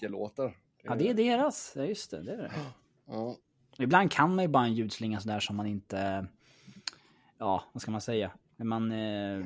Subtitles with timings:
[0.00, 0.56] icke-låtar.
[0.82, 1.72] Ja, det är deras.
[1.76, 2.22] Ja, just det.
[2.22, 2.52] det, är det.
[3.06, 3.36] Ja.
[3.78, 6.26] Ibland kan man ju bara en ljudslinga sådär som man inte...
[7.38, 8.30] Ja, vad ska man säga?
[8.56, 8.92] Man...
[8.92, 9.44] Eh,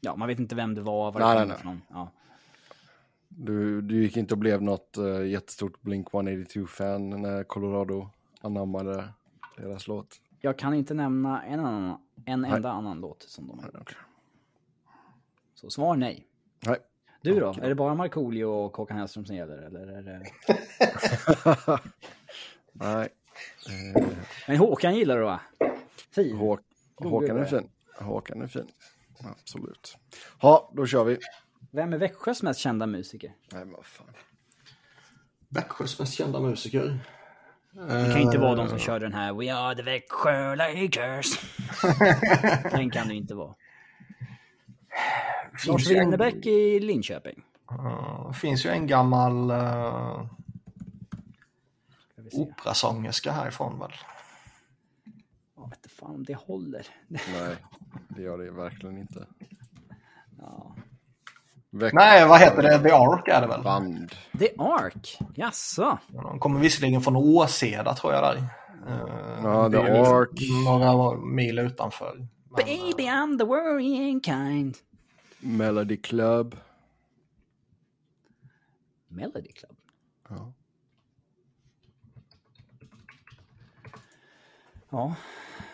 [0.00, 1.78] ja, man vet inte vem det var, var det Nej, nej, nej.
[1.88, 2.10] Ja.
[3.28, 8.10] Du, du gick inte och blev något uh, jättestort Blink 182-fan när Colorado
[8.40, 9.08] anammade
[9.56, 10.20] deras låt.
[10.40, 13.76] Jag kan inte nämna en, annan, en enda annan låt som de har gjort.
[13.80, 13.96] Okej.
[15.54, 16.26] Så svar nej.
[16.66, 16.78] Nej.
[17.28, 17.54] Du då?
[17.62, 19.58] Är det bara Markoolio och Håkan Hellström som gäller?
[19.58, 20.24] Eller är det...
[22.72, 23.08] Nej.
[23.96, 24.06] Eh,
[24.48, 25.40] Men Håkan gillar du va?
[26.14, 26.36] Fin.
[26.36, 26.58] Hå
[26.96, 27.68] Håkan är fin.
[27.98, 28.66] Håkan är fin.
[29.20, 29.96] Absolut.
[30.40, 31.18] Ja, då kör vi.
[31.70, 33.32] Vem är Växjös mest kända musiker?
[33.52, 34.06] Nej, men vad fan.
[35.48, 36.98] Växjös mest kända musiker.
[37.72, 41.40] Det kan inte vara de som körde den här We are the Växjö Lakers.
[42.72, 43.54] den kan det inte vara.
[45.66, 47.42] Lars ju en- Winnerbäck i Linköping.
[48.28, 50.26] Det finns ju en gammal uh,
[52.32, 53.92] operasångerska härifrån väl?
[55.56, 56.86] Jag vet inte fan om det håller.
[57.08, 57.56] Nej,
[58.08, 59.26] det gör det verkligen inte.
[60.38, 60.74] Ja.
[61.70, 62.78] Väck Nej, vad heter det?
[62.78, 63.62] The Ark är det väl?
[63.62, 64.10] band.
[64.38, 65.98] The Ark, jaså?
[66.08, 68.36] De kommer visserligen från Åseda tror jag där.
[68.36, 70.30] Eh, Ja, The det är liksom Ark.
[70.64, 72.16] Några mil utanför.
[72.50, 74.76] Men, Baby I'm the worrying kind.
[75.40, 76.56] Melody Club.
[79.08, 79.76] Melody Club.
[80.28, 80.52] Ja.
[84.90, 85.16] Ja,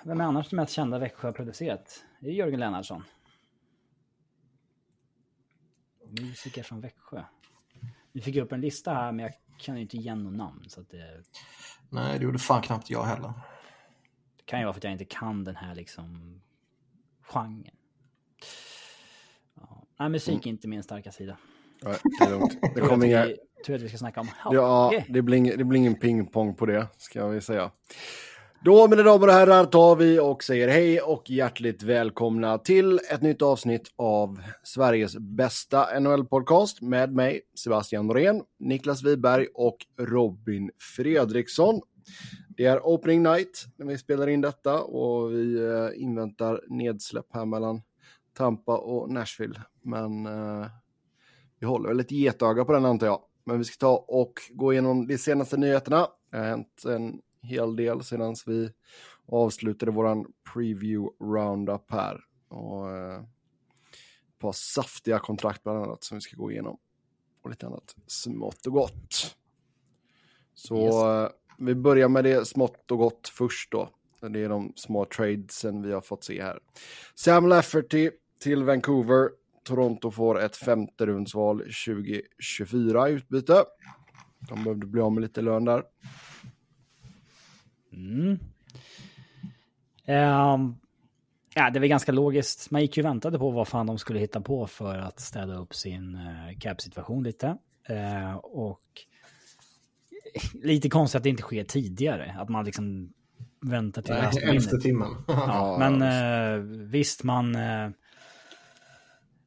[0.04, 2.04] vem är annars det mest kända Växjö har producerat?
[2.20, 3.04] Det är Jörgen Lennartsson.
[6.20, 7.24] Musiker från Växjö.
[8.12, 10.80] Vi fick upp en lista här men jag känner ju inte igen någon namn så
[10.80, 11.22] att det,
[11.90, 13.32] Nej, det gjorde fan knappt jag heller.
[14.36, 16.40] det kan ju vara för att jag inte kan den här liksom
[17.22, 17.76] genren.
[19.96, 20.04] Ja.
[20.04, 21.36] Nej, musik är inte min starka sida.
[21.82, 22.58] Nej, det är lugnt.
[22.74, 23.28] Det kommer inga...
[23.66, 25.04] tror att vi ska snacka om Ja, hockey.
[25.08, 27.70] det blir, ing, det blir ingen pingpong på det, ska vi säga.
[28.64, 33.22] Då, mina damer och herrar, tar vi och säger hej och hjärtligt välkomna till ett
[33.22, 41.80] nytt avsnitt av Sveriges bästa NHL-podcast med mig, Sebastian Norén, Niklas Wiberg och Robin Fredriksson.
[42.48, 47.44] Det är opening night när vi spelar in detta och vi eh, inväntar nedsläpp här
[47.44, 47.82] mellan
[48.34, 49.62] Tampa och Nashville.
[49.82, 50.66] Men eh,
[51.58, 53.20] vi håller väl ett getöga på den antar jag.
[53.44, 56.08] Men vi ska ta och gå igenom de senaste nyheterna.
[56.30, 58.70] Det har hänt en hel del sedan vi
[59.26, 62.20] avslutade våran preview roundup här.
[62.48, 63.18] Och eh,
[64.28, 66.78] ett par saftiga kontrakt bland annat som vi ska gå igenom.
[67.42, 69.36] Och lite annat smått och gott.
[70.54, 70.94] Så Yes.
[70.94, 71.28] eh,
[71.58, 73.88] vi börjar med det smått och gott först då.
[74.28, 76.58] Det är de små tradesen vi har fått se här.
[77.14, 78.10] Sam Lafferty
[78.44, 79.30] till Vancouver.
[79.64, 83.64] Toronto får ett femte rundsval 2024 i utbyte.
[84.48, 85.82] De behövde bli av med lite lön där.
[87.92, 88.38] Mm.
[90.06, 90.74] Ehm,
[91.54, 92.70] ja, det är väl ganska logiskt.
[92.70, 95.58] Man gick ju och väntade på vad fan de skulle hitta på för att städa
[95.58, 97.56] upp sin uh, cap-situation lite.
[97.88, 98.82] Eh, och
[100.62, 102.36] lite konstigt att det inte sker tidigare.
[102.38, 103.12] Att man liksom
[103.60, 105.08] väntar till elfte timmen.
[105.28, 107.54] Ja, Ja, men eh, visst, man...
[107.54, 107.90] eh,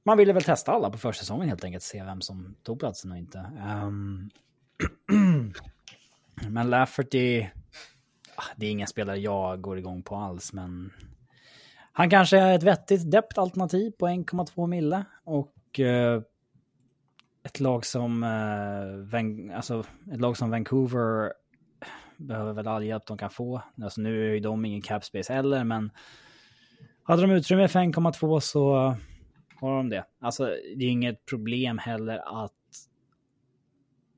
[0.07, 1.83] man ville väl testa alla på försäsongen helt enkelt.
[1.83, 3.51] Se vem som tog platsen och inte.
[3.83, 4.29] Um,
[6.49, 7.45] men Lafferty...
[8.35, 10.93] Ah, det är ingen spelare jag går igång på alls, men...
[11.91, 15.05] Han kanske är ett vettigt dept alternativ på 1,2 mille.
[15.23, 16.21] Och uh,
[17.43, 18.23] ett lag som...
[18.23, 21.33] uh, Van, alltså, ett lag som Vancouver
[22.17, 23.61] behöver väl all hjälp de kan få.
[23.81, 25.91] Alltså nu är ju de ingen cap space heller, men
[27.03, 28.95] hade de utrymme för 1,2 så
[29.59, 30.05] har de det.
[30.19, 30.45] Alltså
[30.75, 32.53] det är inget problem heller att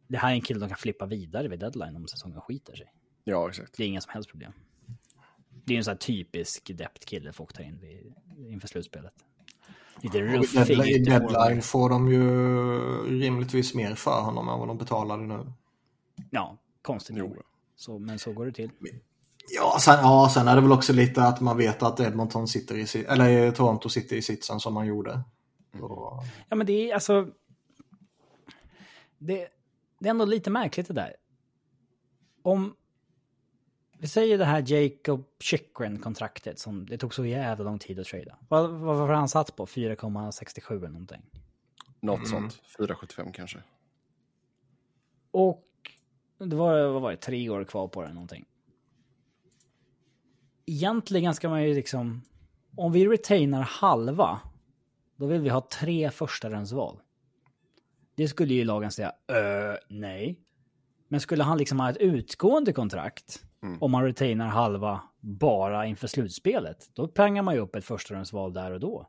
[0.08, 2.94] det här är en kille de kan flippa vidare vid deadline om säsongen skiter sig.
[3.24, 3.78] Ja, exakt.
[3.78, 4.52] Det är inga som helst problem.
[5.66, 8.14] Det är en sån här typisk dept-kille folk tar in vid,
[8.50, 9.14] inför slutspelet.
[10.02, 10.60] Lite I ruffig.
[10.60, 15.54] deadline, deadline får de ju rimligtvis mer för honom än vad de betalade nu.
[16.30, 17.38] Ja, konstigt nog.
[17.76, 18.72] Så, men så går det till.
[19.52, 22.96] Ja sen, ja, sen är det väl också lite att man vet att Edmonton sitter
[22.96, 25.22] i, eller Toronto sitter i sitsen som man gjorde.
[25.78, 27.28] Så, Ja, men det är alltså...
[29.18, 29.48] Det,
[30.00, 31.16] det är ändå lite märkligt det där.
[32.42, 32.76] Om...
[34.02, 38.38] Vi säger det här Jacob Chychren-kontraktet som det tog så jävla lång tid att trada.
[38.48, 39.66] Vad, vad var han satt på?
[39.66, 41.22] 4,67 eller någonting.
[42.00, 42.62] Något sånt.
[42.78, 43.64] 4,75 kanske.
[45.32, 45.66] Och
[46.38, 48.46] det var, vad var det, tre år kvar på det någonting.
[50.66, 52.22] Egentligen ska man ju liksom,
[52.76, 54.40] om vi retainar halva,
[55.20, 57.00] då vill vi ha tre första val.
[58.16, 60.40] Det skulle ju lagen säga, uh, nej.
[61.08, 63.78] Men skulle han liksom ha ett utgående kontrakt, Mm.
[63.82, 68.72] om man retainar halva bara inför slutspelet, då prangar man ju upp ett förstahundsval där
[68.72, 69.08] och då.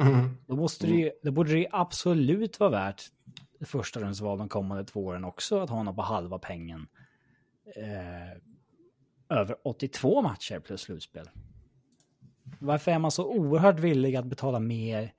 [0.00, 0.36] Mm.
[0.46, 3.02] Då, måste det, ju, då borde det absolut vara värt
[3.60, 6.86] ett förstahundsval de kommande två åren också, att ha honom på halva pengen.
[7.76, 11.30] Eh, över 82 matcher plus slutspel.
[12.62, 15.12] Varför är man så oerhört villig att betala mer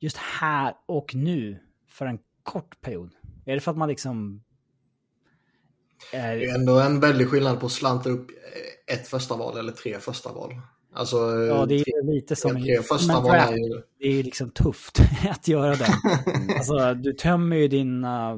[0.00, 1.58] just här och nu
[1.88, 3.10] för en kort period?
[3.44, 4.42] Är det för att man liksom...
[6.12, 8.30] Är, Det är ändå en väldig skillnad på att slanta upp
[8.86, 10.54] ett första val eller tre första val.
[10.94, 12.50] Alltså, ja, det är lite som...
[12.50, 13.82] tre, tre första val är ju...
[13.98, 15.94] det är liksom tufft att göra det.
[16.56, 18.36] Alltså, du tömmer ju dina...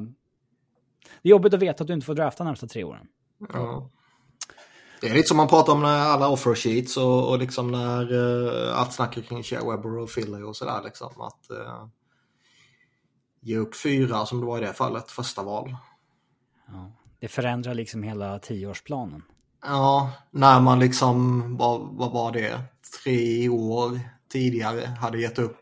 [1.21, 3.07] Det är jobbigt att veta att du inte får drafta de närmsta tre åren.
[3.53, 3.89] Ja.
[5.01, 8.13] Det är lite som man pratar om när alla offer sheets och, och liksom när
[8.13, 11.21] uh, allt snackar kring Shea Webber och Philly och sådär liksom.
[11.21, 11.87] Att uh,
[13.41, 15.75] ge upp fyra som det var i det fallet, första val.
[16.67, 16.91] Ja.
[17.19, 19.23] Det förändrar liksom hela tioårsplanen.
[19.65, 22.61] Ja, när man liksom, vad, vad var det,
[23.03, 23.99] tre år
[24.29, 25.57] tidigare hade gett upp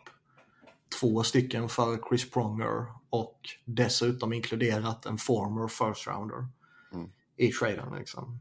[0.99, 6.47] två stycken för Chris Pronger och dessutom inkluderat en former first rounder
[6.93, 7.09] Mm.
[7.37, 8.39] i traden liksom.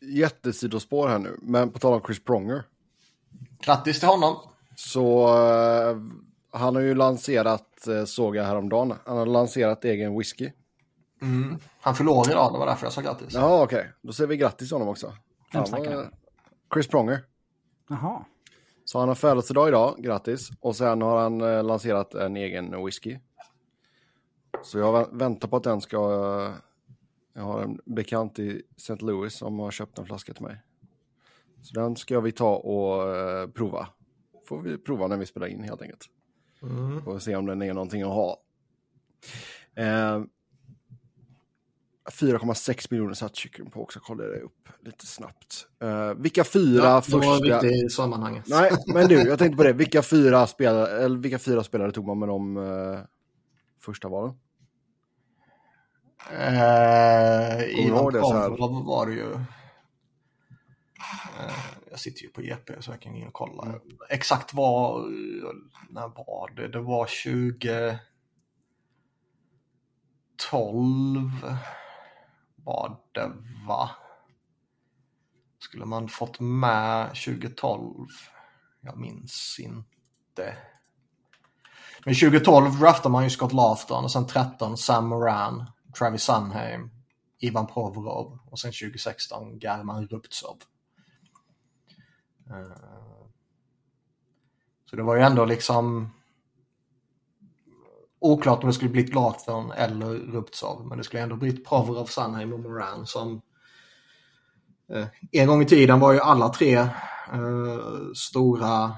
[0.00, 2.62] Jättesidospår här nu, men på tal om Chris Pronger.
[3.60, 4.36] Grattis till honom!
[4.76, 5.96] Så eh,
[6.50, 10.50] han har ju lanserat, eh, såg jag häromdagen, han har lanserat egen whisky.
[11.22, 11.56] Mm.
[11.80, 13.34] Han förlorar idag, det var därför jag sa grattis.
[13.34, 13.92] Ja, okej.
[14.02, 15.06] Då säger vi grattis till honom också.
[15.52, 16.12] Vem Han var- han?
[16.74, 17.20] Chris Pronger.
[17.88, 18.24] Jaha.
[18.84, 20.50] Så han har födelsedag idag, grattis.
[20.60, 23.18] Och sen har han eh, lanserat en egen whisky.
[24.62, 26.52] Så jag vä- väntar på att den ska...
[27.36, 28.96] jag har en bekant i St.
[29.00, 30.60] Louis som har köpt en flaska till mig.
[31.62, 33.88] Så den ska vi ta och eh, prova.
[34.48, 36.04] Får vi prova när vi spelar in helt enkelt.
[36.62, 37.14] Mm.
[37.14, 38.36] Vi se om den är någonting att ha.
[39.74, 40.22] Eh,
[42.10, 45.66] 4,6 miljoner satt kyckling på också, kollade jag upp lite snabbt.
[45.82, 47.18] Eh, vilka fyra Ja, det första...
[47.18, 48.44] var viktigt i sammanhanget.
[48.46, 49.72] Nej, men du, jag tänkte på det.
[49.86, 53.00] Vilka fyra spelare, eller vilka fyra spelare tog man med de eh,
[53.80, 54.34] första valen?
[56.30, 58.12] Eh, Ivan?
[58.12, 59.32] Provorov var det ju.
[61.38, 61.54] Eh,
[61.90, 63.62] jag sitter ju på JP så jag kan gå in och kolla.
[63.62, 63.80] Mm.
[64.08, 65.00] Exakt var,
[65.90, 66.68] när var det?
[66.68, 68.00] Det var 2012
[72.66, 73.32] var det
[73.66, 73.90] va?
[75.58, 78.06] Skulle man fått med 2012?
[78.80, 80.56] Jag minns inte.
[82.04, 86.90] Men 2012 draftade man ju Scott Laughton och sen 13 Sam Moran, Travis Sunheim,
[87.38, 90.56] Ivan Provorov och sen 2016 German Rubtsov.
[92.50, 92.76] Eh,
[94.90, 96.10] så det var ju ändå liksom
[98.18, 102.52] oklart om det skulle blivit Laughton eller Rubtsov men det skulle ändå blivit Provorov, Sunheim
[102.52, 103.42] och Moran som
[104.88, 106.74] eh, en gång i tiden var ju alla tre
[107.32, 108.96] eh, stora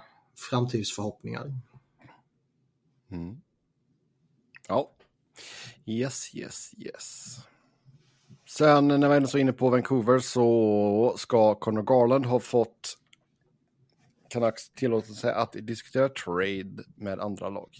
[0.50, 1.55] framtidsförhoppningar.
[3.11, 3.41] Mm.
[4.69, 4.91] Ja.
[5.88, 7.38] Yes, yes, yes.
[8.49, 12.99] Sen när vi ändå så inne på Vancouver så ska Conor Garland ha fått
[14.31, 17.70] Canucks tillåtelse att diskutera trade med andra lag.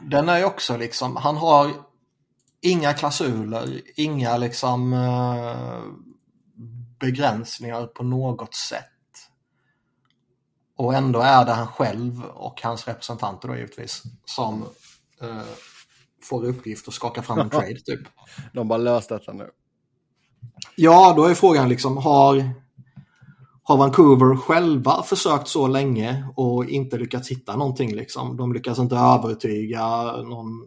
[0.00, 1.70] Den är ju också liksom, han har
[2.60, 5.82] inga klausuler, inga liksom eh,
[6.98, 8.93] begränsningar på något sätt.
[10.76, 14.62] Och ändå är det han själv och hans representanter då givetvis som
[15.20, 15.42] eh,
[16.22, 18.00] får uppgift att skaka fram en trade typ.
[18.52, 19.50] De bara löst detta nu.
[20.76, 22.50] Ja, då är frågan liksom, har,
[23.62, 28.36] har Vancouver själva försökt så länge och inte lyckats hitta någonting liksom?
[28.36, 30.62] De lyckas inte övertyga någon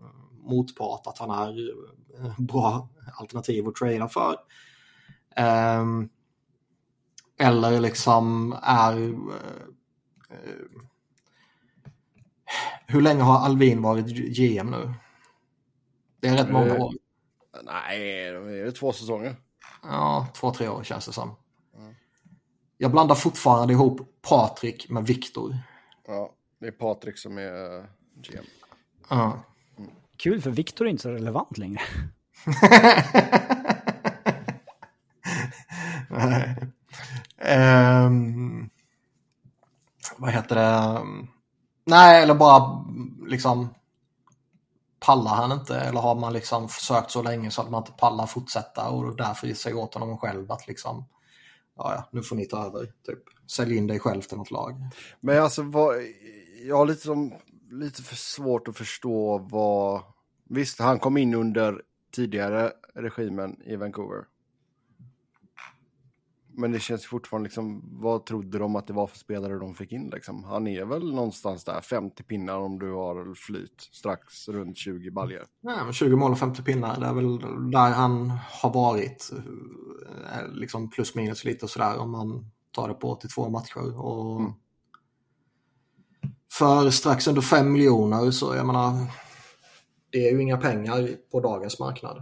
[0.00, 1.70] eh, motpart att han är
[2.18, 2.88] eh, bra
[3.18, 4.36] alternativ att trada för.
[5.36, 6.08] Ehm,
[7.40, 9.02] eller liksom är...
[9.08, 9.16] eh,
[10.30, 10.36] eh,
[12.86, 14.06] hur länge har Alvin varit
[14.36, 14.94] GM nu?
[16.20, 16.94] Det är rätt många Eh, år.
[17.64, 17.98] Nej,
[18.32, 19.36] det är två säsonger.
[19.82, 21.36] Ja, två, tre år känns det som.
[22.78, 25.58] Jag blandar fortfarande ihop Patrik med Viktor.
[26.06, 27.80] Ja, det är Patrik som är
[28.14, 28.44] GM.
[29.08, 29.42] Ja.
[30.16, 31.80] Kul för Viktor är inte så relevant längre.
[36.08, 36.56] Nej.
[37.38, 38.70] Ehm,
[40.16, 41.06] vad heter det?
[41.84, 42.84] Nej, eller bara
[43.26, 43.68] liksom
[45.00, 48.26] pallar han inte eller har man liksom försökt så länge så att man inte pallar
[48.26, 51.04] fortsätta och därför säger åt honom själv att liksom
[51.76, 52.84] ja, ja, nu får ni ta över.
[52.84, 53.18] Typ.
[53.46, 54.74] Sälj in dig själv till något lag.
[55.20, 55.96] Men alltså, vad,
[56.66, 57.34] jag har lite, som,
[57.70, 60.02] lite för svårt att förstå vad...
[60.52, 64.24] Visst, han kom in under tidigare regimen i Vancouver.
[66.60, 69.92] Men det känns fortfarande liksom, vad trodde de att det var för spelare de fick
[69.92, 70.44] in liksom?
[70.44, 75.42] Han är väl någonstans där, 50 pinnar om du har flyt, strax runt 20 baljor.
[75.60, 77.38] Ja, 20 mål och 50 pinnar, det är väl
[77.70, 78.30] där han
[78.62, 79.30] har varit.
[79.32, 83.98] eh, Liksom plus minus lite och sådär om man tar det på 82 matcher.
[84.00, 84.52] Och Mm.
[86.52, 88.92] För strax under 5 miljoner så jag menar,
[90.12, 92.16] det är ju inga pengar på dagens marknad.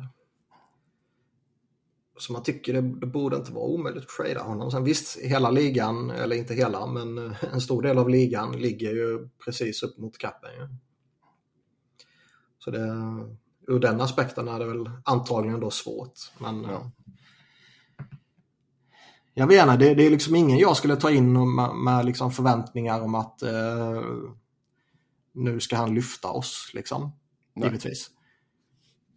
[2.19, 4.71] Så man tycker det, det borde inte vara omöjligt att trada honom.
[4.71, 8.91] Sen visst, hela ligan, eller inte hela, men eh, en stor del av ligan ligger
[8.93, 10.51] ju precis upp mot capen.
[10.59, 10.69] ju.
[12.59, 12.87] Så det,
[13.69, 16.13] ur den aspekten är det väl antagligen då svårt.
[16.39, 16.71] Men Ja.
[16.71, 16.87] eh,
[19.35, 22.31] jag vet inte, det, det är liksom ingen jag skulle ta in med, med liksom
[22.31, 24.03] förväntningar om att eh,
[25.33, 27.13] nu ska han lyfta oss, liksom.
[27.55, 27.69] Nej.
[27.69, 28.11] Givetvis.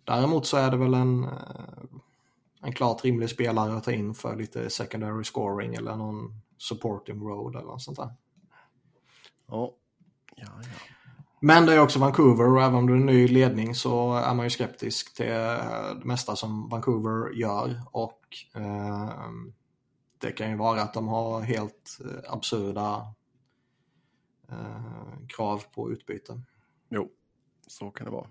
[0.03, 1.29] Däremot så är det väl en, eh,
[2.63, 7.55] en klart rimlig spelare att ta in för lite secondary scoring eller någon supporting road
[7.55, 8.09] eller något sånt där.
[9.47, 9.75] Ja.
[10.35, 10.69] Ja, ja.
[11.43, 14.35] Men det är också Vancouver och även om det är en ny ledning så är
[14.35, 18.21] man ju skeptisk till det mesta som Vancouver gör och
[18.55, 19.09] eh,
[20.17, 23.13] det kan ju vara att de har helt eh, absurda
[24.49, 26.41] eh, krav på utbyte.
[26.89, 27.09] Jo,
[27.67, 28.27] så kan det vara.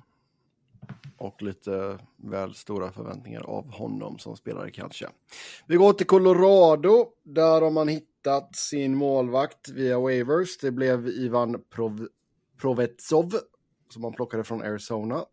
[1.17, 5.07] Och lite väl stora förväntningar av honom som spelare kanske.
[5.67, 7.07] Vi går till Colorado.
[7.25, 10.59] Där har man hittat sin målvakt via waivers.
[10.59, 12.09] Det blev Ivan Prov
[12.61, 13.33] Provetsov
[13.93, 15.25] som man plockade från Arizona.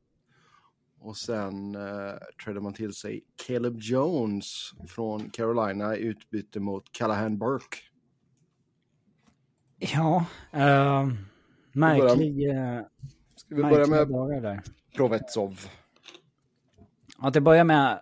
[1.00, 7.38] Och sen eh, trädde man till sig Caleb Jones från Carolina i utbyte mot Callahan
[7.38, 7.78] Burke.
[9.80, 11.14] Ja, uh,
[11.72, 12.82] märklig, uh,
[13.36, 14.64] Ska vi börja med dagar där.
[14.98, 15.60] Provetsov?
[17.20, 18.02] Att det börjar med,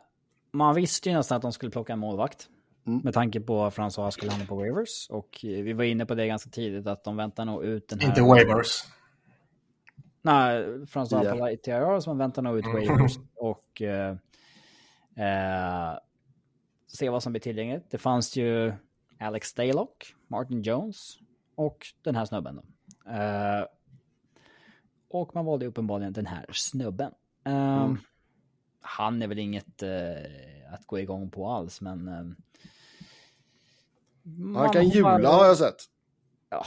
[0.51, 2.49] man visste ju nästan att de skulle plocka en målvakt.
[2.87, 2.99] Mm.
[3.03, 5.09] Med tanke på att François skulle hamna på waivers.
[5.09, 7.99] Och eh, vi var inne på det ganska tidigt att de väntar nog ut den
[7.99, 8.07] här...
[8.07, 8.83] Inte waivers.
[10.21, 11.31] Nej, François Ja.
[11.37, 12.75] på TIR som väntar nog ut Mm.
[12.75, 13.17] waivers.
[13.35, 14.15] Och eh,
[15.15, 15.97] eh,
[16.87, 17.91] se vad som blir tillgängligt.
[17.91, 18.73] Det fanns ju
[19.19, 21.17] Alex Stalock, Martin Jones
[21.55, 22.55] och den här snubben.
[22.55, 22.61] Då.
[23.11, 23.65] Eh,
[25.09, 27.11] och man valde uppenbarligen den här snubben.
[27.45, 27.97] Eh, Mm.
[28.81, 32.07] Han är väl inget eh, att gå igång på alls, men...
[32.07, 32.35] Eh, Han
[34.51, 35.75] man kan jula bara- har jag sett.
[36.49, 36.65] Ja,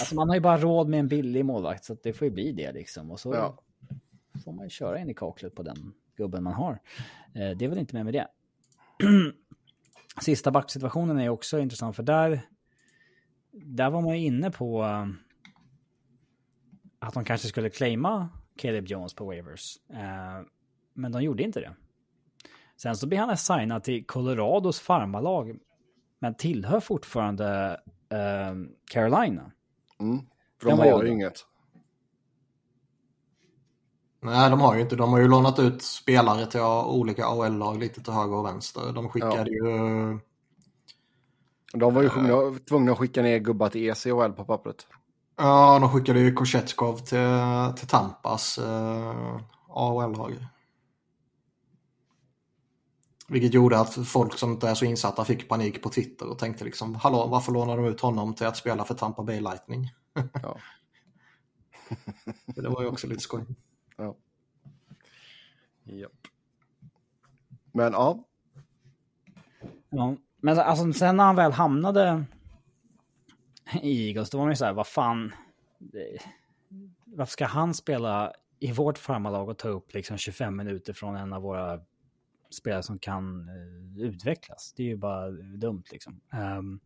[0.00, 2.52] alltså man har ju bara råd med en billig målvakt, så det får ju bli
[2.52, 3.10] det liksom.
[3.10, 3.58] Och så Ja.
[4.44, 6.72] får man ju köra in i kaklet på den gubben man har.
[7.34, 8.28] Eh, det är väl inte mer med det.
[10.20, 12.40] Sista backsituationen är också intressant, för där,
[13.52, 15.06] där var man ju inne på eh,
[17.02, 19.76] att de kanske skulle claima Caleb Jones på waivers.
[19.90, 20.46] Eh,
[20.94, 21.74] men de gjorde inte det.
[22.76, 25.58] Sen så blir han assignad till Colorados farmarlag,
[26.18, 28.54] men tillhör fortfarande eh,
[28.90, 29.52] Carolina.
[30.00, 30.20] Mm.
[30.60, 31.46] För de har ju inget.
[34.20, 34.96] Nej, de har ju inte.
[34.96, 38.92] De har ju lånat ut spelare till olika AHL-lag lite till höger och vänster.
[38.92, 40.18] De skickade ju...
[41.74, 44.86] De var ju tvungna, tvungna att skicka ner gubbar till ECHL på pappret.
[45.36, 47.18] Ja, de skickade ju Kochetkov till,
[47.76, 50.46] till Tampas eh, AHL-lag.
[53.28, 56.64] Vilket gjorde att folk som inte är så insatta fick panik på Twitter och tänkte
[56.64, 59.90] liksom Hallå, varför lånar de ut honom till att spela för Tampa Bay Lightning?
[60.42, 60.58] Ja.
[62.54, 63.44] det var ju också lite skoj.
[63.96, 64.16] Ja.
[65.84, 66.12] Japp.
[67.72, 68.24] Men ja,
[69.94, 72.24] Ja, men alltså, sen när han väl hamnade
[73.82, 75.32] i Eagles, då var man ju så här, vad fan.
[77.04, 81.32] Varför ska han spela i vårt farmarlag och ta upp liksom 25 minuter från en
[81.32, 81.80] av våra
[82.50, 84.74] spelare som kan eh, utvecklas?
[84.76, 86.20] Det är ju bara dumt liksom.
[86.32, 86.80] Ehm,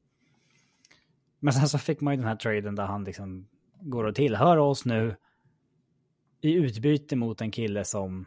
[1.38, 3.48] men sen så fick man ju den här traden där han liksom
[3.80, 5.16] går och tillhör oss nu
[6.40, 8.26] i utbyte mot en kille som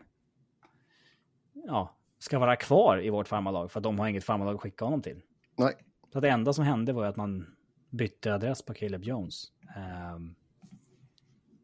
[1.54, 4.86] ja, ska vara kvar i vårt farmarlag för att de har inget farmarlag att skicka
[4.86, 5.22] honom till.
[5.58, 5.74] nej.
[6.12, 7.46] Så att det enda som hände var ju att man
[7.90, 9.52] bytte adress på Caleb Jones.
[9.76, 10.36] Ehm,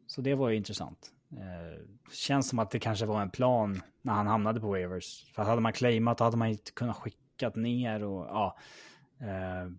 [0.06, 1.12] så det var ju intressant.
[1.32, 5.32] Uh, känns som att det kanske var en plan när han hamnade på waivers.
[5.32, 8.58] För hade man claimat hade man inte kunnat skickat ner och ja.
[9.20, 9.70] eh,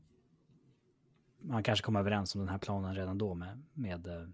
[1.39, 4.27] man kanske kom överens om den här planen redan då med, med eh,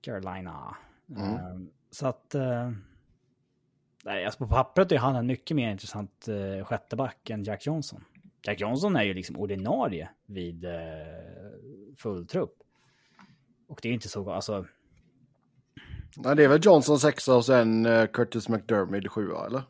[0.00, 0.76] Carolina.
[1.08, 1.34] Mm.
[1.34, 2.70] Ehm, så att eh,
[4.04, 8.04] Nej, alltså på pappret är han en mycket mer intressant eh, sjätteback än Jack Johnson.
[8.46, 10.70] Jack Johnson är ju liksom ordinarie vid eh,
[11.96, 12.54] full trupp.
[13.68, 14.66] Och det är inte så, alltså,
[16.16, 19.62] Nej, det är väl Johnson sexa och sen uh, Curtis McDermott sjua, eller?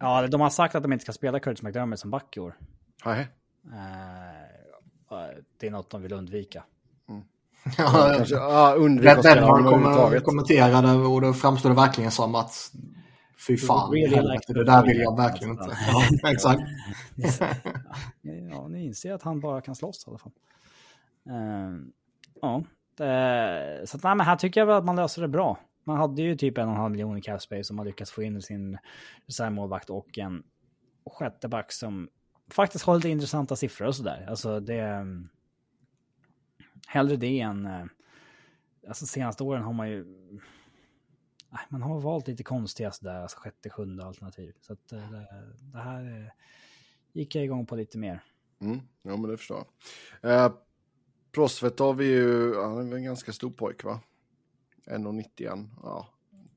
[0.00, 2.56] ja, de har sagt att de inte ska spela Curtis McDermott som back i år.
[3.04, 3.28] Nej.
[3.64, 5.16] Eh,
[5.60, 6.64] det är något de vill undvika.
[7.78, 10.24] Ja, Kanske, ja, undvik Red att spela honom överhuvudtaget.
[10.24, 12.72] kommenterade och då framstod det verkligen som att
[13.46, 15.76] fy fan, Really helvete, det där vill jag verkligen inte.
[16.22, 16.62] Ja, exakt.
[18.50, 20.32] Ja, ni inser att han bara kan slåss i alla fall.
[21.28, 21.72] Eh,
[22.42, 22.62] ja,
[22.96, 25.58] det, så att, nej, men här tycker jag väl att man löser det bra.
[25.84, 28.10] Man hade ju typ en och en halv miljon i cap space som man lyckats
[28.10, 28.78] få in sin
[29.26, 30.42] reservmålvakt och en
[31.10, 32.08] sjätte back som
[32.50, 34.26] faktiskt har lite intressanta siffror och sådär.
[34.28, 35.06] Alltså det...
[36.86, 37.66] Hellre det än...
[37.66, 37.84] eh,
[38.88, 40.04] Alltså senaste åren har man ju...
[41.68, 44.54] Man har valt lite konstiga sådär, alltså sjätte, sjunde alternativ.
[44.60, 45.10] Så att eh,
[45.72, 46.32] det, här eh,
[47.12, 48.24] gick jag igång på lite mer.
[48.60, 49.64] Mm, ja, men det förstår
[50.20, 50.44] jag.
[50.44, 50.52] Eh,
[51.32, 54.00] Prosvet har vi ju, han är en ganska stor pojk va?
[54.86, 55.68] 1,91.
[55.82, 56.08] Ja,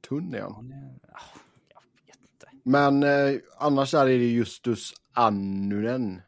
[0.02, 0.72] tunn är han.
[0.72, 1.22] Är, ah,
[1.70, 2.48] jag vet inte.
[2.64, 6.22] Men eh, annars är det Justus Annunen.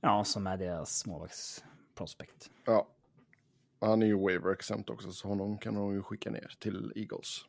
[0.00, 2.50] Ja, som är deras målvaktsprospect.
[2.64, 2.88] Ja.
[3.80, 7.44] Han är ju waiver exempt också, så honom kan de ju skicka ner till Eagles.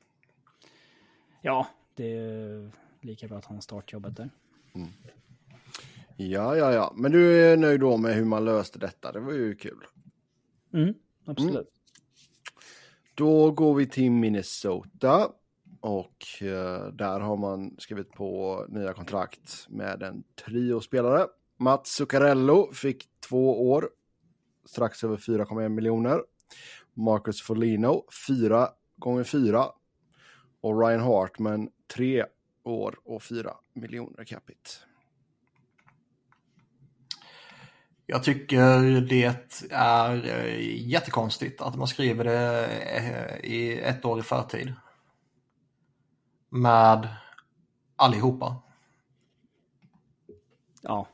[1.41, 2.71] Ja, det är
[3.01, 4.29] lika bra att han startjobbet där.
[6.17, 6.93] Ja, ja, ja.
[6.95, 9.11] Men du är nöjd då med hur man löste detta.
[9.11, 9.85] Det var ju kul.
[10.73, 10.93] Mm,
[11.25, 11.69] absolut.
[13.15, 15.31] Då går vi till Minnesota.
[15.79, 21.27] Och eh, där har man skrivit på nya kontrakt med en triospelare.
[21.57, 23.89] Mats Zuccarello fick två år,
[24.65, 26.23] strax över 4,1 miljoner.
[26.93, 29.65] Marcus Folino, fyra gånger fyra.
[30.61, 32.25] Och Ryan Hartman, tre
[32.63, 34.69] år och fyra miljoner capita.
[38.05, 44.23] Jag tycker det är eh, jättekonstigt att man skriver det eh, i ett år i
[44.23, 44.73] förtid.
[46.49, 47.07] Med
[47.95, 48.55] allihopa.
[50.81, 51.07] Ja.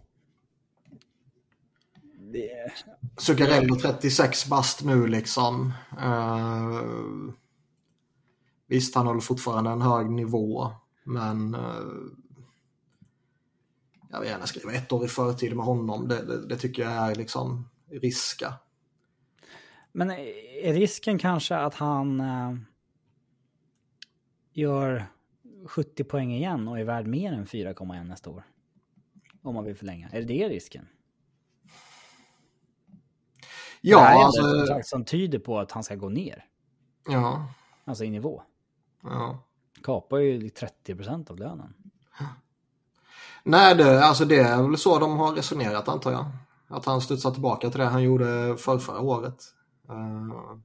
[2.19, 2.71] Det,
[3.17, 5.73] Zuccarello 36 bast nu liksom.
[5.97, 7.33] Uh,
[8.67, 10.71] visst, han håller fortfarande en hög nivå,
[11.03, 12.11] men uh,
[14.09, 16.07] jag vill gärna skriva ett år i förtid med honom.
[16.07, 18.53] Det, det, det tycker jag är liksom riska.
[19.91, 20.11] men
[20.61, 22.55] är risken kanske att han eh,
[24.53, 25.05] gör
[25.65, 28.43] 70 poäng igen och är värd mer än 4,1 nästa år?
[29.41, 30.09] Om man vill förlänga.
[30.09, 30.49] Är det det
[33.87, 33.99] risken?
[33.99, 36.45] det här Ja, är alltså, ett kontrakt som tyder på att han ska gå ner.
[37.07, 37.47] ja,
[37.85, 38.41] Alltså i nivå.
[39.03, 39.43] ja.
[39.83, 41.73] Kapar ju 30 procent av lönen.
[43.43, 46.25] Nej, det, alltså det är väl så de har resonerat antar jag.
[46.67, 49.43] Att han studsar tillbaka till det han gjorde för förra året.
[49.89, 50.57] Uh,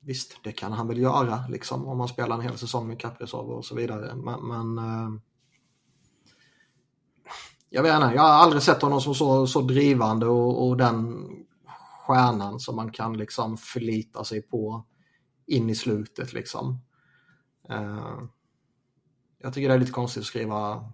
[0.00, 3.52] visst, det kan han väl göra liksom om han spelar en hel säsong med kappreserver
[3.54, 4.14] och så vidare.
[4.14, 5.20] Men, men uh,
[7.70, 11.28] jag vet inte, jag har aldrig sett honom som så, så drivande och, och den
[12.06, 14.86] stjärnan som man kan liksom förlita sig på
[15.46, 16.80] in i slutet liksom.
[17.70, 18.22] Uh,
[19.38, 20.90] jag tycker det är lite konstigt att skriva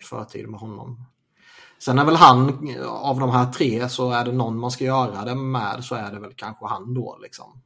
[0.00, 1.04] i förtid med honom.
[1.78, 5.24] Sen är väl han, av de här tre, så är det någon man ska göra
[5.24, 7.62] det med så är det väl kanske han då liksom.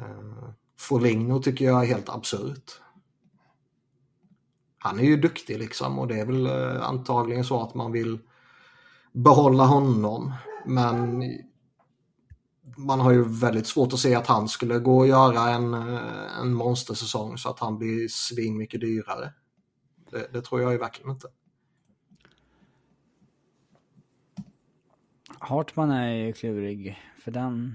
[0.00, 2.80] Uh, Foligno tycker jag är helt absurt.
[4.88, 8.18] Han är ju duktig liksom och det är väl eh, antagligen så att man vill
[9.12, 10.32] behålla honom.
[10.66, 11.22] Men
[12.76, 16.38] man har ju väldigt svårt att se att han skulle gå och göra en, eh,
[16.40, 19.32] en monstersäsong så att han blir svin mycket dyrare.
[20.10, 21.28] Det, det tror jag ju verkligen inte.
[25.38, 27.74] Hartman är ju klurig för den.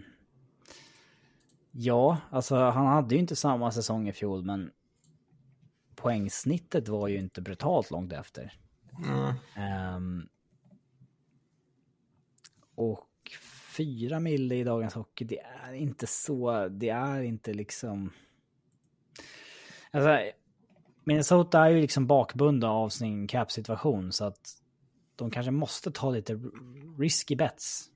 [1.72, 4.72] Ja, alltså han hade ju inte samma säsong i fjol, men
[5.96, 8.54] poängsnittet var ju inte brutalt långt efter.
[9.06, 9.34] Mm.
[9.56, 10.28] Ehm,
[12.76, 13.10] och
[13.76, 18.12] fyra mille i dagens hockey, det är inte så, det är inte liksom...
[19.92, 20.20] Alltså,
[21.04, 24.40] Minnesota är ju liksom bakbundna av sin cap-situation så att
[25.16, 26.40] de kanske måste ta lite
[27.00, 27.90] risky bets.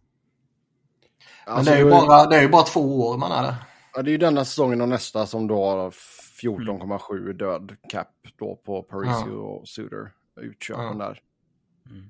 [1.46, 3.56] Alltså, det, är ju bara, det är ju bara två år man är det.
[3.94, 5.94] Ja, det är ju denna säsongen och nästa som då har
[6.42, 10.14] 14,7 död cap då på Parisio och Suter.
[10.42, 11.22] Utköpen där.
[11.90, 12.10] Mm.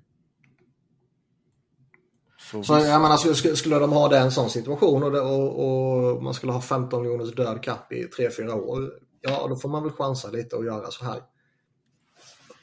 [2.40, 6.14] Så, Så jag menar, skulle, skulle de ha det en sån situation och, det, och,
[6.16, 8.92] och man skulle ha 15 miljoners död kapp i 3-4 år.
[9.22, 11.22] Ja, då får man väl chansa lite och göra så här.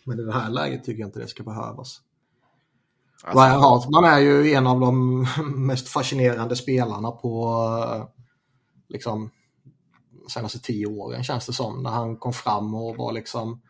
[0.04, 2.00] Men i det här läget tycker jag inte det ska behövas.
[3.24, 5.26] Alltså, Ryan Hartman är ju en av de
[5.66, 7.46] mest fascinerande spelarna på
[7.94, 8.22] eh,
[8.88, 9.30] liksom
[10.28, 11.82] senaste tio åren känns det som.
[11.82, 13.60] När han kom fram och var liksom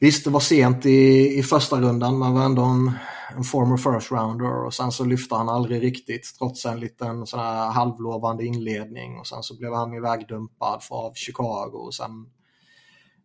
[0.00, 2.92] Visst, det var sent i, i första rundan, men var ändå en,
[3.36, 7.40] en former first rounder och sen så lyfte han aldrig riktigt trots en liten sån
[7.40, 12.10] här halvlovande inledning och sen så blev han ivägdumpad av Chicago och sen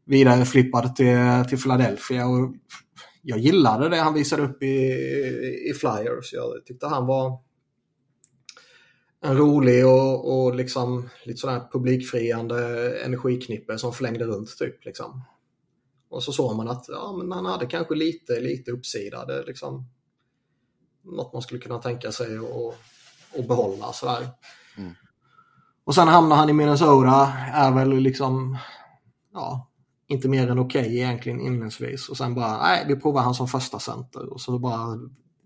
[0.06, 1.18] vidare flippad till,
[1.50, 2.28] till Philadelphia.
[2.28, 2.54] Och
[3.22, 4.76] jag gillade det han visade upp i,
[5.70, 6.34] i Flyers.
[6.34, 7.40] Jag tyckte han var
[9.24, 14.86] en rolig och, och liksom lite sådär publikfriande energiknippe som flängde runt typ.
[14.86, 15.24] Liksom.
[16.10, 19.26] Och så såg man att ja, men han hade kanske lite, lite uppsida.
[19.26, 19.90] Det liksom
[21.04, 22.76] något man skulle kunna tänka sig att
[23.36, 24.30] och behålla sådär.
[24.78, 24.94] Mm.
[25.84, 28.58] Och sen hamnar han i Minnesota, är väl liksom
[29.34, 29.72] ja,
[30.08, 32.10] inte mer än okej okay egentligen inledningsvis.
[32.10, 35.00] Och sen bara, nej, vi provar han som första center och så bara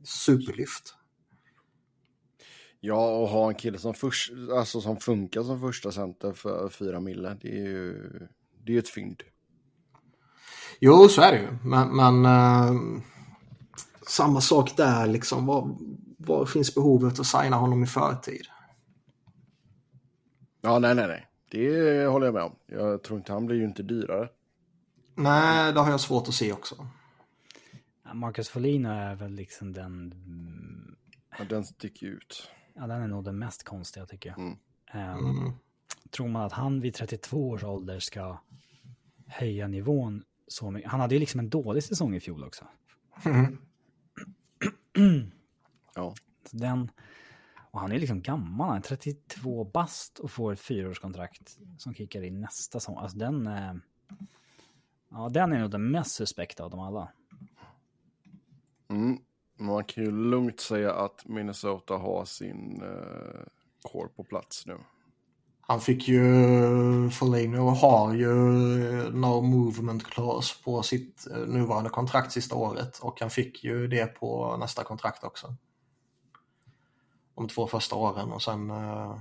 [0.03, 0.93] superlyft.
[2.79, 6.99] Ja, och ha en kille som, först, alltså, som funkar som första center för fyra
[6.99, 8.09] mille, det är ju
[8.65, 9.23] det är ett fynd.
[10.79, 11.47] Jo, så är det ju.
[11.63, 13.01] Men, men uh,
[14.07, 15.45] samma sak där, liksom.
[15.45, 15.77] Var,
[16.17, 18.47] var finns behovet att signa honom i förtid?
[20.61, 21.27] Ja, nej, nej, nej.
[21.51, 22.55] Det håller jag med om.
[22.65, 24.29] Jag tror inte han blir ju inte dyrare.
[25.15, 26.87] Nej, det har jag svårt att se också.
[28.13, 30.13] Marcus Folino är väl liksom den...
[31.37, 32.49] Ja, den sticker ut.
[32.79, 34.39] Ja, den är nog den mest konstiga tycker jag.
[34.39, 34.57] Mm.
[35.17, 35.53] Um, mm.
[36.09, 38.37] Tror man att han vid 32 års ålder ska
[39.27, 40.91] höja nivån så mycket?
[40.91, 42.67] Han hade ju liksom en dålig säsong i fjol också.
[43.25, 43.57] Mm.
[45.95, 46.15] ja.
[46.51, 46.91] Den,
[47.71, 52.21] och han är liksom gammal, han är 32 bast och får ett fyraårskontrakt som kickar
[52.21, 52.97] in nästa säsong.
[52.97, 53.47] Alltså den...
[53.47, 53.73] Eh,
[55.09, 57.11] ja, den är nog den mest suspekta av dem alla.
[58.89, 59.17] Mm.
[59.57, 63.45] Man kan ju lugnt säga att Minnesota har sin uh,
[63.81, 64.77] core på plats nu.
[65.61, 66.21] Han fick ju,
[67.09, 68.31] Foligno har ju
[69.11, 74.05] no movement clause på sitt eh, nuvarande kontrakt sista året och han fick ju det
[74.05, 75.55] på nästa kontrakt också.
[77.35, 79.19] De två första åren och sen uh,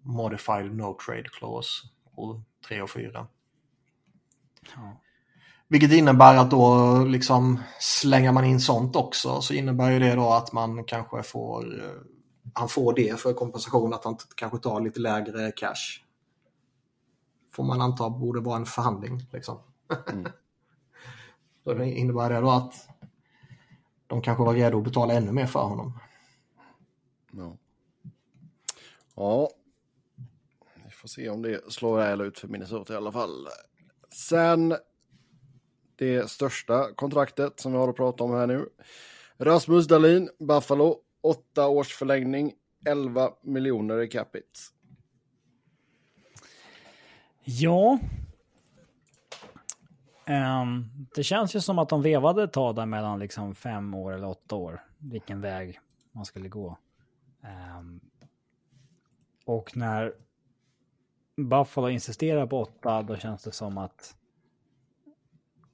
[0.00, 3.26] modified no trade clause och tre och fyra.
[4.76, 4.96] Ja.
[5.68, 10.30] Vilket innebär att då liksom slänger man in sånt också så innebär ju det då
[10.30, 11.90] att man kanske får eh,
[12.54, 16.02] han får det för kompensation att han kanske tar lite lägre cash.
[17.52, 19.58] Får man anta borde vara en förhandling liksom.
[20.12, 20.26] Mm.
[21.64, 22.88] då innebär det då att
[24.06, 25.98] de kanske var redo att betala ännu mer för honom.
[27.32, 27.56] Ja.
[29.14, 29.50] Ja.
[30.84, 33.48] Vi får se om det slår väl ut för Minnesota i alla fall.
[34.10, 34.74] Sen
[35.96, 38.68] det största kontraktet som vi har att prata om här nu.
[39.38, 42.52] Rasmus Dahlin, Buffalo, åtta års förlängning,
[42.86, 44.46] 11 miljoner i capita.
[47.44, 47.98] Ja.
[50.26, 54.12] Um, det känns ju som att de vevade ett tag där mellan liksom fem år
[54.12, 54.80] eller åtta år.
[54.98, 55.80] Vilken väg
[56.12, 56.78] man skulle gå.
[57.78, 58.00] Um,
[59.44, 60.14] och när
[61.36, 64.16] Buffalo insisterar på åtta, då känns det som att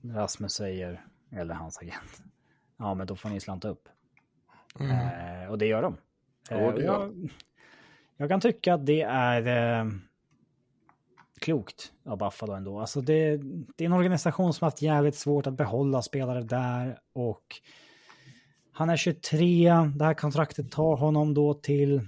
[0.03, 2.23] Rasmus säger, eller hans agent,
[2.79, 3.89] ja men då får ni slanta upp.
[4.81, 5.43] Mm.
[5.43, 5.97] Eh, och det gör de.
[6.51, 7.01] Eh, det gör.
[7.01, 7.31] Jag,
[8.17, 9.47] jag, kan tycka att det är
[9.81, 9.91] eh,
[11.41, 12.81] klokt av Buffalo ändå.
[12.81, 13.37] Alltså det,
[13.77, 17.61] det är en organisation som har haft jävligt svårt att behålla spelare där och
[18.73, 22.01] han är 23, det här kontraktet tar honom då till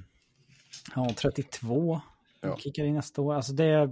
[0.95, 2.01] ja, 32.
[2.41, 2.57] Ja.
[2.57, 3.35] Kickar in nästa år.
[3.35, 3.91] Alltså det,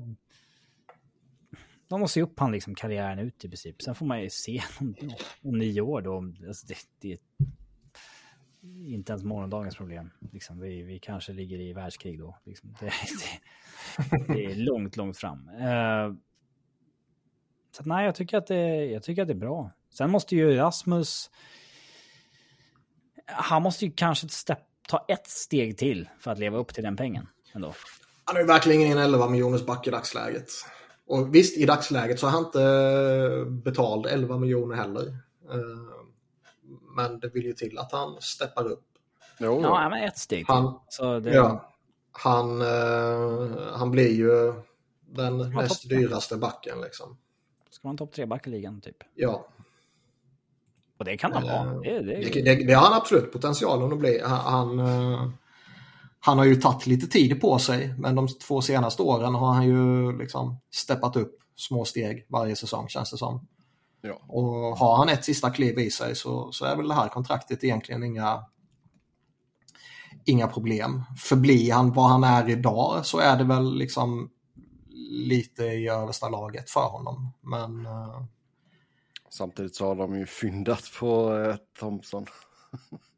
[1.90, 3.82] de måste ju upp han liksom karriären ut i princip.
[3.82, 4.94] Sen får man ju se om,
[5.42, 6.32] om nio år då.
[6.48, 7.12] Alltså det, det
[8.62, 10.10] är inte ens morgondagens problem.
[10.32, 12.38] Liksom, vi, vi kanske ligger i världskrig då.
[12.44, 12.76] Liksom.
[12.80, 12.86] Det,
[14.10, 15.48] det, det, är långt, långt fram.
[15.48, 16.14] Uh,
[17.76, 19.70] så nej, jag tycker, att det, jag tycker att det är bra.
[19.90, 21.30] Sen måste ju Rasmus...
[23.26, 26.96] Han måste ju kanske step, ta ett steg till för att leva upp till den
[26.96, 27.26] pengen.
[27.52, 27.74] Ändå.
[28.24, 30.50] Han är ju verkligen ingen 11 miljoners back i dagsläget.
[31.10, 35.06] Och visst, i dagsläget så är han inte betald 11 miljoner heller.
[35.50, 35.58] Eh,
[36.96, 38.84] men det vill ju till att han steppar upp.
[39.38, 40.54] Jo, ja, men ett steg till.
[40.54, 41.34] Han, så det...
[41.34, 41.70] ja,
[42.12, 44.52] han, uh, han blir ju
[45.00, 46.80] den mest dyraste backen.
[46.80, 47.16] Liksom.
[47.70, 48.96] Ska man topp tre back i ligan typ?
[49.14, 49.46] Ja.
[50.98, 51.64] Och det kan han ha.
[51.64, 54.20] Det, det, det, det, har han absolut potentialen att bli.
[54.24, 54.78] Han,
[56.20, 59.66] han har ju tagit lite tid på sig, men de två senaste åren har han
[59.66, 63.46] ju liksom steppat upp små steg varje säsong känns det som.
[64.02, 64.20] Ja.
[64.28, 67.64] Och har han ett sista kliv i sig så, så är väl det här kontraktet
[67.64, 68.44] egentligen inga,
[70.24, 71.02] inga problem.
[71.18, 74.30] Förblir han vad han är idag så är det väl liksom
[75.10, 77.32] lite i översta laget för honom.
[77.40, 78.22] Men eh,
[79.30, 82.26] Samtidigt så har de ju fyndat på eh, Thompson.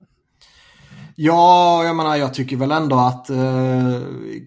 [1.16, 4.00] ja, jag menar jag tycker väl ändå att eh,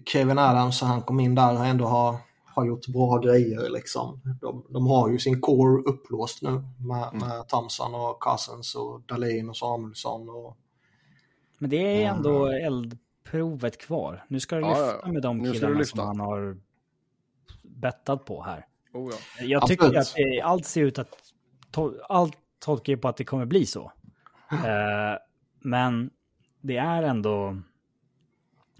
[0.06, 4.20] Kevin Adams, han kom in där och ändå har, har gjort bra grejer liksom.
[4.40, 9.48] De, de har ju sin core upplåst nu med, med Thompson och Cousins och Dahlin
[9.48, 10.28] och Samuelsson.
[10.28, 10.56] Och,
[11.58, 14.24] Men det är ändå eldprovet kvar.
[14.28, 16.56] Nu ska du Ja, lyfta ja, med de killarna som han har
[17.62, 18.66] bettat på här.
[18.92, 19.44] Oh, ja.
[19.44, 19.98] Jag tycker Absolut.
[20.08, 21.08] att det, allt ser ut att...
[21.72, 23.92] to- Allt tolkar ju på att det kommer bli så.
[24.50, 25.18] Eh,
[25.60, 26.10] men
[26.66, 27.56] det är ändå...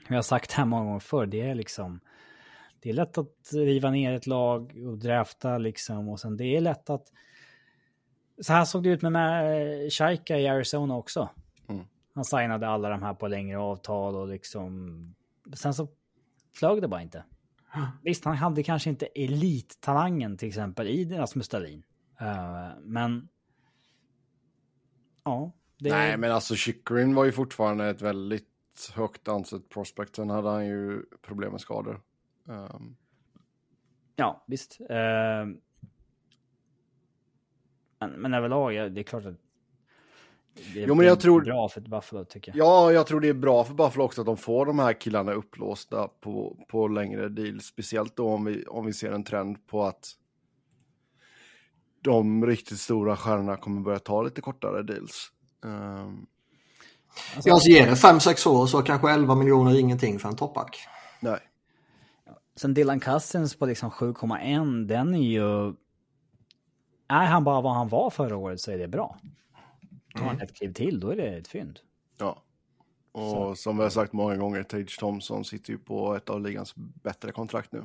[0.08, 2.00] Jag har sagt här många gånger förr, det är liksom...
[2.80, 6.08] Det är lätt att riva ner ett lag och drafta liksom.
[6.08, 7.12] Och sen det är lätt att...
[8.40, 11.28] Så här såg det ut med, med Shaika i Arizona också.
[11.68, 11.86] Mm.
[12.14, 15.14] Han signade alla de här på längre avtal och liksom...
[15.54, 15.88] Sen så
[16.54, 17.24] flög det bara inte.
[18.02, 21.82] Visst, han hade kanske inte elittalangen till exempel i Rasmus Dahlin.
[22.20, 23.28] Eh, men...
[25.24, 25.52] Ja.
[25.78, 30.16] Det, Nej, men alltså Chikrin var ju fortfarande ett väldigt högt ansett prospect.
[30.16, 32.00] Sen hade han ju problem med skador.
[32.44, 32.96] Um,
[34.16, 34.80] Ja, visst.
[34.80, 35.46] Eh,
[37.98, 39.34] men, men överlag, det är klart att...
[40.74, 42.66] Det Jo, men jag är tror- bra för Buffalo tycker jag.
[42.66, 45.32] ja, jag tror det är bra för Buffalo också att de får de här killarna
[45.32, 47.64] upplåsta på, på längre deals.
[47.66, 50.12] Speciellt då om vi, om vi ser en trend på att
[52.00, 55.32] de riktigt stora stjärnorna kommer börja ta lite kortare deals.
[55.66, 56.26] Um,
[57.34, 60.86] Alltså, jag ger det 5-6 år så kanske 11 miljoner är ingenting för en toppback.
[61.20, 61.38] nej.
[62.56, 65.68] Sen Dylan Cousins på liksom 7,1, den är ju...
[67.08, 69.18] Är han bara vad han var förra året så är det bra.
[70.14, 70.28] Tar Mm.
[70.28, 71.80] han ett kliv till, då är det ett fynd.
[72.18, 72.42] Ja.
[73.12, 73.54] Och Så.
[73.54, 77.32] som vi har sagt många gånger, Tage Thompson sitter ju på ett av ligans bättre
[77.32, 77.84] kontrakt nu.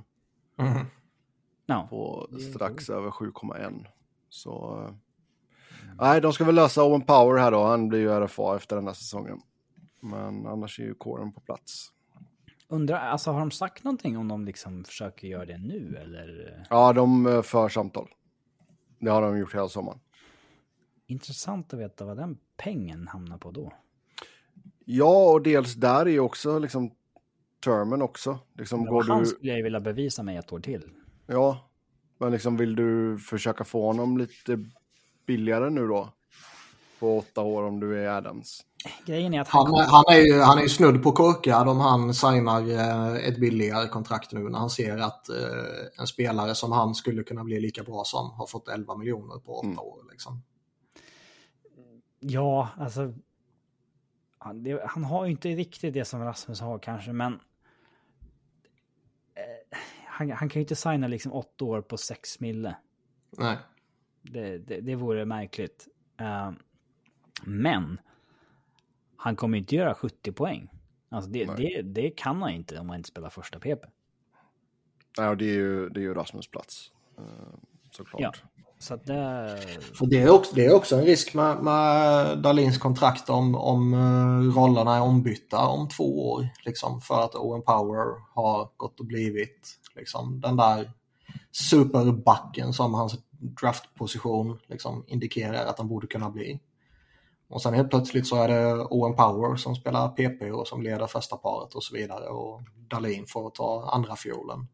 [1.65, 1.87] Ja.
[1.89, 3.85] På Det är strax över 7,1.
[4.29, 4.83] Så...
[5.99, 7.63] Nej, de ska väl lösa Owen Power här då.
[7.63, 9.41] Han blir ju RFA efter den här säsongen.
[10.01, 11.91] Men annars är ju kåren på plats.
[12.67, 16.63] Undrar, alltså har de sagt någonting om de liksom försöker göra det nu eller?
[16.69, 18.07] Ja, de eh, för samtal.
[18.99, 19.99] Det har de gjort hela sommaren.
[21.07, 23.73] Intressant att veta vad den pengen hamnar på då.
[24.85, 26.91] Ja, och dels där är ju också liksom
[27.63, 28.39] termen också.
[28.57, 29.25] Liksom, går han du...
[29.25, 30.89] skulle jag vilja bevisa mig ett år till.
[31.27, 31.71] Ja,
[32.17, 34.65] men liksom vill du försöka få honom lite
[35.31, 36.09] billigare nu då?
[36.99, 38.61] På åtta år om du är Adams.
[39.05, 41.67] Grejen är att han, Han, är- han, är ju, han är ju snudd på korkad
[41.69, 45.35] om han signar eh, ett billigare kontrakt nu när han ser att eh,
[45.99, 49.55] en spelare som han skulle kunna bli lika bra som har fått 11 miljoner på
[49.57, 49.79] åtta Mm.
[49.79, 49.99] år.
[50.11, 50.41] Liksom.
[52.19, 53.13] Ja, alltså.
[54.37, 57.33] Han, det, han har ju inte riktigt det som Rasmus har kanske, men.
[59.35, 62.75] Eh, han, han kan ju inte signa liksom åtta år på sex mille.
[63.37, 63.57] Nej.
[64.21, 65.87] Det, det, det vore märkligt.
[66.19, 66.51] Eh,
[67.43, 67.99] men.
[69.15, 70.69] Han kommer inte göra 70 poäng.
[71.09, 73.85] Alltså det, det, det kan han inte om han inte spelar första PP.
[75.17, 76.91] Nej, och det är ju, det är ju Rasmus plats.
[77.17, 77.23] eh,
[77.91, 78.21] Såklart.
[78.21, 78.31] Ja.
[78.79, 79.57] Så att det...
[79.93, 83.93] För det, är också, det är också en risk med, med Dahlins kontrakt om, om
[83.93, 86.49] eh, rollerna är ombytta om två år.
[86.65, 90.91] Liksom, för att Owen Power har gått och blivit liksom, den där
[91.51, 96.59] superbacken som hans draftposition liksom, indikerar att han borde kunna bli.
[97.49, 101.07] Och sen helt plötsligt så är det Owen Power som spelar PP och som leder
[101.07, 102.25] första paret och så vidare.
[102.25, 104.67] Och Dahlin får ta andra fiolen.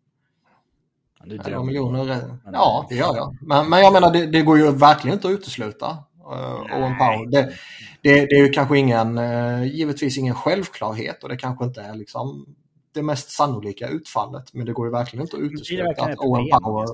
[1.23, 1.65] Du 11 drömmer.
[1.65, 2.17] miljoner, eh,
[2.51, 3.37] ja det gör jag.
[3.41, 5.97] Men, men jag menar det, det går ju verkligen inte att utesluta.
[6.19, 7.31] Uh, Owen Power.
[7.31, 7.53] Det,
[8.01, 11.95] det, det är ju kanske ingen, eh, givetvis ingen självklarhet och det kanske inte är
[11.95, 12.55] liksom
[12.93, 14.53] det mest sannolika utfallet.
[14.53, 16.49] Men det går ju verkligen inte att utesluta att Owen.
[16.63, 16.87] Power...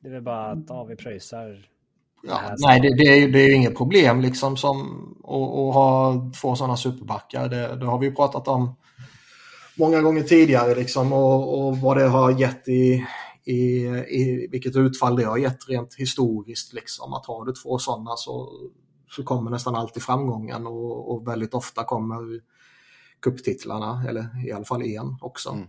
[0.00, 1.68] Det är väl bara att ja, vi pröjsar.
[2.22, 4.78] Ja, nej, det, det, är, ju- det är ju inget problem liksom som
[5.24, 7.48] att, att ha två sådana superbackar.
[7.48, 8.74] Det, det har vi ju pratat om
[9.78, 13.04] många gånger tidigare liksom och, och vad det har gett i,
[13.44, 13.56] i,
[14.08, 16.72] i vilket utfall det har gett rent historiskt.
[16.72, 17.12] Liksom.
[17.12, 18.48] Att har du två sådana så,
[19.10, 22.40] så kommer nästan alltid framgången och, och väldigt ofta kommer
[23.22, 25.50] kupptitlarna, eller i alla fall en också.
[25.50, 25.66] Mm.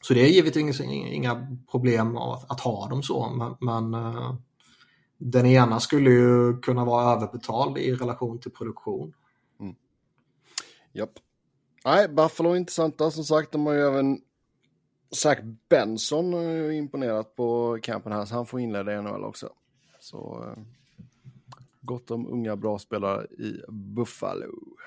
[0.00, 4.34] Så det är givetvis inga, problem att, att ha dem så, men, eh,
[5.18, 9.14] den ena skulle ju kunna vara överbetald i relation till produktion.
[10.92, 11.10] Japp.
[11.84, 13.52] Nej, Buffalo är intressanta som sagt.
[13.52, 14.20] De har ju även
[15.12, 19.52] Zach Benson har ju imponerat på campen här, så han får inleda i NHL också.
[20.00, 20.62] Så eh,
[21.80, 24.78] gott om unga bra spelare i Buffalo.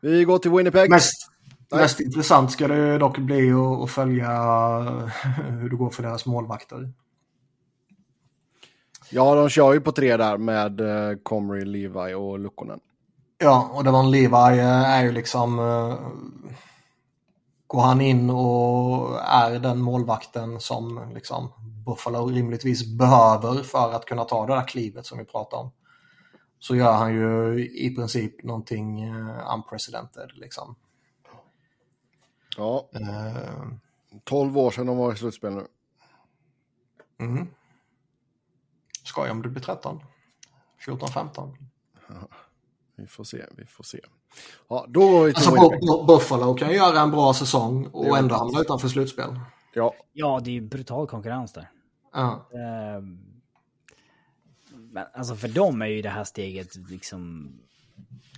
[0.00, 0.90] Vi går till Winnipeg.
[0.90, 1.30] Mest,
[1.74, 1.82] Nej.
[1.82, 4.30] mest intressant ska det dock bli att, följa
[5.60, 6.92] hur det går för deras målvakter.
[9.10, 12.80] Ja, de kör ju på tre där med uh, Comrie, Levi och Lukkonen.
[13.38, 15.58] Ja, och Devon Levi eh, är ju liksom...
[15.58, 15.98] eh,
[17.66, 21.52] Går han in och är den målvakten som liksom
[21.86, 25.72] Buffalo rimligtvis behöver för att kunna ta det där klivet som vi pratade om.
[26.58, 30.74] Så gör han ju i princip någonting eh, unprecedented liksom.
[32.56, 33.66] Ja, Eh,
[34.24, 35.66] 12 år sedan de var i slutspel nu.
[37.20, 37.46] mm.
[39.04, 40.00] Skoj om det blir 13.
[40.86, 41.56] 14-15.
[42.96, 44.00] Vi får se, vi får se.
[44.68, 48.34] Ja, då går vi till Alltså Buffalo kan göra en bra säsong och Ja, ändå
[48.34, 49.40] hamna utanför slutspel.
[49.74, 51.70] Ja, Ja, det är ju brutal konkurrens där.
[52.12, 52.48] Ja.
[52.54, 53.18] Ehm,
[54.72, 57.52] Men alltså för dem är ju det här steget liksom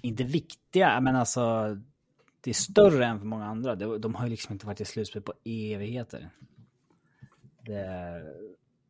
[0.03, 1.77] inte viktiga, men alltså
[2.47, 3.75] det är större än för många andra.
[3.75, 6.31] De, har ju liksom inte varit i slutspel på evigheter.
[7.61, 8.23] Det,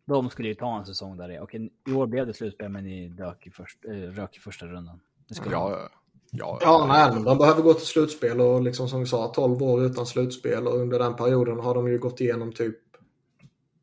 [0.06, 2.68] de skulle ju ta en säsong där det, och en, i år blev det slutspel
[2.68, 5.00] men ni dök i, först, äh, rök i första rundan.
[5.28, 5.88] Det skulle ja, ja.
[6.30, 9.62] ja, Ja, nej, men de behöver gå till slutspel och liksom som vi sa, 12
[9.62, 12.78] år utan slutspel och under den perioden har de ju gått igenom typ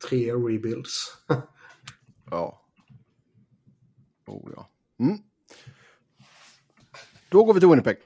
[0.10, 1.18] tre rebuilds.
[2.32, 2.62] Ja.
[4.28, 4.70] Oh, ja.
[5.00, 5.18] Mm.
[7.30, 7.98] Då går vi till Winnipeg.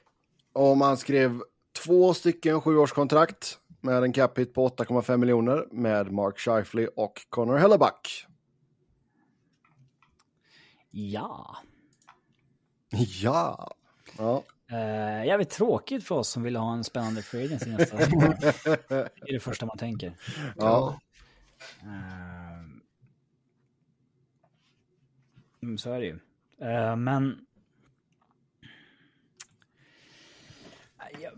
[0.52, 1.42] Och man skrev
[1.84, 7.56] två stycken sjuårskontrakt med en cap hit på 8,5 miljoner med Mark Scheifele och Connor
[7.56, 8.26] Hellebuck.
[10.90, 11.56] Ja.
[13.22, 13.74] Ja.
[14.18, 14.42] Ja.
[14.72, 17.96] Uh, jävligt tråkigt för oss som vill ha en spännande free agency nästa
[18.88, 20.12] Det är det första man tänker.
[20.56, 21.00] ja.
[25.62, 26.18] Mm, så är det ju.
[26.60, 27.46] Eh, men...
[31.20, 31.30] Ja,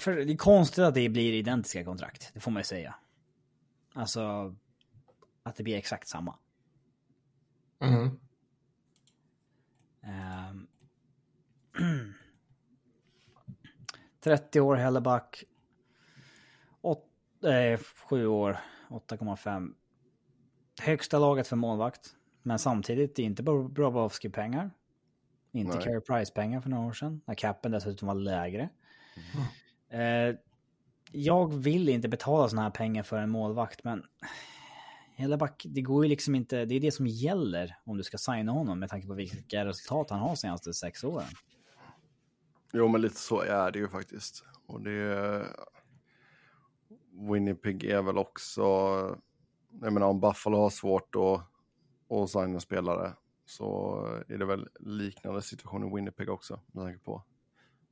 [0.00, 2.94] För det är konstigt att det blir identiska kontrakt, det får man ju säga.
[3.94, 4.54] Alltså,
[5.42, 6.38] att det blir exakt samma.
[7.80, 8.20] Mm.
[10.02, 10.66] Ehm.
[14.20, 15.44] 30 år Helleback.
[18.10, 18.58] 7 år,
[18.88, 19.74] 8,5.
[20.80, 22.14] Högsta laget för målvakt.
[22.42, 24.70] Men samtidigt det är inte Brobovski-pengar.
[25.52, 25.78] Inte.
[25.78, 27.20] Carey Price-pengar för några år sedan.
[27.24, 28.68] När capen dessutom var lägre.
[29.90, 30.36] Eh,
[31.12, 34.04] jag vill inte betala såna här pengar för en målvakt, men
[35.16, 36.64] Helleback, det går ju liksom inte.
[36.64, 40.10] Det är det som gäller om du ska signa honom med tanke på vilka resultat
[40.10, 41.28] han har senaste sex åren.
[42.72, 44.44] Jo, men lite så är det ju faktiskt.
[44.66, 45.46] Och det...
[47.32, 48.62] Winnipeg är väl också...
[49.80, 51.42] Jag menar, om Buffalo har svårt att,
[52.16, 53.12] att signa spelare
[53.46, 56.60] så är det väl liknande situation i Winnipeg också.
[56.72, 57.24] Med tanke på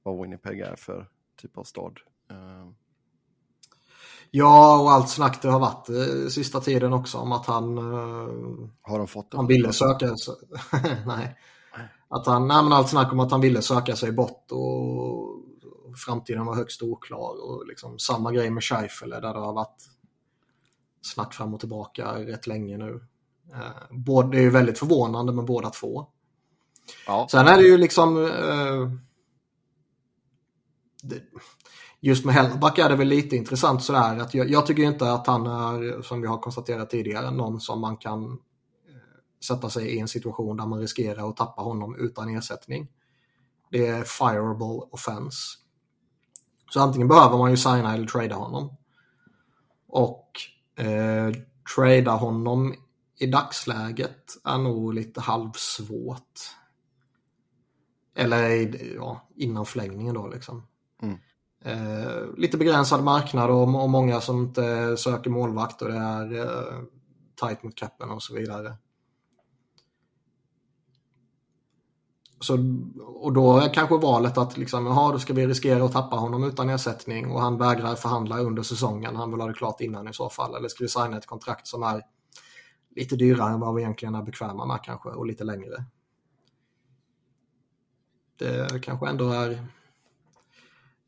[0.02, 1.98] vad Winnipeg är för typ av stad.
[2.30, 2.70] Eh,
[4.30, 8.68] Ja, och allt snack det har varit eh, sista tiden också om att han, eh,
[8.82, 9.36] Har de fått det?
[9.36, 10.34] han ville söka sig.
[11.06, 11.36] nej.
[12.08, 15.38] Att han, nej, men allt snack om att han ville söka sig bort och
[16.06, 17.50] framtiden var högst oklar.
[17.50, 19.82] Och liksom samma grej med Scheifele där det har varit
[21.02, 23.00] snack fram och tillbaka rätt länge nu.
[23.54, 26.06] Eh, både, det är ju väldigt förvånande med båda två.
[27.06, 27.26] Ja.
[27.30, 28.24] Sen är det ju liksom...
[28.26, 28.90] Eh,
[32.00, 35.26] just med Hellback är det väl lite intressant sådär att jag, jag tycker inte att
[35.26, 38.38] han är, som vi har konstaterat tidigare, någon som man kan eh,
[39.44, 42.88] sätta sig i en situation där man riskerar att tappa honom utan ersättning.
[43.70, 45.38] Det är fireable offense.
[46.70, 48.76] Så antingen behöver man ju signa eller trada honom.
[49.88, 50.30] Och
[50.76, 51.32] eh,
[51.74, 52.74] trada honom
[53.18, 56.40] i dagsläget är nog lite halvsvårt.
[58.14, 60.66] Eller ja, innan förlängningen då liksom.
[61.02, 61.18] Mm.
[61.64, 66.82] Eh, lite begränsad marknad och, och många som inte söker målvakt och det är eh,
[67.40, 68.76] tight mot capen och så vidare.
[72.40, 72.58] Så,
[73.06, 76.44] och då är kanske valet att liksom, jaha, då ska vi riskera att tappa honom
[76.44, 79.16] utan ersättning och han vägrar förhandla under säsongen.
[79.16, 80.54] Han vill ha det klart innan i så fall.
[80.54, 82.02] Eller ska vi signa ett kontrakt som är
[82.96, 85.84] lite dyrare än vad vi egentligen är bekväma med kanske och lite längre.
[88.38, 89.66] Det kanske ändå är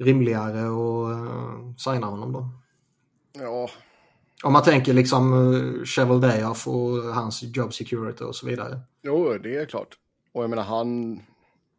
[0.00, 2.48] rimligare att uh, signa honom då.
[3.32, 3.70] Ja,
[4.44, 8.80] Om man tänker liksom uh, Cheval Dayoff och hans job security och så vidare.
[9.02, 9.96] jo, det är klart.
[10.32, 11.20] Och jag menar, han...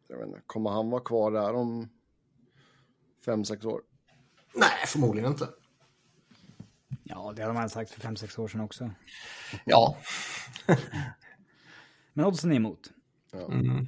[0.08, 1.90] Jag vet inte, kommer han vara kvar där om
[3.26, 3.82] fem, sex år?
[4.56, 5.48] Nej, förmodligen inte.
[7.04, 8.92] Ja, det hade man sagt för 5-6 år sedan också.
[9.66, 9.98] Ja.
[12.14, 12.92] Men oddsen är emot.
[13.34, 13.88] Mm.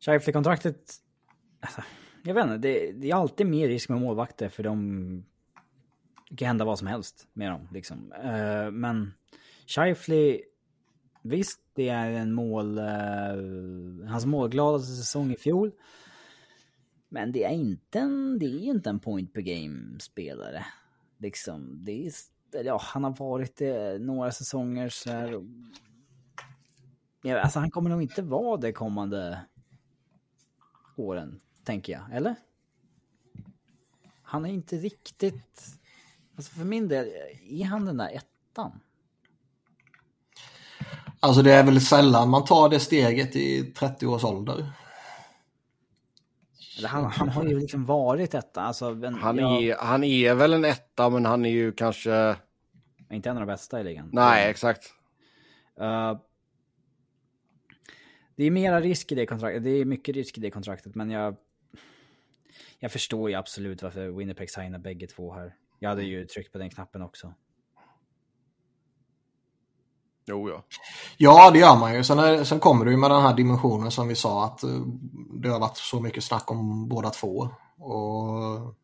[0.00, 0.94] Shifley-kontraktet...
[1.60, 1.82] Alltså,
[2.26, 5.24] jag vet inte, det, det, är alltid mer risk med målvakter för de...
[6.30, 7.68] Det kan hända vad som helst med dem.
[7.72, 8.12] Liksom.
[8.12, 9.14] Uh, men
[9.66, 10.42] Scheifly...
[11.22, 12.78] Visst, det är en mål...
[12.78, 15.72] Uh, hans målgladaste säsong i fjol.
[17.08, 20.66] Men det är inte en, det är inte en point per game-spelare.
[21.18, 22.12] Liksom, det är...
[22.64, 25.44] Ja, han har varit det några säsonger så här.
[27.22, 29.40] Ja, alltså han kommer nog inte vara det kommande
[30.96, 32.02] åren, tänker jag.
[32.12, 32.34] Eller?
[34.22, 35.62] Han är inte riktigt...
[36.36, 37.06] Alltså för min del,
[37.50, 38.80] är han den där ettan?
[41.20, 44.72] Alltså det är väl sällan man tar det steget i 30 års ålder.
[46.84, 48.62] Han, han har ju liksom varit etta.
[48.62, 52.36] Alltså, men, Han, är, han är väl en etta, men han är ju kanske...
[53.10, 54.10] Inte en av de bästa i ligan.
[54.12, 54.92] Nej, exakt.
[55.80, 56.18] Uh,
[58.36, 59.64] det är mera risk i det kontraktet.
[59.64, 61.36] Det är mycket risk i det kontraktet, men jag...
[62.78, 65.54] Jag förstår ju absolut varför Winnipeg signar bägge två här.
[65.78, 67.34] Jag hade ju tryckt på den knappen också.
[70.26, 70.64] Jo, ja.
[71.16, 72.04] Ja, det gör man ju.
[72.04, 74.80] Sen, är, sen kommer det ju med den här dimensionen som vi sa att eh,
[75.42, 77.48] det har varit så mycket snack om båda två.
[77.78, 78.74] Och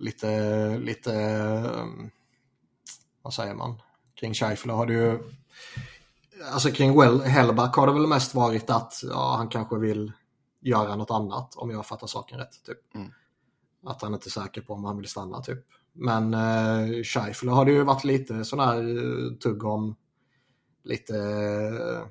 [0.00, 1.86] lite, lite, eh,
[3.22, 3.82] vad säger man,
[4.14, 5.18] kring Scheifele har det ju,
[6.52, 10.12] alltså kring well, Hellback har det väl mest varit att ja, han kanske vill
[10.66, 12.64] göra något annat om jag fattar saken rätt.
[12.64, 12.94] Typ.
[12.94, 13.12] Mm.
[13.84, 15.64] Att han inte är säker på om han vill stanna typ.
[15.92, 19.96] Men eh, Scheifele har det ju varit lite sån här eh, tugg om
[20.82, 22.06] lite, eh,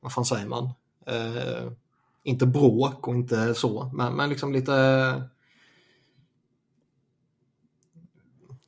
[0.00, 0.64] vad fan säger man?
[1.06, 1.72] Eh,
[2.22, 5.22] inte bråk och inte så, men, men liksom lite...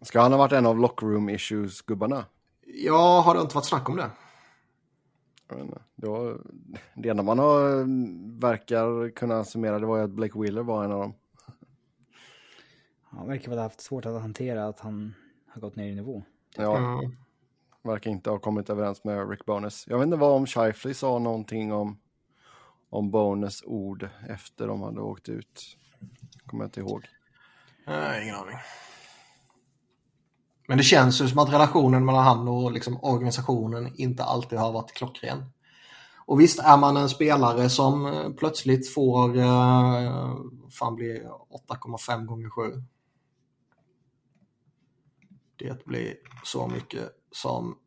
[0.02, 2.24] Ska han ha varit en av lockroom issues-gubbarna?
[2.66, 4.10] Ja, har det inte varit snack om det?
[5.50, 5.80] Jag vet inte.
[5.96, 6.40] Det, var,
[6.94, 7.84] det enda man har,
[8.40, 11.14] verkar kunna summera det var ju att Blake Wheeler var en av dem.
[13.02, 15.14] Han verkar ha haft svårt att hantera att han
[15.48, 16.22] har gått ner i nivå.
[16.56, 17.16] Ja, Mm.
[17.82, 19.84] verkar inte ha kommit överens med Rick Bonus.
[19.88, 21.98] Jag vet inte vad om Shifley sa någonting om,
[22.90, 25.76] om Bonus ord efter de hade åkt ut.
[26.46, 27.04] Kommer jag inte ihåg.
[27.86, 28.56] Nej, ingen aning.
[30.70, 34.72] Men det känns ju som att relationen mellan han och liksom organisationen inte alltid har
[34.72, 35.44] varit klockren.
[36.16, 40.36] Och visst är man en spelare som eh, plötsligt får, eh,
[40.70, 41.22] fan blir
[41.68, 42.82] 8,5 gånger 7.
[45.56, 46.14] Det blir
[46.44, 47.78] så mycket som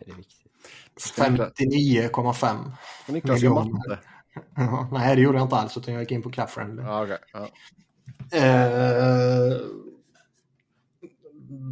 [0.00, 0.52] Är det viktigt?
[1.16, 2.72] 59,5.
[3.06, 3.70] Och Niklas Miljoner.
[3.70, 3.98] matte.
[4.92, 6.82] Nej, det gjorde jag inte alls utan jag gick in på Cap Friendly.
[6.82, 7.18] Okej.
[7.32, 7.48] ja.
[8.38, 9.56] Eh,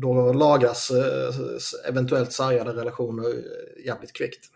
[0.00, 3.44] då lagas eh, eventuellt sargade relationer
[3.84, 4.50] jävligt kvickt.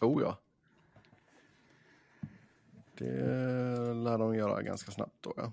[0.00, 0.38] Oh ja.
[2.98, 3.04] Det
[3.94, 5.52] lär de göra ganska snabbt då ja.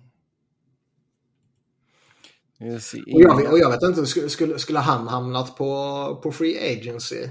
[3.13, 7.29] Och jag, och jag vet inte, skulle, skulle, han hamnat på, på Free Agency?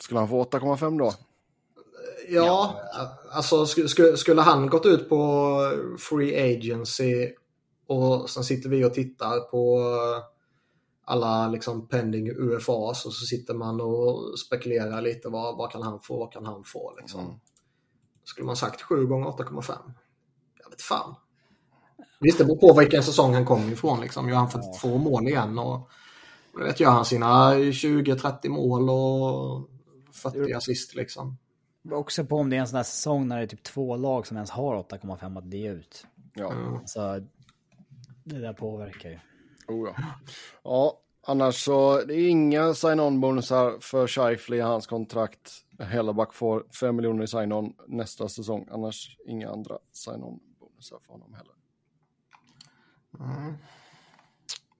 [0.00, 1.14] Skulle han få 8,5 då?
[2.28, 2.80] Ja,
[3.30, 5.58] alltså skulle, skulle, skulle han gått ut på
[5.98, 7.28] Free Agency
[7.86, 9.82] och sen sitter vi och tittar på
[11.04, 16.00] alla liksom pending UFAs och så sitter man och spekulerar lite vad, vad kan han
[16.00, 17.20] få, vad kan han få liksom.
[17.20, 17.34] Mm.
[18.24, 19.72] Skulle man sagt 7 gånger 8,5?
[20.62, 21.14] Jag vet fan.
[22.20, 24.00] Visst, det beror på vilken säsong han kommer ifrån.
[24.00, 24.28] Liksom.
[24.28, 25.88] Gör han 42 mål igen och
[26.54, 29.68] du vet, gör han sina 20-30 mål och
[30.12, 31.38] 40 assist liksom.
[31.90, 34.26] Också på om det är en sån här säsong när det är typ två lag
[34.26, 36.06] som ens har 8,5 att ge ut.
[36.34, 36.52] Ja.
[36.86, 37.26] Så
[38.26, 39.18] det där påverkar ju.
[39.68, 40.04] Oh, ja.
[40.64, 45.52] ja, annars så det är inga sign-on bonusar för Scheifele i hans kontrakt.
[45.78, 48.68] Helleback får 5 miljoner i sign-on nästa säsong.
[48.70, 51.54] Annars inga andra sign-on bonusar för honom heller.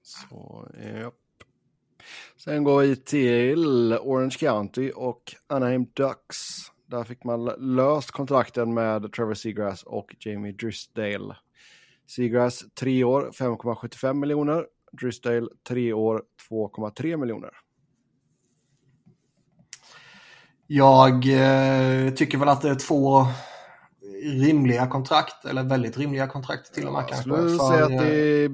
[0.01, 0.67] Så,
[1.01, 1.13] japp.
[2.37, 6.37] Sen går vi till Orange County och Anaheim Ducks.
[6.85, 7.45] Där fick man
[7.75, 11.35] löst kontrakten med Trevor Seagrass och Jamie Drysdale.
[12.07, 14.65] Seagrass 3 år 5,75 miljoner.
[15.01, 17.51] Drysdale 3 år 2,3 miljoner.
[20.67, 23.25] Jag eh, tycker väl att det är två
[24.23, 27.97] rimliga kontrakt, eller väldigt rimliga kontrakt till och med Jag skulle för, säga att eh,
[27.97, 28.49] det är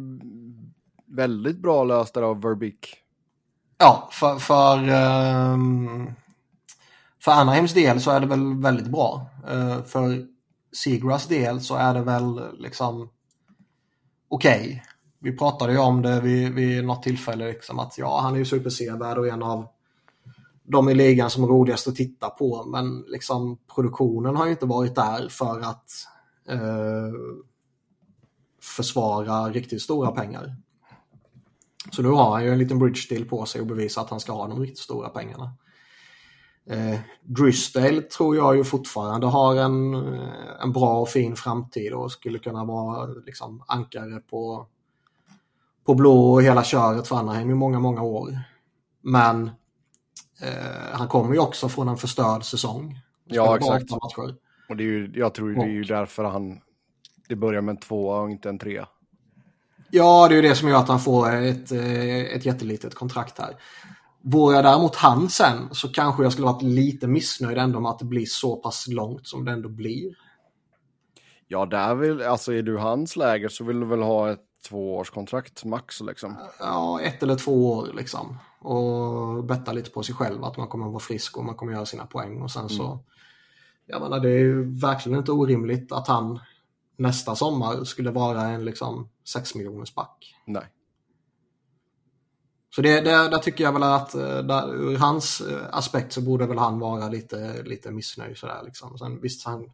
[1.15, 2.95] väldigt bra löst av Verbeek.
[3.77, 6.11] Ja, för, för, ehm,
[7.23, 9.29] för Anaheims del så är det väl väldigt bra.
[9.49, 10.27] Eh, för
[10.75, 13.09] Seagrass del så är det väl liksom
[14.33, 14.61] okej.
[14.61, 14.79] Okay.
[15.19, 18.45] Vi pratade ju om det vid, vid något tillfälle, liksom, att ja, han är ju
[18.45, 19.67] supersevärd och en av
[20.63, 22.65] de i ligan som är roligast att titta på.
[22.65, 25.91] Men liksom, produktionen har ju inte varit där för att
[26.49, 27.13] eh,
[28.61, 30.55] försvara riktigt stora pengar.
[31.91, 34.19] Så nu har han ju en liten bridge deal på sig och bevisa att han
[34.19, 35.53] ska ha de riktigt stora pengarna.
[36.69, 39.93] Eh, Drysdale tror jag ju fortfarande har en,
[40.61, 44.67] en bra och fin framtid och skulle kunna vara liksom, ankare på,
[45.85, 48.39] på blå och hela köret för Anaheim i många, många år.
[49.01, 49.47] Men
[50.41, 52.99] eh, han kommer ju också från en förstörd säsong.
[53.25, 53.91] Ja, exakt.
[54.69, 56.61] Och det är ju, jag tror det är ju därför han
[57.27, 58.87] det börjar med en tvåa och inte en trea.
[59.89, 63.39] Ja, det är ju det som gör att han får ett, eh, ett jättelitet kontrakt
[63.39, 63.55] här.
[64.25, 67.99] Vore jag däremot han sen så kanske jag skulle varit lite missnöjd ändå med att
[67.99, 70.15] det blir så pass långt som det ändå blir.
[71.47, 75.65] Ja, där vill, alltså är du hans läger så vill du väl ha ett tvåårskontrakt
[75.65, 76.35] max liksom?
[76.59, 78.37] Ja, ett eller två år liksom.
[78.59, 81.71] Och betta lite på sig själv att man kommer att vara frisk och man kommer
[81.71, 82.69] att göra sina poäng och sen mm.
[82.69, 82.99] så
[83.85, 86.39] jag menar, det är ju verkligen inte orimligt att han
[86.97, 90.35] nästa sommar skulle vara en liksom 6 miljoners back.
[90.45, 90.63] Nej.
[92.75, 96.21] Så det, det, där tycker jag väl att eh, där, ur hans eh, aspekt så
[96.21, 98.37] borde väl han vara lite, lite missnöjd.
[98.37, 98.97] Sådär, liksom.
[98.97, 99.71] Sen, visst, han,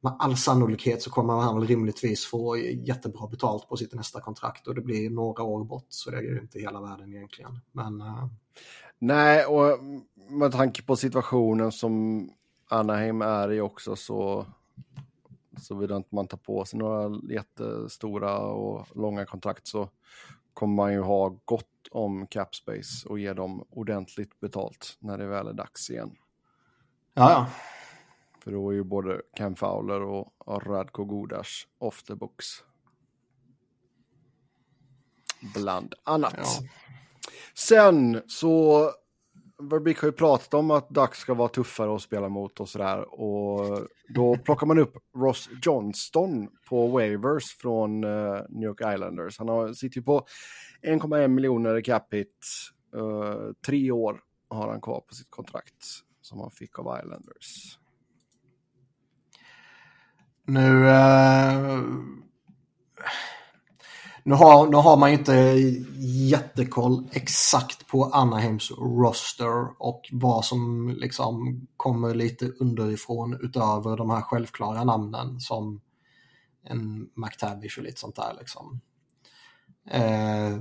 [0.00, 4.66] med all sannolikhet så kommer han väl rimligtvis få jättebra betalt på sitt nästa kontrakt
[4.66, 7.60] och det blir några år bort så det är ju inte hela världen egentligen.
[7.72, 8.26] Men, uh...
[8.98, 9.78] Nej, och
[10.30, 12.28] med tanke på situationen som
[12.68, 14.46] Anaheim är i också så
[15.58, 19.88] såvida inte man tar på sig några jättestora och långa kontrakt så
[20.54, 25.26] kommer man ju ha gott om cap space och ge dem ordentligt betalt när det
[25.26, 26.16] väl är dags igen.
[27.14, 27.46] Ja, ja.
[28.40, 32.64] För då är ju både Cam Fowler och Radko Godas off the books.
[35.54, 36.34] Bland annat.
[36.36, 36.68] Ja.
[37.54, 38.90] Sen så
[39.70, 43.20] Verbeek har ju pratat om att Ducks ska vara tuffare att spela mot och sådär.
[43.20, 49.38] Och då plockar man upp Ross Johnston på Wavers från uh, New York Islanders.
[49.38, 50.26] Han har, sitter ju på
[50.82, 52.28] 1,1 miljoner i cap hit.
[52.96, 55.84] Uh, eh, tre år har han kvar på sitt kontrakt
[56.20, 57.78] som han fick av Islanders.
[60.44, 60.84] Nu...
[60.84, 61.82] Uh
[64.24, 65.32] nu har, nu har man ju inte
[66.30, 74.20] jättekoll exakt på Anaheims roster och vad som liksom kommer lite underifrån utöver de här
[74.20, 75.80] självklara namnen som
[76.64, 78.80] en McTavish och lite sånt där liksom.
[79.90, 80.58] Eh,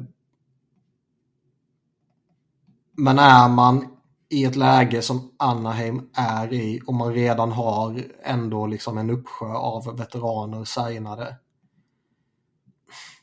[2.97, 3.87] men är man
[4.29, 9.53] i ett läge som Anaheim är i och man redan har ändå liksom en uppsjö
[9.53, 11.37] av veteraner signade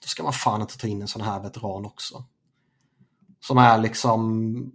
[0.09, 2.25] då ska man fan inte ta in en sån här veteran också.
[3.41, 4.73] Som är liksom...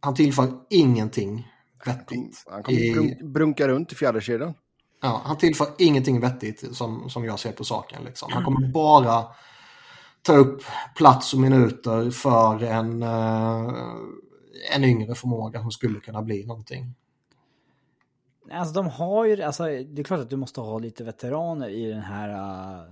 [0.00, 1.48] Han tillför ingenting
[1.86, 2.44] vettigt.
[2.50, 3.24] Han kommer i...
[3.24, 4.54] brunka runt i fjärde kedjan.
[5.02, 8.04] Ja, han tillför ingenting vettigt som, som jag ser på saken.
[8.04, 8.32] Liksom.
[8.32, 9.24] Han kommer bara
[10.22, 10.62] ta upp
[10.96, 13.74] plats och minuter för en, uh,
[14.74, 16.94] en yngre förmåga som skulle kunna bli någonting.
[18.52, 21.86] Alltså de har ju, alltså det är klart att du måste ha lite veteraner i
[21.86, 22.28] den här...
[22.28, 22.84] Uh,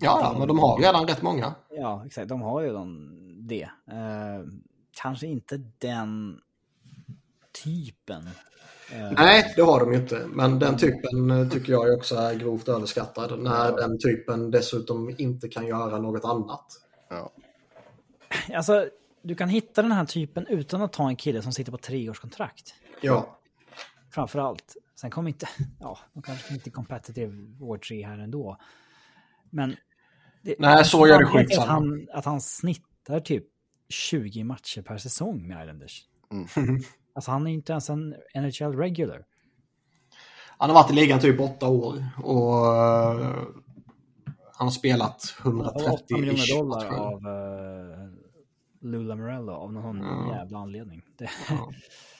[0.00, 1.54] ja, ja, men de har redan rätt många.
[1.70, 2.28] Ja, exakt.
[2.28, 3.10] De har ju de,
[3.48, 3.64] det.
[3.92, 4.48] Uh,
[5.02, 6.40] kanske inte den
[7.64, 8.22] typen.
[8.92, 10.26] Uh, Nej, det har de ju inte.
[10.26, 13.38] Men den typen tycker jag också är grovt överskattad.
[13.38, 16.66] När den typen dessutom inte kan göra något annat.
[17.08, 17.32] Ja.
[18.54, 18.88] Alltså,
[19.22, 22.74] du kan hitta den här typen utan att ta en kille som sitter på treårskontrakt.
[23.00, 23.38] Ja.
[24.10, 24.76] Framförallt.
[25.00, 25.48] Sen kommer inte,
[25.80, 28.56] ja, de kanske inte competitive år 3 här ändå.
[29.50, 29.76] Men...
[30.42, 31.62] Det, Nej, så gör det skitsamma.
[31.62, 33.44] Att han, att han snittar typ
[33.88, 36.04] 20 matcher per säsong med Islanders.
[36.30, 36.80] Mm.
[37.14, 39.24] alltså han är inte ens en NHL regular.
[40.58, 43.46] Han har varit i ligan typ åtta år och uh,
[44.52, 48.10] han har spelat 130 8 miljoner dollar av uh,
[48.80, 50.36] Lula Morello av någon ja.
[50.36, 51.02] jävla anledning.
[51.18, 51.72] Det, ja.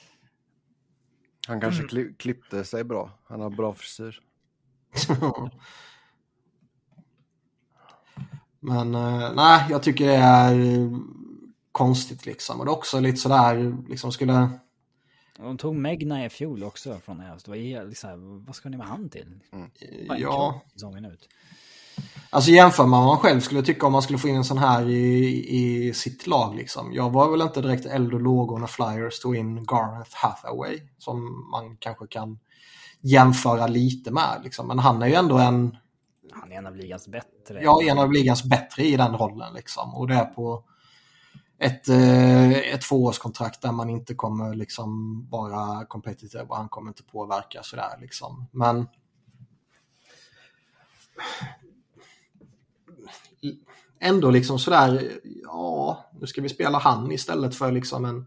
[1.46, 2.14] Han kanske mm.
[2.14, 3.10] klippte sig bra.
[3.26, 4.20] Han har bra frisyr.
[8.60, 10.90] Men eh, nej, jag tycker det är
[11.72, 12.60] konstigt liksom.
[12.60, 14.50] Och det är också lite sådär, liksom skulle...
[15.36, 17.46] De tog Megna i fjol också från Älvs.
[17.88, 19.40] Liksom, vad ska ni med han till?
[19.52, 19.70] Mm.
[20.18, 20.60] Ja.
[21.12, 21.28] Ut.
[22.30, 24.58] Alltså jämför man vad man själv skulle tycka om man skulle få in en sån
[24.58, 26.54] här i, i sitt lag.
[26.54, 26.92] Liksom.
[26.92, 31.50] Jag var väl inte direkt eld och lågor när Flyers tog in Gareth Hathaway som
[31.50, 32.38] man kanske kan
[33.00, 34.40] jämföra lite med.
[34.44, 34.68] Liksom.
[34.68, 35.76] Men han är ju ändå en
[36.32, 37.62] han är en av ligans bättre.
[37.62, 39.94] Ja, en av ligans bättre i den rollen liksom.
[39.94, 40.64] Och det är på
[41.58, 47.02] ett, eh, ett tvåårskontrakt där man inte kommer liksom vara competitive och han kommer inte
[47.02, 48.46] påverka sådär liksom.
[48.52, 48.88] Men
[54.00, 58.26] ändå liksom sådär, ja, nu ska vi spela han istället för liksom en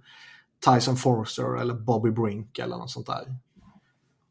[0.65, 3.35] Tyson Forster eller Bobby Brink eller något sånt där.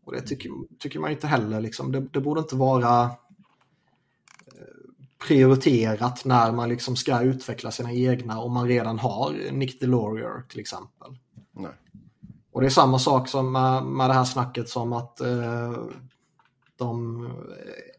[0.05, 3.11] Och det tycker, tycker man inte heller liksom, det, det borde inte vara eh,
[5.27, 10.61] prioriterat när man liksom ska utveckla sina egna och man redan har Nick DeLaurier till
[10.61, 11.19] exempel.
[11.53, 11.73] Nej.
[12.53, 15.73] Och det är samma sak som med, med det här snacket som att eh,
[16.77, 17.27] de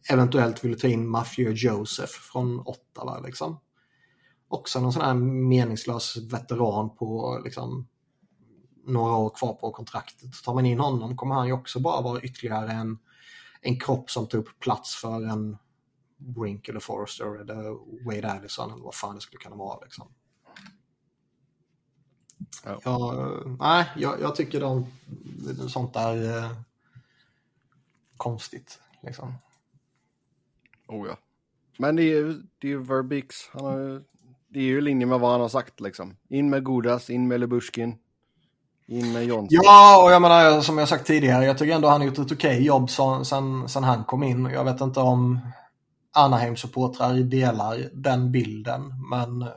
[0.09, 3.19] eventuellt vill ta in Matthew Joseph från Ottawa.
[3.19, 3.59] Liksom.
[4.47, 7.87] Också någon sån här meningslös veteran på liksom,
[8.85, 10.43] några år kvar på kontraktet.
[10.43, 12.97] Tar man in honom kommer han ju också bara vara ytterligare en,
[13.61, 15.57] en kropp som tar upp plats för en
[16.17, 19.79] Brink eller Forrester eller Wade Addison eller vad fan det skulle kunna vara.
[19.83, 20.07] Liksom.
[22.65, 22.79] Ja.
[22.83, 24.87] Jag, nej, jag, jag tycker de,
[25.69, 26.51] sånt där eh,
[28.17, 28.79] konstigt.
[29.01, 29.33] Liksom.
[30.89, 31.17] Oh ja.
[31.77, 33.35] Men det är ju, det är ju Verbix.
[33.51, 34.03] Han har,
[34.49, 36.17] det är ju i linje med vad han har sagt liksom.
[36.29, 37.95] In med Godas, in med Lebushkin.
[38.87, 39.47] In med Johnson.
[39.49, 42.31] Ja, och jag menar som jag sagt tidigare, jag tycker ändå han har gjort ett
[42.31, 44.45] okej jobb sen, sen, sen han kom in.
[44.45, 45.39] Jag vet inte om
[46.11, 49.47] Anaheim-supportrar delar den bilden, men eh,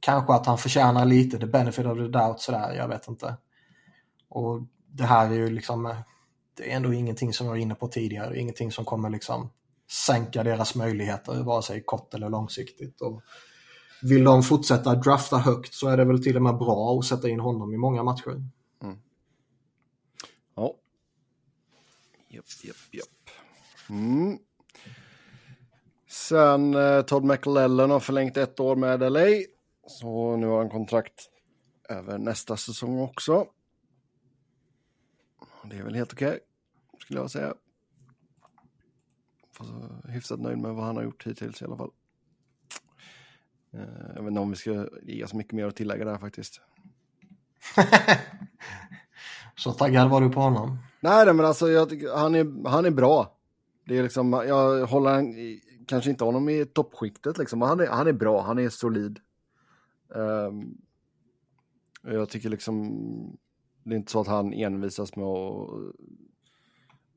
[0.00, 3.36] kanske att han förtjänar lite the benefit of the doubt sådär, jag vet inte.
[4.28, 5.96] Och det här är ju liksom, eh,
[6.56, 9.50] det är ändå ingenting som jag var inne på tidigare, ingenting som kommer liksom
[9.90, 13.00] sänka deras möjligheter, vare sig kort eller långsiktigt.
[13.00, 13.22] Och
[14.02, 17.28] vill de fortsätta drafta högt så är det väl till och med bra att sätta
[17.28, 18.44] in honom i många matcher.
[18.82, 18.98] Mm.
[20.54, 20.74] Ja.
[22.28, 23.30] Japp, japp, japp.
[23.90, 24.38] Mm.
[26.08, 29.26] Sen eh, Todd McLellan har förlängt ett år med LA.
[29.86, 31.28] Så nu har han kontrakt
[31.88, 33.46] över nästa säsong också.
[35.64, 36.38] Det är väl helt okej,
[36.98, 37.54] skulle jag säga.
[39.60, 41.90] Eh, hyfsat nöjd med vad han har gjort hittills i alla fall.
[43.72, 43.80] Eh,
[44.14, 46.60] Jag vet inte om vi ska ge så mycket mer att tillägga där faktiskt.
[49.56, 50.78] Så taggad var du på honom.
[51.00, 53.36] Nej, nej, men alltså jag, han, är, han är bra.
[53.84, 55.34] Det är liksom, jag håller han,
[55.86, 59.18] kanske inte honom i toppskiktet liksom, men han är, han är bra, han är solid.
[60.14, 60.74] Ehm,
[62.02, 63.38] jag tycker liksom,
[63.84, 65.70] det är inte så att han envisas med att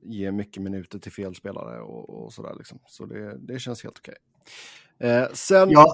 [0.06, 2.80] ge mycket minuter till fel spelare och, och sådär liksom.
[2.86, 4.16] Så det, det känns helt okej.
[5.00, 5.94] Eh, sen, Jag,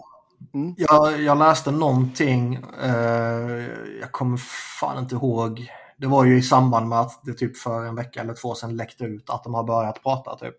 [0.53, 0.75] Mm.
[0.77, 3.67] jag, jag läste någonting, eh,
[4.01, 4.37] jag kommer
[4.79, 5.71] fan inte ihåg.
[5.97, 8.75] Det var ju i samband med att det typ för en vecka eller två sedan
[8.77, 10.55] läckte ut att de har börjat prata typ.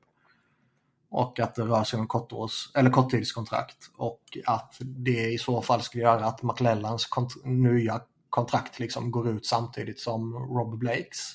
[1.11, 3.77] Och att det rör sig om kortårs, eller korttidskontrakt.
[3.97, 9.29] Och att det i så fall skulle göra att McLellans kont- nya kontrakt liksom går
[9.29, 11.33] ut samtidigt som Rob Blakes.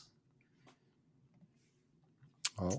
[2.58, 2.72] Ja.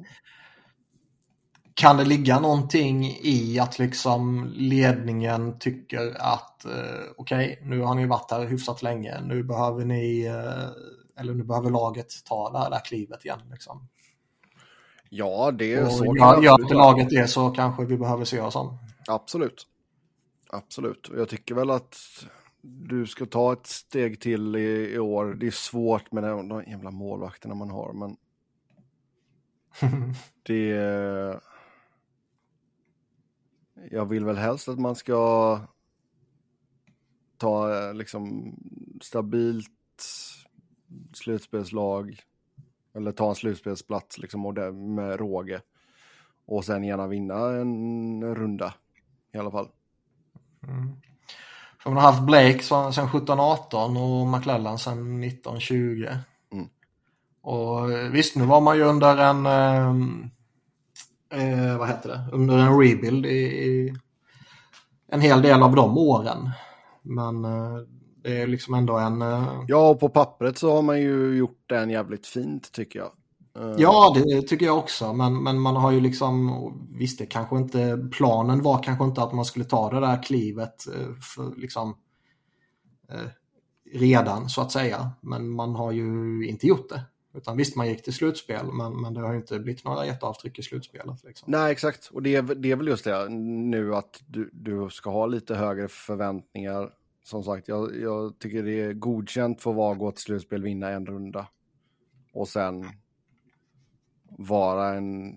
[1.74, 6.72] Kan det ligga någonting i att liksom ledningen tycker att eh,
[7.16, 11.70] okej, nu har ni varit här hyfsat länge, nu behöver ni, eh, eller nu behöver
[11.70, 13.40] laget ta det här, det här klivet igen.
[13.50, 13.88] Liksom.
[15.10, 16.04] ja, det är Och så.
[16.04, 18.78] gör, gör inte laget det så kanske vi behöver se oss om.
[19.08, 19.66] Absolut.
[20.50, 21.10] Absolut.
[21.16, 21.96] Jag tycker väl att
[22.62, 25.34] du ska ta ett steg till i, i år.
[25.34, 28.16] Det är svårt med de, de jävla målvakterna man har, men
[30.42, 30.70] det...
[30.70, 31.38] Eh,
[33.90, 35.60] jag vill väl helst att man ska
[37.36, 38.54] ta eh, liksom
[39.02, 39.70] stabilt
[41.14, 42.20] slutspelslag
[42.94, 45.60] eller ta en slutspelsplats liksom och det med råge.
[46.46, 48.74] Och sen gärna vinna en runda
[49.32, 49.68] i alla fall.
[50.62, 50.96] Mm.
[51.78, 56.18] För man har haft Blake sen sedan 17-18 och McLellan sedan 19-20.
[57.46, 59.88] Och eh, visst, nu var man ju under en, eh,
[61.42, 63.94] eh, vad heter det, under en rebuild i, i
[65.08, 66.50] en hel del av de åren.
[67.02, 67.76] Men eh,
[68.22, 69.22] det är liksom ändå en...
[69.22, 73.10] Eh, Ja, och på pappret så har man ju gjort den jävligt fint tycker jag.
[73.58, 75.12] Eh, Ja, det tycker jag också.
[75.12, 76.52] Men, men man har ju liksom,
[76.98, 80.84] visst det kanske inte, planen var kanske inte att man skulle ta det där klivet
[81.34, 81.96] för liksom
[83.92, 85.10] redan så att säga.
[85.20, 87.02] Men man har ju inte gjort det.
[87.36, 90.58] Utan visst, man gick till slutspel, men, men det har ju inte blivit några jätteavtryck
[90.58, 91.24] i slutspelet.
[91.24, 91.50] Liksom.
[91.50, 92.10] Nej, exakt.
[92.12, 95.54] Och det är, det är väl just det nu att du, du ska ha lite
[95.54, 96.92] högre förväntningar.
[97.22, 100.90] Som sagt, jag, jag tycker det är godkänt för att vara gå till slutspel, vinna
[100.90, 101.48] en runda.
[102.32, 102.86] Och sen
[104.38, 105.36] vara en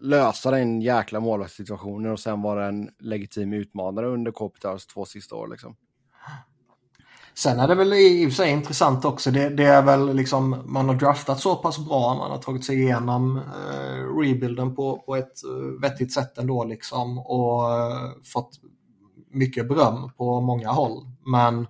[0.00, 5.48] lösa den jäkla målvaktssituationen och sen vara en legitim utmanare under Kopitars två sista år.
[5.48, 5.76] Liksom.
[7.38, 9.30] Sen är det väl i och för sig intressant också.
[9.30, 12.14] Det, det, är väl liksom man har draftat så pass bra.
[12.14, 17.18] Man har tagit sig igenom eh, rebuilden på, på ett uh, vettigt sätt ändå liksom.
[17.18, 18.60] Och uh, fått
[19.30, 21.06] mycket beröm på många håll.
[21.26, 21.66] Men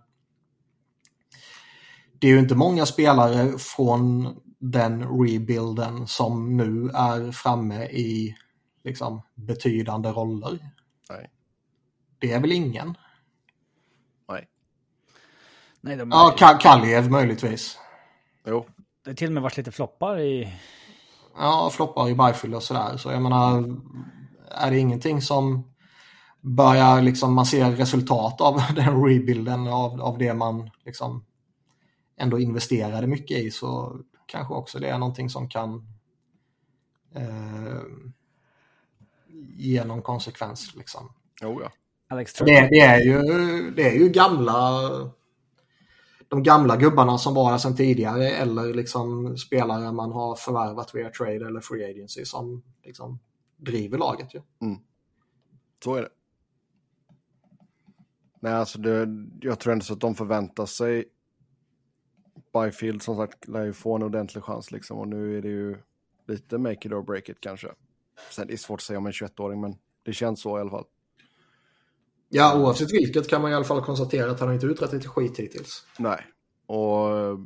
[2.19, 8.37] det är ju inte många spelare från den rebuilden som nu är framme i
[8.85, 10.59] liksom, betydande roller.
[11.11, 11.31] Nej.
[12.19, 12.95] Det är väl ingen?
[15.87, 15.97] Nej.
[15.97, 17.79] De Ja, Ka- Kaljev möjligtvis.
[18.47, 18.67] Jo.
[19.05, 20.53] Det har till och med varit lite floppar i...
[21.39, 22.97] Ja, floppar i Byfield och sådär.
[22.97, 23.65] Så jag menar,
[24.51, 25.75] är det ingenting som
[26.41, 31.25] börjar liksom, man ser resultat av den rebuilden, av, av det man liksom
[32.17, 35.87] ändå investerade mycket i, så kanske också det är någonting som kan
[37.15, 37.81] eh,
[39.57, 40.75] ge någon konsekvens.
[40.75, 41.13] Liksom.
[41.43, 41.71] Jo, ja.
[42.09, 42.35] Alex.
[42.35, 43.21] Det, det, är ju,
[43.71, 44.81] det är ju gamla
[46.29, 51.11] de gamla gubbarna som var här sedan tidigare eller liksom spelare man har förvärvat via
[51.11, 53.19] trade eller free agency som liksom
[53.57, 54.35] driver laget.
[54.35, 54.43] Ju.
[54.61, 54.79] Mm.
[55.85, 56.09] Så är det.
[58.41, 59.09] Nej, alltså det,
[59.41, 61.05] jag tror ändå så att de förväntar sig
[62.53, 65.77] Byfield som sagt lär ju få en ordentlig chans liksom och nu är det ju
[66.27, 67.69] lite make it or break it kanske.
[68.31, 70.71] Sen det är svårt att säga om en 21-åring men det känns så i alla
[70.71, 70.85] fall.
[72.29, 75.07] Ja, oavsett vilket kan man i alla fall konstatera att han har inte uträttat ett
[75.07, 75.87] skit hittills.
[75.99, 76.21] Nej,
[76.67, 77.39] och eh,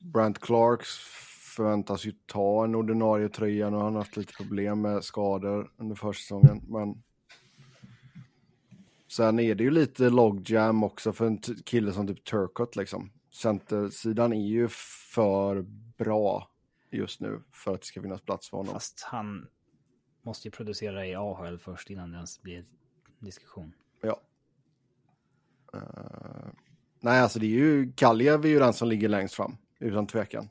[0.00, 0.88] Brant Clarks
[1.56, 5.96] förväntas ju ta en ordinarie tröja nu har han haft lite problem med skador under
[5.96, 7.02] försäsongen men
[9.10, 13.12] Sen är det ju lite logjam också för en kille som typ Turcott liksom.
[13.30, 14.68] Centersidan är ju
[15.14, 15.62] för
[15.98, 16.50] bra
[16.90, 18.72] just nu för att det ska finnas plats för honom.
[18.72, 19.46] Fast han
[20.22, 22.64] måste ju producera i AHL först innan det ens blir
[23.18, 23.72] diskussion.
[24.02, 24.20] Ja.
[25.74, 25.80] Eh,
[27.00, 30.48] nej, alltså det är ju Kaljev är ju den som ligger längst fram, utan tvekan.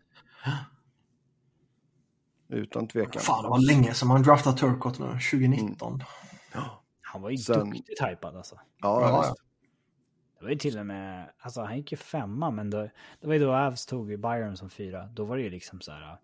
[2.48, 3.22] Utan tvekan.
[3.22, 6.04] Fan, det var länge sedan man draftade Turcott nu, 2019.
[7.02, 8.56] Han var ju Sen- duktigt hypad alltså.
[8.82, 9.44] Ja, Ja, visst.
[10.40, 12.90] Det var ju till och med, alltså han gick ju femma, men då,
[13.20, 15.06] det var ju då Avs tog Byron som fyra.
[15.06, 16.18] Då var det ju liksom så här,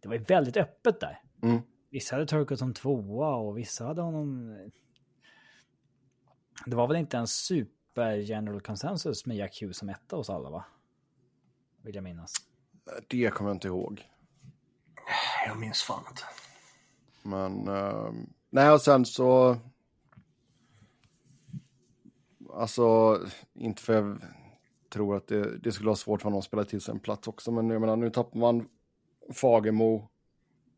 [0.00, 1.20] det var ju väldigt öppet där.
[1.42, 1.60] Mm.
[1.90, 4.56] Vissa hade Turcot som tvåa och vissa hade honom...
[6.66, 10.50] Det var väl inte en super general consensus med Jack Hughes som etta hos alla
[10.50, 10.64] va?
[11.82, 12.34] Vill jag minnas.
[13.08, 14.08] Det kommer jag inte ihåg.
[15.46, 16.22] Jag minns fan inte.
[17.22, 19.56] Men, ehm, nej och sen så...
[22.54, 23.18] Alltså,
[23.54, 24.20] inte för jag
[24.90, 27.28] tror att det, det skulle vara svårt för honom att spela till sig en plats
[27.28, 28.68] också, men jag menar, nu tappar man
[29.32, 30.08] Fagemo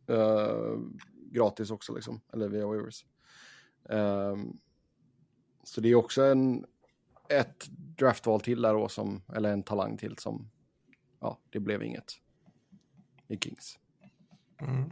[0.07, 0.79] eh,
[1.31, 3.05] gratis också liksom, eller via waivers.
[3.89, 4.59] Ehm,
[5.65, 6.67] så det är också en,
[7.29, 10.51] ett draftval till där då, som, eller en talang till som,
[11.21, 12.21] ja, det blev inget
[13.29, 13.79] i Kings.
[14.61, 14.91] Mm.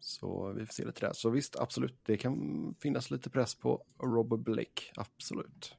[0.00, 1.12] Så vi får se lite där.
[1.12, 5.76] Så visst, absolut, det kan finnas lite press på Robert Blake, absolut.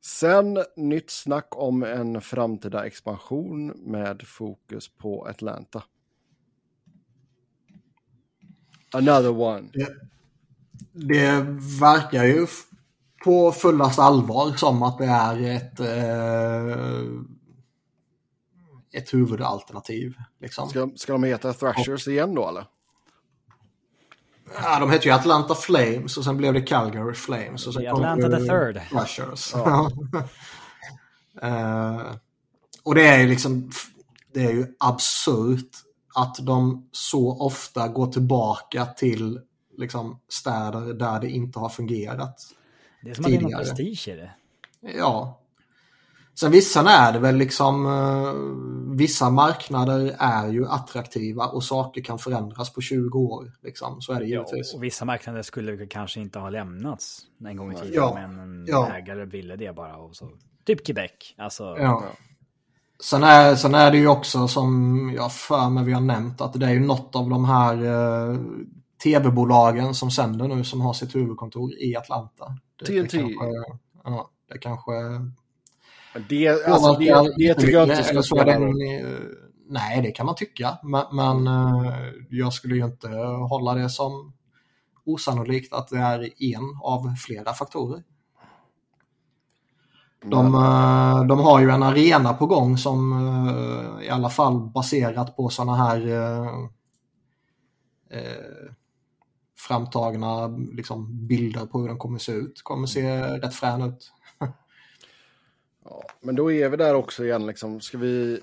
[0.00, 5.84] Sen nytt snack om en framtida expansion med fokus på Atlanta.
[8.92, 9.70] Another one.
[9.72, 9.96] Det,
[10.92, 11.40] det
[11.80, 12.46] verkar ju
[13.24, 17.06] på fullast allvar som att det är ett, eh,
[18.92, 20.14] ett huvudalternativ.
[20.40, 20.68] Liksom.
[20.68, 22.64] Ska, ska de heta Thrashers igen då eller?
[24.62, 27.66] Ja, de hette ju Atlanta Flames och sen blev det Calgary Flames.
[27.66, 28.80] Och sen kom Atlanta ju the third.
[28.90, 29.54] Thrashers.
[31.42, 32.12] Eh,
[32.82, 33.70] och det är ju liksom,
[34.34, 35.70] det är ju absurt
[36.14, 39.40] att de så ofta går tillbaka till
[39.78, 42.36] liksom, städer där det inte har fungerat.
[43.02, 43.64] Det är som att det är någon Tidigare.
[43.64, 44.30] prestige i det.
[44.98, 45.38] Ja.
[46.40, 48.32] Sen vissa är det väl liksom, eh,
[48.96, 53.52] vissa marknader är ju attraktiva och saker kan förändras på 20 år.
[53.62, 54.00] Liksom.
[54.00, 54.74] Så är det Ja, givetvis.
[54.74, 58.64] och vissa marknader skulle kanske inte ha lämnats en gång i tiden, Ja, men en
[58.68, 58.92] ja.
[58.92, 59.96] ägare ville det bara.
[59.96, 60.28] Och så.
[60.64, 61.10] Typ Quebec.
[61.38, 62.04] Alltså, Ja.
[63.04, 66.52] Sen är, sen är det ju också som jag för mig vi har nämnt att
[66.52, 68.38] det är ju något av de här eh,
[69.02, 72.56] tv-bolagen som sänder nu som har sitt huvudkontor i Atlanta.
[72.78, 73.16] Det, TNT.
[73.16, 73.44] Det kanske,
[74.04, 74.92] ja, det kanske
[76.28, 78.78] Det, alltså, det, det tycker jag inte ska spela det roll.
[79.68, 80.78] Nej, det kan man tycka.
[80.82, 81.92] Men, men eh,
[82.30, 83.08] jag skulle ju inte
[83.48, 84.32] hålla det som
[85.04, 86.20] osannolikt att det är
[86.54, 88.02] en av flera faktorer.
[90.24, 95.36] De, eh, de har ju en arena på gång som eh, i alla fall baserat
[95.36, 96.60] på sådana här eh,
[99.62, 102.62] framtagna liksom, bilder på hur den kommer se ut.
[102.62, 104.12] Kommer se rätt frän ut.
[105.84, 107.80] Ja, men då är vi där också igen liksom.
[107.80, 108.40] Ska vi...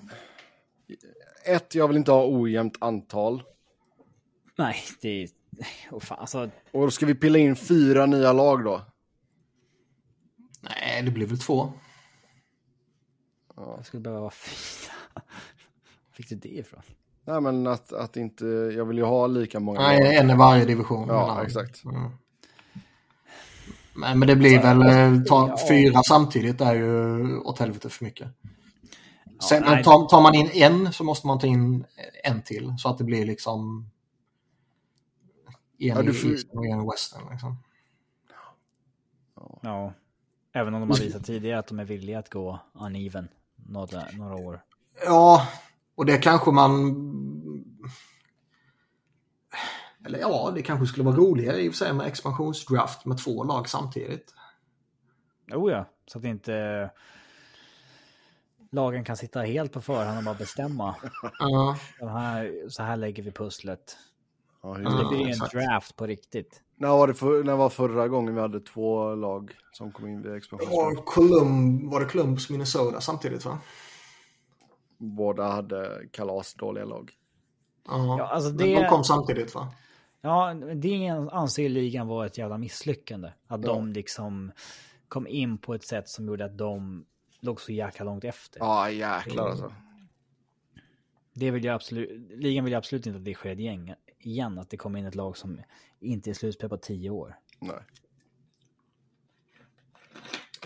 [1.45, 3.43] Ett, jag vill inte ha ojämnt antal.
[4.57, 5.30] Nej, det är...
[5.91, 8.82] Oh, fan, alltså, Och då ska vi pilla in fyra nya lag då.
[10.61, 11.74] Nej, det blir väl två.
[13.55, 14.93] jag skulle behöva vara fyra.
[15.13, 16.82] Var fick du det ifrån?
[17.30, 18.46] Nej, men att, att inte...
[18.46, 19.80] Jag vill ju ha lika många.
[19.80, 21.08] Nej, en i varje division.
[21.08, 21.84] Ja, Men, exakt.
[21.86, 22.12] Mm.
[23.94, 25.58] Men, men det blir väl, eh, ta, Ja.
[25.70, 28.28] fyra samtidigt är ju åt helvete för mycket.
[29.50, 29.84] Sen, nej.
[29.84, 31.86] tar, tar man in en så måste man ta in
[32.24, 33.90] en till så att det blir liksom
[35.80, 37.22] en Ja, i får- Eastern och en i Western.
[37.32, 37.58] Liksom.
[39.62, 39.94] Ja.
[40.54, 44.36] Även om de har visat tidigare att de är villiga att gå uneven några, några
[44.36, 44.62] år.
[45.06, 45.48] Ja,
[45.96, 46.94] och det kanske man...
[50.10, 53.43] Eller ja, det kanske skulle vara roligare i och för sig med expansionsdraft med två
[53.43, 54.34] lag samtidigt.
[55.47, 56.89] Jo ja, så att inte
[58.72, 60.95] lagen kan sitta helt på förhand och bara bestämma.
[61.39, 63.97] Ja, Den här, så här lägger vi pusslet.
[64.64, 65.51] Ja, Ja, Det blir en exakt.
[65.53, 66.62] draft på riktigt.
[66.76, 70.22] När, var det för, när var förra gången vi hade två lag som kom in
[70.22, 70.95] vid expansion?
[71.05, 73.57] Colum, var det Columbus, Minnesota samtidigt va?
[74.97, 77.12] Båda hade kalasdåliga lag.
[77.88, 79.74] Ja, Ja, alltså men det- de kom samtidigt va?
[80.22, 83.28] Ja, det anser ligan var ett jävla misslyckande.
[83.47, 83.74] Att Ja.
[83.74, 84.51] de liksom
[85.07, 87.05] kom in på ett sätt som gjorde att de
[87.39, 88.59] låg så jäkla långt efter.
[88.59, 89.74] Ja, jäklar alltså.
[91.34, 94.59] Det vill jag absolut, ligan vill ju absolut inte att det sker igen, igen.
[94.59, 95.61] Att det kommer in ett lag som
[95.99, 97.36] inte är slutspel på tio år.
[97.59, 97.80] Nej.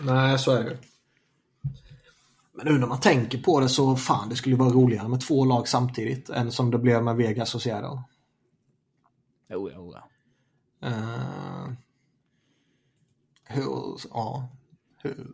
[0.00, 0.78] Nej, så är det
[2.52, 5.44] Men nu när man tänker på det så fan, det skulle vara roligare med två
[5.44, 8.02] lag samtidigt än som det blev med Vegas och Seattle.
[9.54, 10.08] Jo, jo, ja.
[10.88, 11.68] Eh,
[13.44, 14.48] hur, ja,
[15.02, 15.26] hur,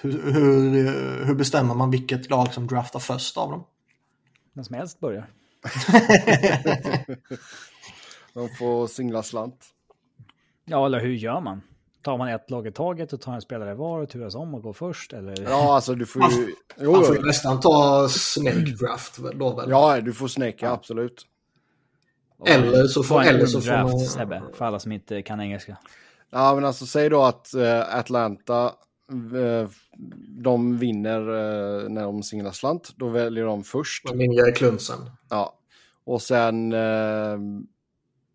[0.00, 3.64] hur, hur, hur bestämmer man vilket lag som draftar först av dem?
[4.52, 5.30] Vem som helst börjar.
[8.34, 9.64] De får singla slant.
[10.64, 11.62] Ja, eller hur gör man?
[12.02, 14.62] Tar man ett lag i taget och tar en spelare var och turas om och
[14.62, 15.12] går först?
[15.12, 15.42] Eller?
[15.42, 16.54] Ja, alltså du får ju...
[16.80, 17.26] Jo, Man får ju jo.
[17.26, 19.70] nästan ta snake draft då väl?
[19.70, 21.26] Ja, du får snäcka, absolut.
[22.46, 23.98] Eller så får, eller så får man...
[24.00, 25.76] Sebbe, för alla som inte kan engelska.
[26.30, 28.64] Ja, men alltså säg då att eh, Atlanta,
[29.34, 29.68] eh,
[30.28, 32.92] de vinner eh, när de singlar slant.
[32.96, 34.04] Då väljer de först.
[34.04, 34.98] Man vinner i klunsen.
[35.30, 35.58] Ja.
[36.04, 36.72] Och sen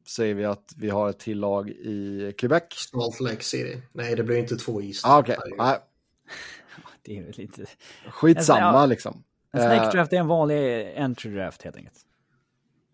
[0.08, 2.64] säger vi att vi har ett till lag i Quebec.
[2.70, 3.82] Salt Lake City.
[3.91, 5.05] Nej, det blir inte två is.
[5.05, 5.78] Ah, Okej, Nej,
[7.05, 7.66] Det är väl lite...
[8.12, 8.86] skitsamma Ja.
[8.86, 9.24] liksom.
[9.51, 11.95] En snake Eh, draft är en vanlig entry draft helt enkelt.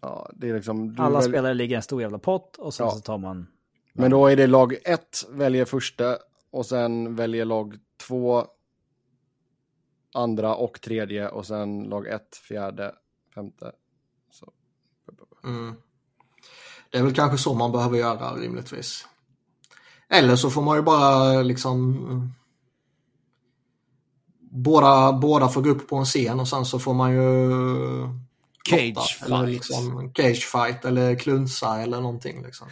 [0.04, 2.74] Ja, det är liksom, du Alla väl- spelare ligger i en stor jävla pott och
[2.74, 2.92] sen Ja.
[2.92, 3.48] så tar man...
[3.94, 6.18] Men då är det lag ett väljer första
[6.52, 7.76] och sen väljer lag
[8.08, 8.46] två
[10.14, 12.96] andra och tredje och sen lag ett fjärde,
[13.36, 13.72] femte.
[14.32, 14.52] Så.
[15.44, 15.76] Mm.
[16.90, 19.08] Det är väl kanske så man behöver göra rimligtvis.
[20.10, 22.30] Eller så får man ju bara liksom mm,
[24.40, 27.50] båda, båda får gå upp på en scen och sen så får man ju
[28.70, 29.54] Cage lotta, eller fight.
[29.54, 32.68] liksom, cage fight eller klunsa eller någonting liksom.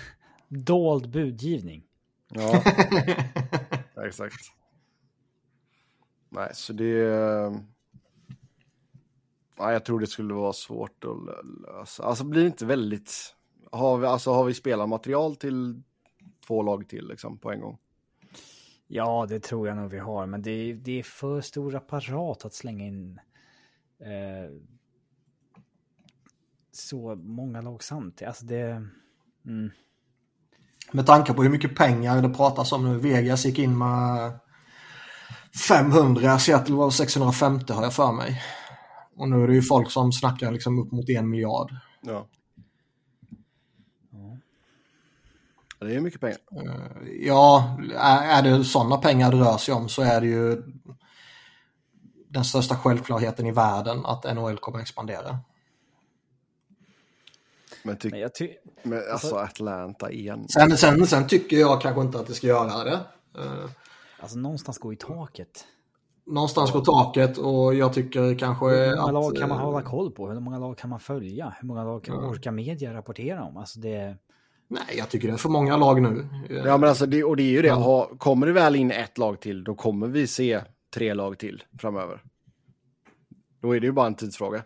[0.47, 1.83] Dold budgivning.
[2.29, 2.63] Ja,
[4.07, 4.35] exakt.
[6.29, 7.09] Nej, så det...
[9.59, 12.03] Nej, jag tror det skulle vara svårt att lö- lösa.
[12.03, 13.35] Alltså blir det inte väldigt...
[13.71, 15.81] Har vi, alltså, har vi spelarmaterial till
[16.47, 17.77] två lag till liksom, på en gång?
[18.87, 22.45] Ja, det tror jag nog vi har, men det är, det är för stor apparat
[22.45, 23.19] att slänga in
[23.99, 24.51] eh,
[26.71, 28.27] så många lag samtidigt.
[28.27, 28.87] Alltså det...
[29.45, 29.71] Mm.
[30.91, 32.97] Med tanke på hur mycket pengar det pratas om nu.
[32.97, 34.39] Vegas gick in med
[35.67, 38.41] 500, Seattle var 650 har jag för mig.
[39.15, 41.75] Och nu är det ju folk som snackar liksom upp mot en miljard.
[42.01, 42.27] Ja.
[45.79, 46.37] Det är mycket pengar.
[46.51, 50.63] Eh, Ja, är det sådana pengar det rör sig om så är det ju
[52.29, 55.39] den största självklarheten i världen att NHL kommer expandera.
[57.83, 58.53] Men, tyck, Men jag ty-
[58.83, 60.47] men alltså Atlanta igen.
[60.47, 62.99] Sen, sen, sen tycker jag kanske inte att det ska göra det.
[63.37, 63.69] Eh,
[64.19, 65.65] alltså någonstans gå i taket.
[66.25, 69.13] Någonstans går taket och jag tycker kanske Hur många att...
[69.13, 70.29] lag kan man eh, hålla koll på?
[70.29, 71.55] Hur många lag kan man följa?
[71.61, 72.27] Hur många lag kan Ja.
[72.29, 73.57] orka media rapportera om?
[73.57, 74.17] Alltså det...
[74.67, 76.27] Nej, jag tycker det är för många lag nu.
[76.49, 77.67] Ja, men alltså det, och det är ju det.
[77.67, 77.73] Ja.
[77.75, 80.61] Ha, kommer det väl in ett lag till, då kommer vi se
[80.93, 82.23] tre lag till framöver.
[83.61, 84.63] Då är det ju bara en tidsfråga.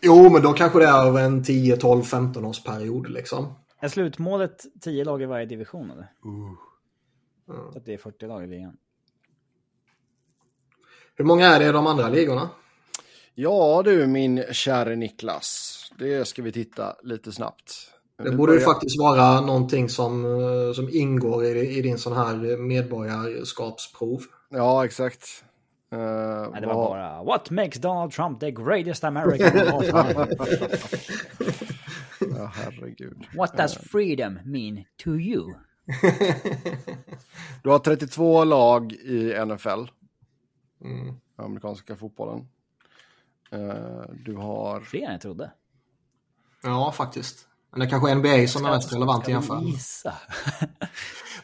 [0.00, 3.54] Jo, men då kanske det är över en 10, 12, 15 års period liksom.
[3.80, 6.12] Är slutmålet 10 lag i varje division eller?
[6.24, 6.56] Mm.
[7.72, 8.76] Så att det är 40 lag i ligan.
[11.16, 12.50] Hur många är det i de andra ligorna?
[13.34, 17.72] Ja du min käre Niklas, det ska vi titta lite snabbt.
[18.18, 22.12] Det borde ju börjar- faktiskt vara någonting som, eh, som ingår i, i din sån
[22.12, 24.22] här medborgarskapsprov.
[24.50, 25.43] Ja, exakt.
[25.94, 30.26] Uh, Nej, det var bara What makes Donald Trump the greatest American of all time?
[32.38, 33.26] Ja, herregud.
[33.36, 35.54] What does freedom mean to you?
[37.62, 39.84] Du har 32 lag i NFL,
[40.84, 41.14] Mm.
[41.36, 42.48] amerikanska fotbollen.
[43.50, 44.80] Eh, du har...
[44.80, 45.50] Fler än jag trodde.
[46.62, 47.48] Ja, faktiskt.
[47.70, 50.12] Men det är kanske NBA som är mest relevant i jämförelse.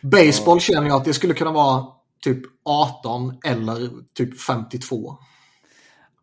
[0.00, 1.86] Baseball känner jag att det skulle kunna vara
[2.20, 5.16] typ 18 eller typ 52.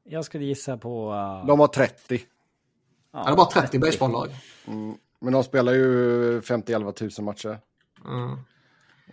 [0.03, 1.11] Jag skulle gissa på...
[1.11, 2.21] Uh, De har 30.
[3.11, 4.29] Ja, det är bara 30 baseballlag.
[5.19, 7.59] Men de spelar ju 50-11 000 matcher.
[8.05, 8.37] Mm.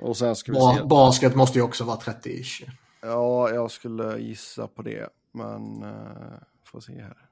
[0.00, 0.82] Och sen ska vi se.
[0.82, 2.70] Ba basket måste ju också vara 30-ish.
[3.02, 5.08] Ja, jag skulle gissa på det.
[5.32, 7.28] Men uh, får se här.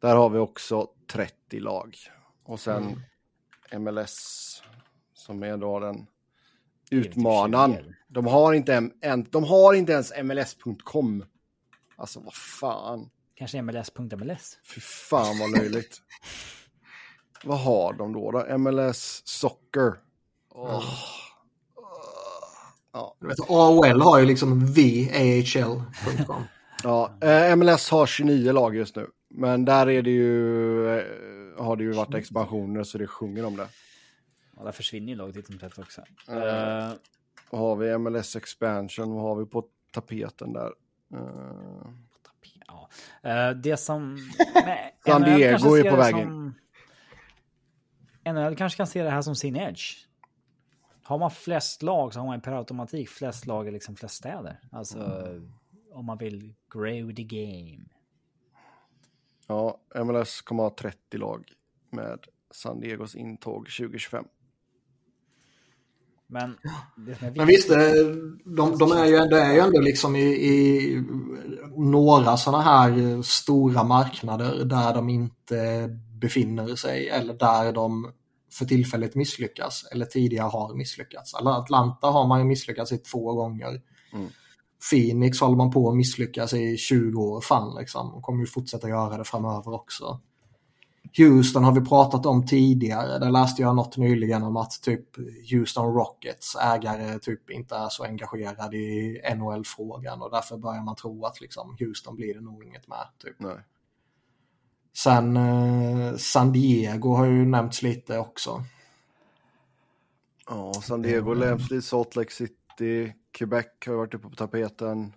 [0.00, 1.96] Där har vi också 30 lag.
[2.44, 3.02] Och sen
[3.78, 4.62] MLS
[5.14, 6.06] som är då den
[6.90, 7.94] utmanaren.
[8.08, 11.24] De har inte, en, en, de har inte ens MLS.com.
[11.96, 13.10] Alltså vad fan.
[13.34, 14.58] Kanske MLS.mls?
[14.74, 15.98] Fy fan vad löjligt.
[17.44, 18.30] vad har de då?
[18.30, 18.58] då?
[18.58, 19.92] MLS Soccer.
[20.54, 20.84] Åh.
[22.92, 23.16] Ja.
[23.20, 26.42] Du vet, AOL har ju liksom VAHL.com.
[26.82, 29.06] Ja, eh, MLS har 29 lag just nu.
[29.34, 31.04] Men där är det ju, eh,
[31.58, 33.68] har det ju varit expansioner så det sjunger om det.
[34.56, 36.02] Ja, där försvinner ju laget titt som tätt också.
[36.28, 36.42] Mm.
[36.42, 36.92] Eh,
[37.50, 37.98] Vad har vi?
[37.98, 40.72] MLS expansion, vad har vi på tapeten där?
[41.14, 41.90] Eh,
[42.66, 42.88] ja.
[43.30, 44.18] Eh, det som...
[45.06, 46.54] San Diego är på väg som-
[48.24, 49.82] NHL kanske kan se det här som sin edge.
[51.02, 54.60] Har man flest lag så har man per automatik flest lag i liksom flest städer.
[54.72, 55.22] Alltså
[55.92, 57.84] om man vill grow the game.
[59.46, 61.52] ja, MLS kommer ha 30 lag
[61.90, 64.24] med San Diegos intåg 2025.
[66.28, 66.56] Men
[67.36, 67.78] Men visst, eh,
[68.44, 71.04] de, de är ju, det är ju ändå liksom i, i
[71.76, 75.88] några sådana här stora marknader där de inte
[76.20, 78.12] befinner sig eller där de
[78.52, 81.34] för tillfället misslyckas eller tidigare har misslyckats.
[81.34, 83.82] Atlanta har man ju misslyckats i två gånger.
[84.12, 84.28] Mm.
[84.90, 88.14] Phoenix håller man på att misslyckas i 20 år fan liksom.
[88.14, 90.20] Och kommer ju fortsätta göra det framöver också.
[91.18, 93.18] Houston har vi pratat om tidigare.
[93.18, 95.16] Där läste jag något nyligen om att typ
[95.50, 101.24] Houston Rockets ägare typ inte är så engagerade i NHL-frågan och därför börjar man tro
[101.24, 103.06] att liksom Houston blir det nog inget med.
[103.18, 103.36] Typ.
[103.38, 103.58] Nej.
[104.96, 108.64] Sen eh, San Diego har ju nämnts lite också.
[110.48, 115.12] Ja, San Diego, Lamsley, Salt Lake City, Quebec har varit uppe på tapeten.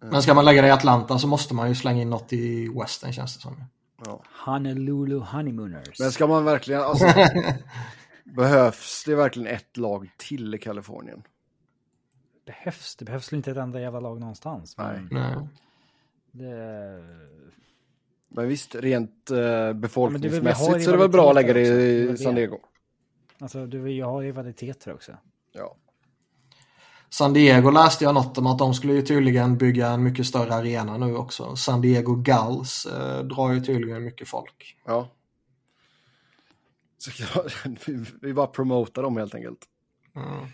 [0.00, 2.68] Men ska man lägga det i Atlanta så måste man ju slänga in något i
[2.68, 3.64] Western känns det som.
[4.04, 4.22] Ja.
[4.44, 6.00] Honolulu Honeymooners.
[6.00, 7.06] Men ska man verkligen, alltså,
[8.24, 11.22] behövs det verkligen ett lag till i Kalifornien?
[12.48, 14.76] behövs, det behövs väl inte ett enda jävla lag någonstans.
[14.76, 15.48] Men Nej.
[16.30, 17.04] det,
[18.28, 22.16] Men visst, rent eh, befolkningsmässigt ju så är det väl bra att lägga det i
[22.16, 22.34] San.
[22.34, 22.58] Diego.
[23.38, 25.12] alltså, du vill ju ha rivaliteter också.
[25.52, 25.76] Ja.
[27.10, 30.54] San Diego läste jag något om att de skulle ju tydligen bygga en mycket större
[30.54, 31.56] arena nu också.
[31.56, 34.76] San Diego Gulls eh, drar ju tydligen mycket folk.
[34.86, 35.08] ja.
[37.00, 37.10] Så,
[37.86, 39.58] vi, vi bara promotar dem helt enkelt.
[40.16, 40.46] Mm.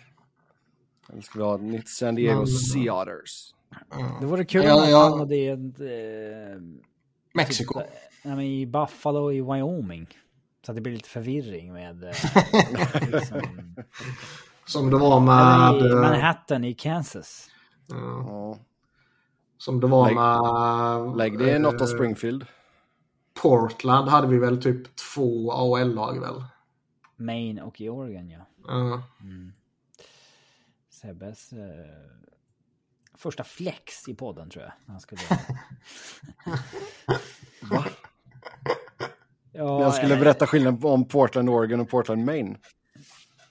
[1.09, 3.51] Eller ska vi ha nytt San Diego Men- Seaters?
[4.19, 5.09] Det vore kul Ja, om man ja.
[5.09, 6.61] hamnade i en, eh,
[7.33, 7.79] Mexiko.
[7.79, 7.89] Typ,
[8.23, 10.07] nej, men i Buffalo i Wyoming.
[10.65, 12.03] Så att det blir lite förvirring med...
[12.03, 13.41] eh, liksom,
[14.67, 15.85] Som det var eller med...
[15.85, 17.49] i eh, Manhattan i Kansas.
[17.87, 18.57] ja, Ja.
[19.57, 21.17] som det var Lägg- med...
[21.17, 22.45] Lägg det i något av eh, Springfield.
[23.41, 26.43] Portland hade vi väl typ två AHL-lag väl?
[27.15, 28.39] Maine och i Oregon, ja.
[28.67, 29.01] Ja.
[30.89, 31.59] Sebbes eh,
[33.17, 34.71] första flex i podden, tror jag.
[34.87, 35.21] Han skulle...
[37.61, 37.85] Va?
[39.51, 42.57] Ja, Jag skulle eh, berätta skillnaden om Portland, Oregon och Portland, Maine.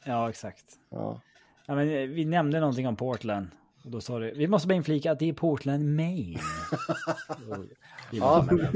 [0.04, 0.64] Ja, exakt.
[0.90, 1.20] Ja.
[1.66, 3.48] Ja, men eh, vi nämnde någonting om Portland.
[3.84, 6.38] Och då sa du, vi måste bara inflika att det är Portland, Maine.
[7.48, 7.58] Bara,
[8.10, 8.46] Ja.
[8.48, 8.68] men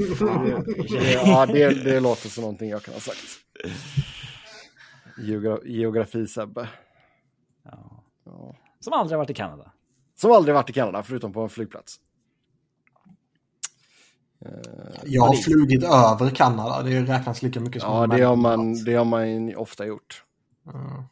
[1.25, 3.19] ja, det, det låter som någonting jag kan ha sagt.
[5.17, 6.67] Geogra Geografi-Sebbe.
[7.63, 8.03] Ja.
[8.25, 8.55] Ja.
[8.79, 9.71] Som aldrig varit i Kanada.
[10.15, 11.99] Som aldrig varit i Kanada, förutom på en flygplats.
[15.05, 16.83] Jag har flugit över Kanada.
[16.83, 20.23] Det räknas lika mycket som Ja, en det har, man, det har man ofta gjort.
[20.73, 21.03] Mm.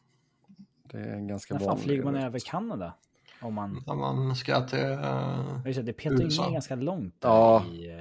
[0.98, 2.93] Det är en ganska När fan flyger man över Kanada?
[3.41, 3.84] Om man...
[3.88, 4.80] När man ska till...
[5.66, 6.45] Just det, det petar ju USA.
[6.45, 7.66] ner ganska långt Ja.
[7.66, 7.89] i...
[7.91, 7.98] eh,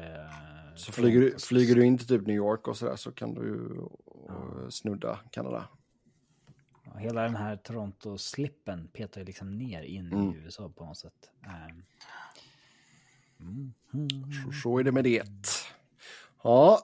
[0.76, 3.40] Så flyger du, flyger du in till typ New York och sådär så kan du
[3.42, 3.80] ju
[4.28, 5.68] eh, snudda Kanada.
[6.84, 10.30] Ja, Hela den här Toronto-slippen petar ju liksom ner in Mm.
[10.30, 11.30] i USA på något sätt.
[11.46, 11.82] Ehm,
[14.46, 15.22] Så, så är det med det.
[16.42, 16.80] Ja,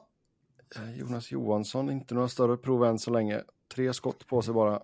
[0.76, 3.42] eh, Jonas Johansson, inte några större prov än så länge.
[3.74, 4.82] Tre skott på sig bara.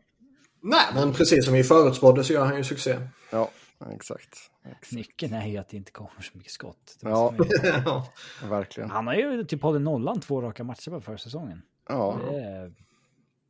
[0.61, 2.99] Nej, men precis som vi förutspådde så gör han ju succé.
[3.31, 3.51] Ja,
[3.93, 4.39] exakt.
[4.65, 4.93] exakt.
[4.93, 6.97] Nyckeln är ju att det inte kommer så mycket skott.
[7.01, 7.35] Det Ja.
[7.85, 8.09] Ja.
[8.49, 8.91] Verkligen.
[8.91, 11.63] Han har ju typ hållit nollan två raka matcher på försäsongen.
[11.89, 12.73] Ja, Det är, är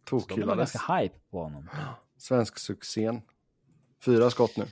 [0.04, 0.72] tokhyllades.
[0.72, 1.68] ganska hype på honom.
[2.18, 3.22] Svensk succén.
[4.04, 4.66] Fyra skott nu.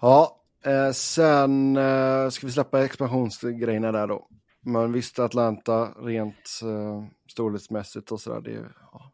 [0.00, 4.28] Ja, eh, sen eh, ska vi släppa expansionsgrejerna där då.
[4.60, 8.40] Man visste Atlanta rent eh, storleksmässigt och sådär.
[8.40, 9.10] Det, ja,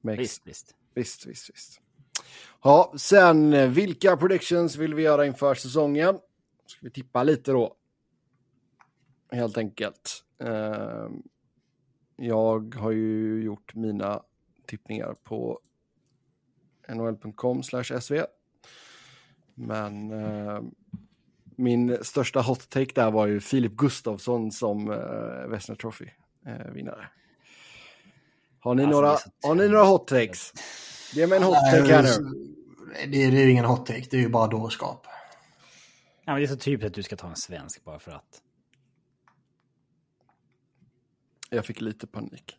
[0.00, 0.74] makes, Visst, visst.
[0.94, 1.80] visst, visst, visst.
[2.62, 6.18] Ja, sen eh, vilka predictions vill vi göra inför säsongen?
[6.66, 7.74] Ska vi tippa lite då?
[9.32, 10.24] Helt enkelt.
[10.40, 11.08] Eh,
[12.16, 14.22] jag har ju gjort mina
[14.66, 15.60] tippningar på
[16.88, 18.22] nhl.com sv.
[19.54, 20.60] Men eh,
[21.56, 26.10] min största hot take där var ju Filip Gustafsson som eh, Vesna Trophy
[26.46, 27.08] eh, vinnare.
[28.68, 30.52] Har ni, Alltså, några, så har ni några hot takes?
[31.12, 32.54] Ge mig en hot take här nu.
[33.06, 35.06] Det, är ju ingen hot take, det är ju bara dårskap.
[36.24, 38.42] Ja, men det är så typiskt att du ska ta en svensk bara för att.
[41.50, 42.56] Jag fick lite panik.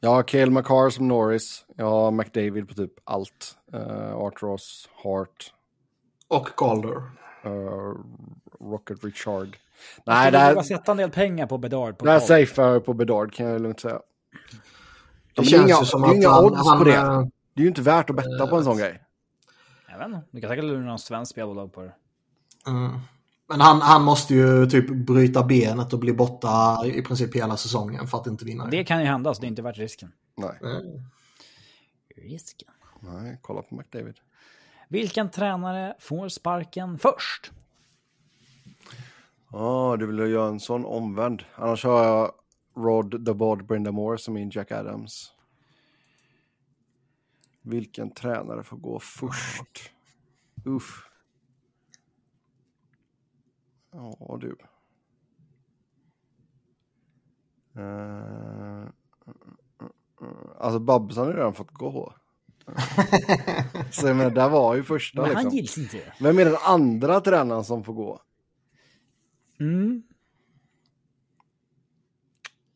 [0.00, 1.64] Jag har Cale McCarr som Norris.
[1.76, 3.58] Jag har McDavid på typ allt.
[3.74, 5.52] Uh, Art Ross, Hart,
[6.28, 6.96] Och Calder.
[7.46, 7.94] uh,
[8.60, 9.56] Rocket Richard.
[10.06, 11.98] Nej, vågar här, sätta en del pengar på Bedard.
[11.98, 12.20] På Carl.
[12.20, 13.94] safear jag på Bedard kan jag lugnt säga.
[15.34, 16.94] Det det känns inga, ju som det att inga han, odds han, på det.
[16.96, 17.20] eh,
[17.54, 19.02] Det är ju inte värt att betta på en sån grej.
[19.90, 20.22] Jag vet inte.
[20.30, 21.94] Du kan säkert lura någon svensk spelbolag på det.
[22.66, 22.98] Mm.
[23.48, 28.06] Men han, han måste ju typ bryta benet och bli borta i princip hela säsongen
[28.06, 28.66] för att inte vinna.
[28.66, 30.12] Det kan ju hända, så det är inte värt risken.
[30.36, 30.82] Nej, Mm.
[32.16, 32.68] Risken.
[33.00, 34.16] nej kolla på McDavid.
[34.88, 37.52] Vilken tränare får sparken först?
[39.52, 41.44] Ja, du vill göra en sån omvänd.
[41.54, 42.32] Annars har jag
[42.74, 45.32] Rod the Bod Brenda Moore som min Jack Adams.
[47.62, 49.92] Vilken tränare får gå först?
[50.64, 51.10] Uff.
[53.92, 54.56] Ja, du.
[57.76, 58.88] Uh,
[60.58, 62.14] alltså Babsan har ju redan fått gå.
[63.90, 65.56] Så jag menar, där var ju första Men han liksom.
[65.56, 66.12] gills inte.
[66.20, 68.20] Vem är den andra tränaren som får gå?
[69.60, 70.02] Mm.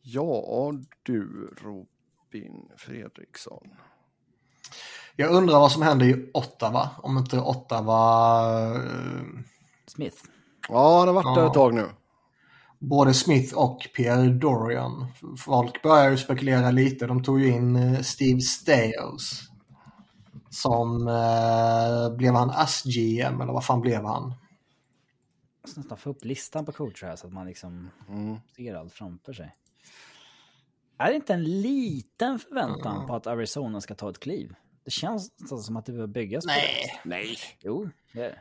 [0.01, 0.73] Ja,
[1.03, 3.67] du Robin Fredriksson.
[5.15, 6.89] Jag undrar vad som händer i Ottawa.
[6.97, 8.75] Om inte Ottawa...
[8.75, 9.21] eh,
[9.87, 10.17] Smith.
[10.69, 11.47] Ja, han har varit där Ja.
[11.47, 11.89] ett tag nu.
[12.79, 15.07] Både Smith och Pierre Dorian.
[15.37, 17.07] Folk börjar ju spekulera lite.
[17.07, 19.50] De tog ju in eh, Steve Staios.
[20.51, 24.33] Som eh, blev han ASGM eller vad fan blev han?
[25.61, 28.37] Jag ska nästan få upp listan på coacher här så att man liksom Mm.
[28.55, 29.55] ser allt framför sig.
[30.97, 34.55] Är det inte en liten förväntan på att Arizona ska ta ett kliv?
[34.85, 35.31] Det känns
[35.65, 37.09] som att det behöver byggas på det.
[37.09, 37.35] Nej.
[37.59, 38.39] Jo, det är det.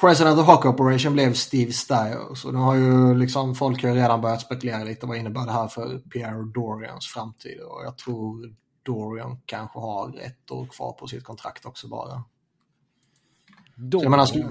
[0.00, 4.20] President of Hockey Operation blev Steve Stiles och nu har ju liksom folk har redan
[4.20, 8.54] börjat spekulera lite vad innebär det här för Pierre Dorians framtid och jag tror
[8.86, 12.24] Dorian kanske har ett år kvar på sitt kontrakt också bara.
[13.74, 14.50] Då, Så menar, skulle,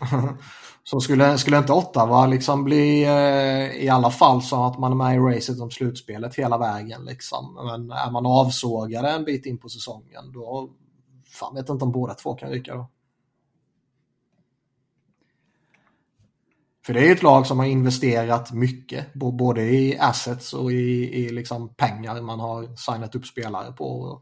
[0.84, 4.96] så skulle, skulle inte Ottawa liksom bli eh, i alla fall så att man är
[4.96, 7.54] med i racet om slutspelet hela vägen liksom.
[7.54, 10.70] Men är man avsågade en bit in på säsongen då
[11.26, 12.86] fan vet inte om båda två kan ryka då.
[16.86, 21.14] För det är ju ett lag som har investerat mycket, både i assets och i,
[21.14, 24.20] i liksom pengar man har signat upp spelare på.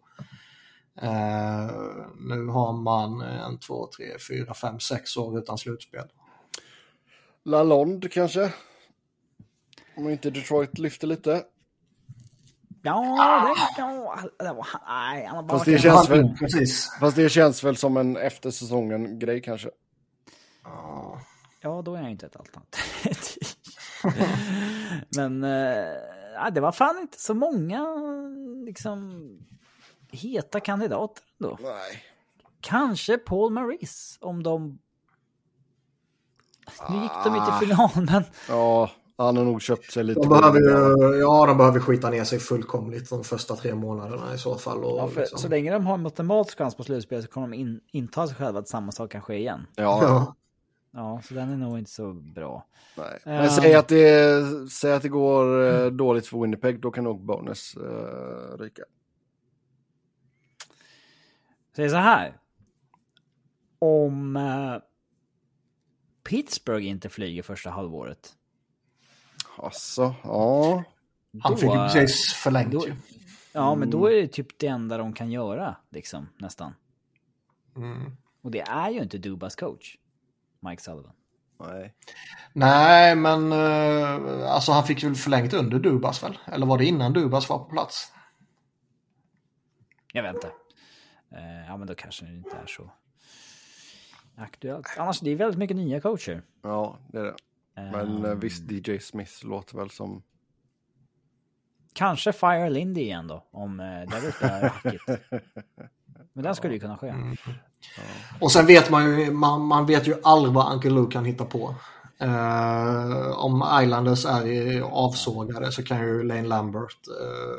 [1.02, 1.70] Eh,
[2.18, 6.04] nu har man en, två, tre, fyra, fem, sex år utan slutspel.
[7.44, 8.52] Lalonde kanske?
[9.96, 11.44] Om inte Detroit lyfter lite.
[12.82, 16.96] Ja, det, ja, var, nej, han har bara Fast det känns väl, Precis.
[17.00, 19.70] fast det känns väl som en efter säsongen grej kanske.
[20.64, 21.20] Ja.
[21.62, 22.82] Ja, då är jag inte ett alternativ.
[25.16, 25.94] Men eh,
[26.34, 27.86] ja, det var fan inte så många
[28.66, 29.22] liksom
[30.12, 31.58] heta kandidater då.
[31.62, 32.02] Nej.
[32.60, 34.78] Kanske Paul Maurice om de...
[36.90, 37.58] Nu gick de inte Ah.
[37.58, 40.20] till final, men Ja, han har nog köpt sig lite.
[40.20, 44.38] De behöver ju, ja, de behöver skita ner sig fullkomligt de första tre månaderna i
[44.38, 44.84] så fall.
[44.84, 45.38] Och ja, för, liksom.
[45.38, 48.36] så länge de har en matematisk chans på slutspel så kommer de in, intala sig
[48.36, 49.66] själva att samma sak kan ske igen.
[49.74, 50.34] Ja, ja.
[50.94, 52.66] Ja, så den är nog inte så bra.
[52.96, 53.20] nej.
[53.24, 57.24] Men säg att, det, säg att det går eh, dåligt för Winnipeg, då kan nog
[57.24, 58.82] bonus uh, ryka.
[61.76, 62.38] Säg så här.
[63.78, 64.76] Om eh,
[66.24, 68.36] Pittsburgh inte flyger första halvåret.
[69.58, 70.84] Alltså, ja.
[71.42, 72.86] Han då- fick ju precis förlängt då-.
[73.52, 76.74] Ja, men då är det typ det enda de kan göra, liksom, nästan.
[77.76, 78.16] Mm.
[78.42, 79.96] Och det är ju inte Dubas coach,
[80.62, 81.12] Mike Sullivan.
[81.60, 81.94] Nej.
[82.52, 86.38] Nej, men eh, alltså han fick ju väl förlängt under Dubas väl?
[86.44, 88.12] Eller var det innan Dubas var på plats?
[90.12, 90.50] Jag vet inte.
[91.32, 92.90] Eh, ja, men då kanske det inte är så
[94.36, 94.86] aktuellt.
[94.98, 96.42] Annars, det är väldigt mycket nya coacher.
[96.62, 97.36] Ja, det är det.
[97.74, 100.22] Men eh, visst, DJ Smith låter väl som...
[101.94, 103.76] Kanske Fire Lindy igen då, om
[104.10, 105.04] Devils spelar hackigt.
[106.32, 107.14] Men den skulle ju kunna ske.
[107.98, 108.40] Mm.
[108.40, 111.44] Och sen vet man ju, man, man vet ju aldrig vad Uncle Luke kan hitta
[111.44, 111.74] på.
[112.18, 117.56] Eh, om Islanders är avsågade så kan ju Lane Lambert eh,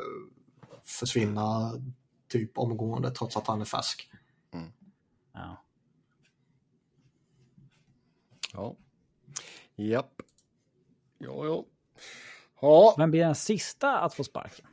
[0.84, 1.72] försvinna
[2.28, 4.10] typ omgående trots att han är färsk.
[5.32, 5.64] Ja.
[8.52, 8.76] Ja.
[9.76, 10.22] Japp.
[11.18, 11.64] Ja, ja.
[12.60, 14.66] Ja, Vem blir den sista att få sparken?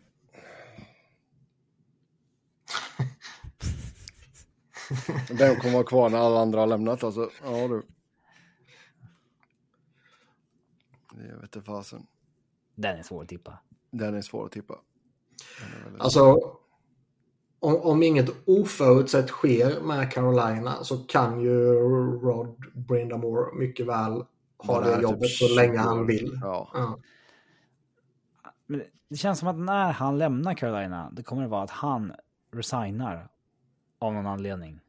[5.38, 7.30] den kommer vara kvar när alla andra har lämnat alltså.
[7.44, 7.82] Ja du.
[11.14, 12.08] Det vet inte fasen.
[12.76, 13.60] Den är svår att tippa.
[13.92, 14.76] Den är svår att tippa.
[15.98, 16.38] Alltså,
[17.60, 21.74] om, om inget oförutsett sker med Carolina så kan ju
[22.22, 24.26] Rod Brindamore mycket väl
[24.58, 26.40] ha det här jobbet typ så länge 20 han vill.
[26.42, 26.70] Ja.
[26.74, 27.00] Ja.
[28.66, 32.14] Men det känns som att när han lämnar Carolina, det kommer det vara att han
[32.52, 33.30] resignar
[34.00, 34.81] av någon anledning.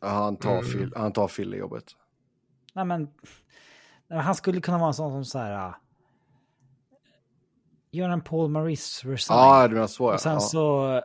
[0.00, 0.92] Ja, Han tar, Mm.
[0.96, 1.84] Han tar Philly-jobbet.
[2.74, 3.10] Nej men, nej,
[4.08, 5.68] men han skulle kunna vara en sån som så här...
[5.68, 5.74] äh,
[7.90, 9.38] Gör en Paul Maurice resign.
[9.38, 10.14] Ja, du menar så ja.
[10.14, 10.40] och sen ja.
[10.40, 11.02] så äh,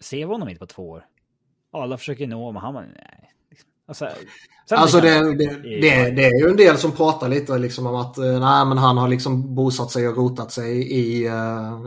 [0.00, 1.06] ser vi honom inte på två år.
[1.72, 3.32] Alla försöker nå, men han bara, nej.
[3.86, 4.08] Alltså,
[4.70, 5.46] Alltså det, det,
[5.80, 8.78] det, det är ju en del som pratar lite liksom om att eh, nej, men
[8.78, 11.80] han har liksom bosatt sig och rotat sig i eh,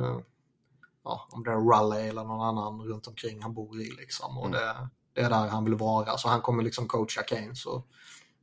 [1.03, 3.89] ja, om det är Raleigh eller någon annan runt omkring han bor i.
[3.99, 4.37] Liksom.
[4.37, 4.59] Och Mm.
[4.59, 6.17] det, det är där han vill vara.
[6.17, 7.55] Så han kommer liksom coacha Kane.
[7.55, 7.83] Så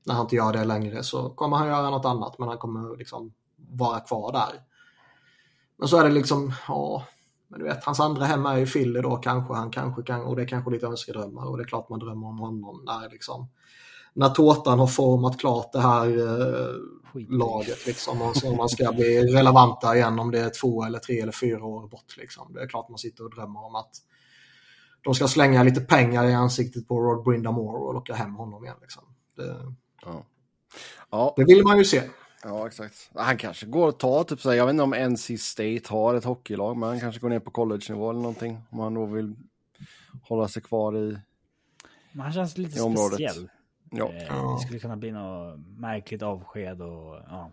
[0.04, 2.38] när han inte gör det längre så kommer han göra något annat.
[2.38, 4.62] Men han kommer liksom vara kvar där.
[5.76, 7.04] Men så är det liksom, ja,
[7.48, 9.54] men du vet, hans andra hem är ju Philly då kanske.
[9.54, 11.48] Han kanske kan, och det är kanske lite önskedrömmar.
[11.48, 13.48] Och det är klart man drömmer om honom när liksom
[14.12, 16.74] när tårtan har format klart det här eh,
[17.28, 17.86] laget.
[17.86, 21.32] Liksom, och så man ska bli relevanta igen om det är två eller tre eller
[21.32, 22.16] fyra år bort.
[22.16, 22.52] Liksom.
[22.52, 23.90] Det är klart man sitter och drömmer om att
[25.04, 28.76] de ska slänga lite pengar i ansiktet på Rod Brindamore och locka hem honom igen.
[28.80, 29.02] Liksom.
[29.36, 29.56] Det,
[30.04, 30.22] Ja.
[31.10, 32.02] Ja, det vill man ju se.
[32.44, 33.10] ja, exakt.
[33.14, 36.24] Han kanske går och tar typ så jag vet inte om NC State har ett
[36.24, 38.58] hockeylag, men han kanske går ner på college-nivå eller någonting.
[38.70, 39.36] Om han då vill
[40.22, 41.18] hålla sig kvar i,
[42.12, 43.14] Men han känns lite området.
[43.14, 43.50] speciell.
[43.90, 44.08] Ja.
[44.12, 44.56] Eh, Ja.
[44.60, 47.50] Det skulle kunna bli något märkligt avsked och ja.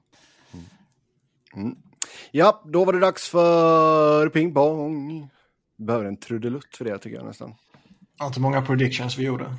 [2.32, 5.30] ja, då var det dags för pingpong.
[5.78, 7.54] Behöver en trudelutt för det tycker jag nästan.
[8.24, 9.56] Inte många predictions vi gjorde.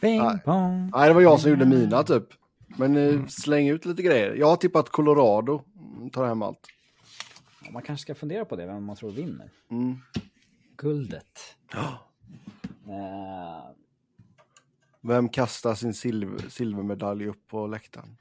[0.00, 0.38] Bing Nej.
[0.44, 0.90] bong.
[0.94, 2.24] Nej, det var jag som gjorde mina typ.
[2.66, 4.34] Men eh, släng ut lite grejer.
[4.34, 5.62] Jag har tippat Colorado.
[5.96, 6.66] Mm, Tar hem allt.
[7.64, 9.50] Ja, Man kanske ska fundera på det, vem man tror vinner.
[9.70, 9.98] Mm.
[10.76, 11.56] Guldet.
[11.72, 11.98] Ja.
[12.88, 13.70] Eh,
[15.00, 18.16] Vem kastar sin silver, silvermedalj upp på läktaren?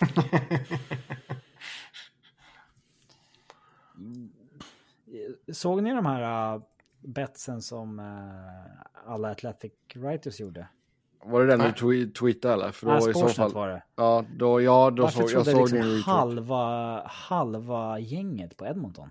[5.52, 6.62] såg ni de här uh,
[7.00, 10.68] betsen som uh, alla Athletic Writers gjorde?
[11.24, 11.74] Var det den du Nej.
[11.74, 12.72] twe- tweetade eller?
[12.72, 13.52] För då Nej, i så fall...
[13.52, 13.82] var det.
[13.96, 19.10] Ja, då, ja, då Varför såg, jag såg liksom din halva, halva gänget på Edmonton?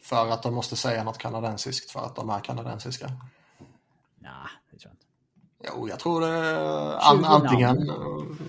[0.00, 3.06] För att de måste säga något kanadensiskt för att de är kanadensiska.
[4.18, 4.32] Nej,
[4.70, 5.06] det tror jag inte.
[5.66, 7.96] Jo, jag tror det är an, 20 antingen eh,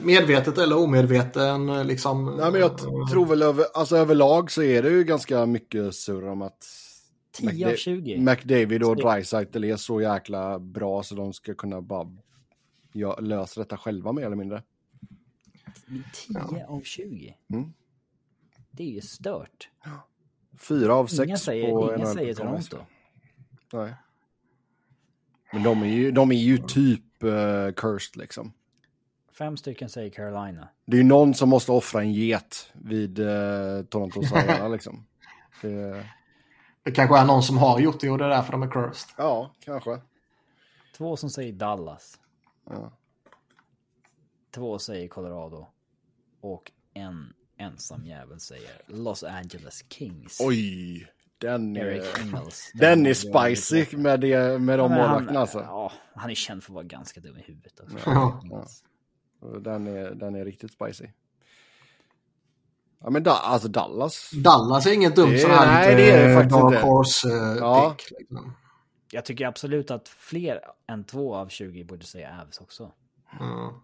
[0.02, 1.70] medvetet eller omedveten.
[1.70, 5.04] eh, Liksom, Nej, men jag t- tror väl över, alltså överlag så är det ju
[5.04, 6.66] ganska mycket surr om att
[7.32, 8.18] 10 av 20.
[8.18, 12.08] McDavid och Dreisaitl är så jäkla bra så de ska kunna bara
[12.94, 14.64] ja, lösa detta själva mer eller mindre.
[16.28, 17.36] 10 av 20.
[17.54, 17.74] Mm.
[18.72, 19.70] Det är ju stört.
[20.60, 22.34] Fyra av sex säger, på NHL säger.
[22.34, 22.78] Toronto.
[23.74, 23.94] Nej.
[25.54, 28.54] Men de är ju, de är ju typ uh, cursed liksom.
[29.38, 30.70] Fem stycken säger Carolina.
[30.86, 35.06] Det är ju någon som måste offra en get vid uh, Torontos arena liksom.
[35.62, 36.06] Det,
[36.84, 39.10] Det kanske är någon som har gjort det och det är därför de är cursed.
[39.18, 40.02] ja, kanske.
[40.98, 42.20] Två som säger Dallas.
[42.70, 42.92] Ja.
[44.56, 45.68] Två säger Colorado.
[46.42, 50.38] Och en ensam jävel säger Los Angeles Kings.
[50.42, 51.08] Oj,
[51.42, 52.72] den Eric är, Engels.
[52.74, 55.60] den är spicy med, det, med Ja, de målvakterna alltså.
[55.60, 57.80] Ja, han är känd för att vara ganska dum i huvudet.
[57.80, 57.98] Alltså.
[58.06, 58.42] Ja.
[58.44, 58.84] Engels.
[59.64, 61.06] Den, är, den är riktigt spicy.
[63.04, 64.32] Ja men da, alltså Dallas.
[64.44, 66.86] Dallas är inget dumt Det är- sån här nej, det är det faktiskt dark inte.
[66.86, 67.96] horse uh, Ja.
[67.98, 68.20] pick.
[68.20, 68.54] Liksom.
[69.12, 72.92] Jag tycker absolut att fler än två av 20 borde säga Avs också.
[73.40, 73.82] Ja.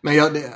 [0.00, 0.52] Men jag, det,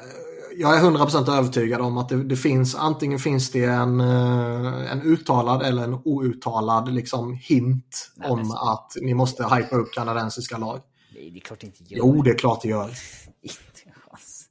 [0.57, 5.03] jag är 100% övertygad om att det, det finns, antingen finns det en, eh, en
[5.03, 10.59] uttalad eller en outtalad liksom, hint Nej, om men- att ni måste hypa upp kanadensiska
[10.59, 10.81] lag.
[11.15, 11.99] Nej, det är klart det inte gör.
[11.99, 12.91] Jo, det är klart det gör.
[13.43, 14.47] Inte en chans.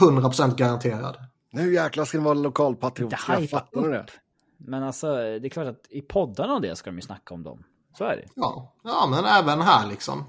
[0.00, 1.16] 100% garanterad.
[1.52, 4.06] Nu jäklar ska det vara lokalpatriotiska, fattar ni det?
[4.58, 7.42] Men alltså, det är klart att i poddarna och det ska de ju snacka om
[7.42, 7.62] dem.
[7.98, 8.28] Så är det.
[8.34, 10.24] Ja, ja men även här liksom.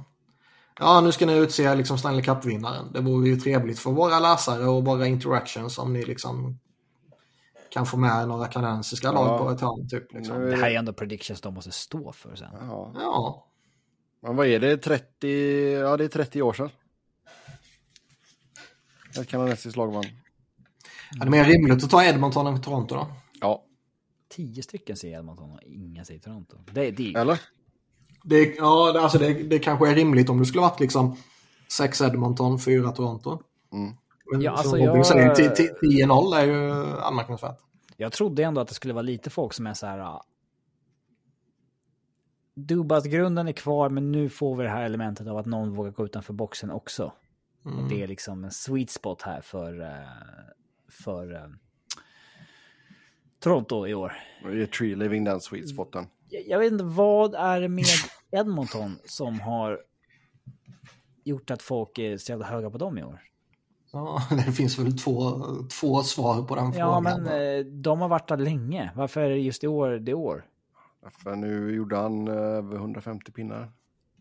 [0.80, 2.94] Ja, nu ska ni utse liksom Stanley Cup-vinnaren.
[2.94, 6.60] Det vore ju trevligt för våra läsare och våra interactions om ni liksom
[7.70, 9.38] kan få med några kanadensiska lag Ja.
[9.38, 9.90] på ett hörn.
[9.90, 10.42] Typ, liksom.
[10.42, 12.50] Det här är ändå predictions de måste stå för sen.
[12.62, 12.92] Ja.
[12.96, 13.48] Ja,
[14.22, 15.28] Men vad är det, 30,
[15.72, 16.70] ja det är 30 år sedan.
[19.20, 20.04] Ett kanadensiskt lag vann.
[21.22, 23.08] är det mer rimligt att ta Edmonton än Toronto då?
[23.42, 23.66] Ja,
[24.30, 26.58] Tio stycken säger Edmonton och ingen säger Toronto.
[26.72, 27.40] Det, det, eller?
[28.24, 31.18] Det, ja, alltså det, det kanske är rimligt om det skulle varit liksom
[31.72, 33.40] 6 Edmonton, 4 Toronto.
[33.74, 33.94] Mm.
[34.32, 37.58] Men Ja, som alltså Robin jag- säger, ti- ti- 10-0 är ju anmärkningsvärt.
[37.98, 40.00] Jag trodde ändå att det skulle vara lite folk som är så här...
[40.00, 40.24] ah,
[42.56, 46.06] Dubas-grunden är kvar, men nu får vi det här elementet av att någon vågar gå
[46.06, 47.14] utanför boxen också.
[47.66, 47.78] Mm.
[47.80, 49.88] Och det är liksom en sweet spot här för, eh,
[50.90, 51.42] för eh,
[53.40, 54.14] Toronto i år.
[54.44, 56.06] Det är tree living den sweet spoten.
[56.32, 57.86] Jag, vet inte, vad är det med
[58.32, 59.80] Edmonton som har
[61.24, 63.22] gjort att folk är så jävla höga på dem i år?
[63.94, 65.42] Ja, det finns väl två,
[65.80, 66.72] två svar på den Ja,
[67.02, 67.04] frågan.
[67.24, 68.92] men eh, de har varit där länge.
[68.96, 70.46] Varför är det just i år det år?
[71.24, 73.72] För nu gjorde han eh, över 150 pinnar.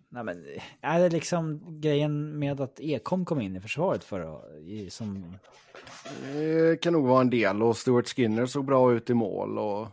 [0.08, 4.42] Nej, men eh, är det liksom grejen med att Ekholm kom in i försvaret för
[4.58, 5.36] i, som...
[6.32, 9.88] Det kan nog vara en del och Stuart Skinner såg bra ut i mål och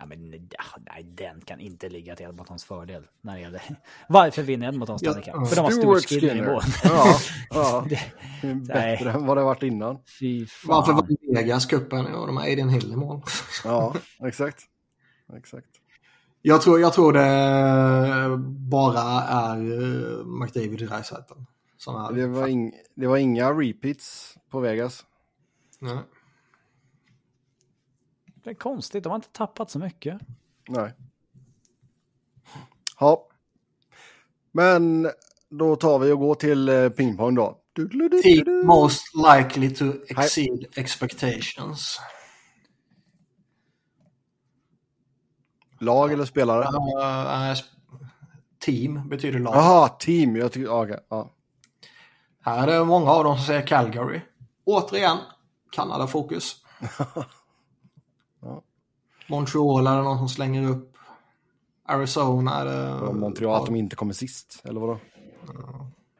[0.00, 3.06] Ja, men ja, nej, den kan inte ligga till Edmontons fördel.
[3.20, 3.62] När det gäller...
[4.08, 5.48] Varför vinner Edmonton Stanley Ja, Cup?
[5.48, 6.62] För de har Stuart Skinner i mål.
[6.84, 7.16] Ja,
[7.50, 7.86] ja.
[8.42, 9.98] Det- Bättre än vad det varit innan.
[10.20, 10.68] Fy fan.
[10.68, 12.04] Varför var Vegas cupen?
[12.04, 13.22] Ja, de har Aiden Hill i mål.
[13.64, 13.94] Ja,
[14.24, 14.62] exakt.
[15.36, 15.66] Exakt.
[16.42, 18.36] Jag tror, jag tror det
[18.70, 20.86] bara är uh, McDavid i
[22.10, 25.04] är- Det var, ing, det var inga repeats på Vegas.
[25.78, 25.98] Nej.
[28.48, 30.20] Det är konstigt, de har inte tappat så mycket.
[30.68, 30.92] Nej.
[33.00, 33.26] Ja.
[34.52, 35.10] Men
[35.50, 37.58] då tar vi och går till eh, pingpong då.
[38.22, 42.00] Team most likely to exceed expectations.
[45.80, 46.62] Lag eller spelare?
[46.62, 47.58] Uh,
[48.58, 49.54] team betyder lag.
[49.54, 50.36] Jaha, team.
[50.36, 51.30] Jag tycker, okej, ja.
[52.40, 54.20] Här är det många av dem som säger Calgary.
[54.64, 55.18] Återigen,
[55.70, 56.56] Kanada-fokus.
[59.28, 60.94] Montreal är det någon som slänger upp.
[61.84, 63.12] Arizona är det...
[63.12, 64.98] Montreal att de inte kommer sist, eller vadå?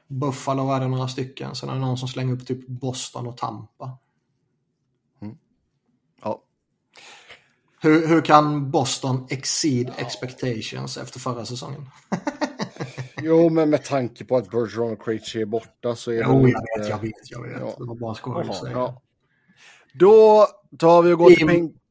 [0.07, 1.55] Buffalo är det några stycken.
[1.55, 3.91] Sen är det någon som slänger upp typ Boston och Tampa.
[6.23, 6.43] Ja.
[7.81, 11.87] Hur, hur kan Boston exceed expectations efter förra säsongen?
[13.23, 16.23] Jo, men med tanke på att Bergeron och Krejci är borta så är det...
[16.27, 17.61] Jo, jag inte- vet, jag vet, jag vet.
[17.61, 17.75] Ja.
[17.79, 18.73] Det var bara skoj att Jaha, säga.
[18.73, 19.03] ja.
[19.95, 20.47] Då
[20.79, 21.47] tar vi och går till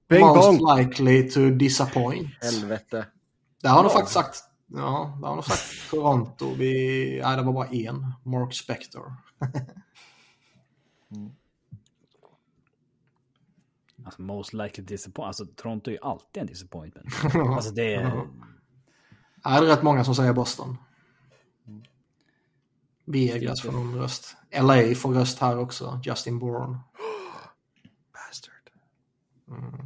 [0.07, 0.35] pingpong.
[0.35, 2.29] Most likely to disappoint.
[2.41, 3.05] Helvete.
[3.61, 6.53] Det har nog faktiskt sagt, ja, det har nog sagt Toronto.
[6.53, 8.13] Vi, nej, det var bara en.
[8.23, 9.13] Mark Spector.
[14.05, 15.27] Alltså most likely disappointment.
[15.27, 17.07] Alltså Toronto är ju alltid en disappointment.
[17.35, 18.27] Alltså det är...
[19.43, 20.77] Är det rätt många som säger Boston.
[23.05, 24.37] Vegas får någon röst.
[24.51, 26.01] LA får röst här också.
[26.03, 26.79] Justin Bourne.
[28.13, 28.53] Bastard.
[29.47, 29.76] It's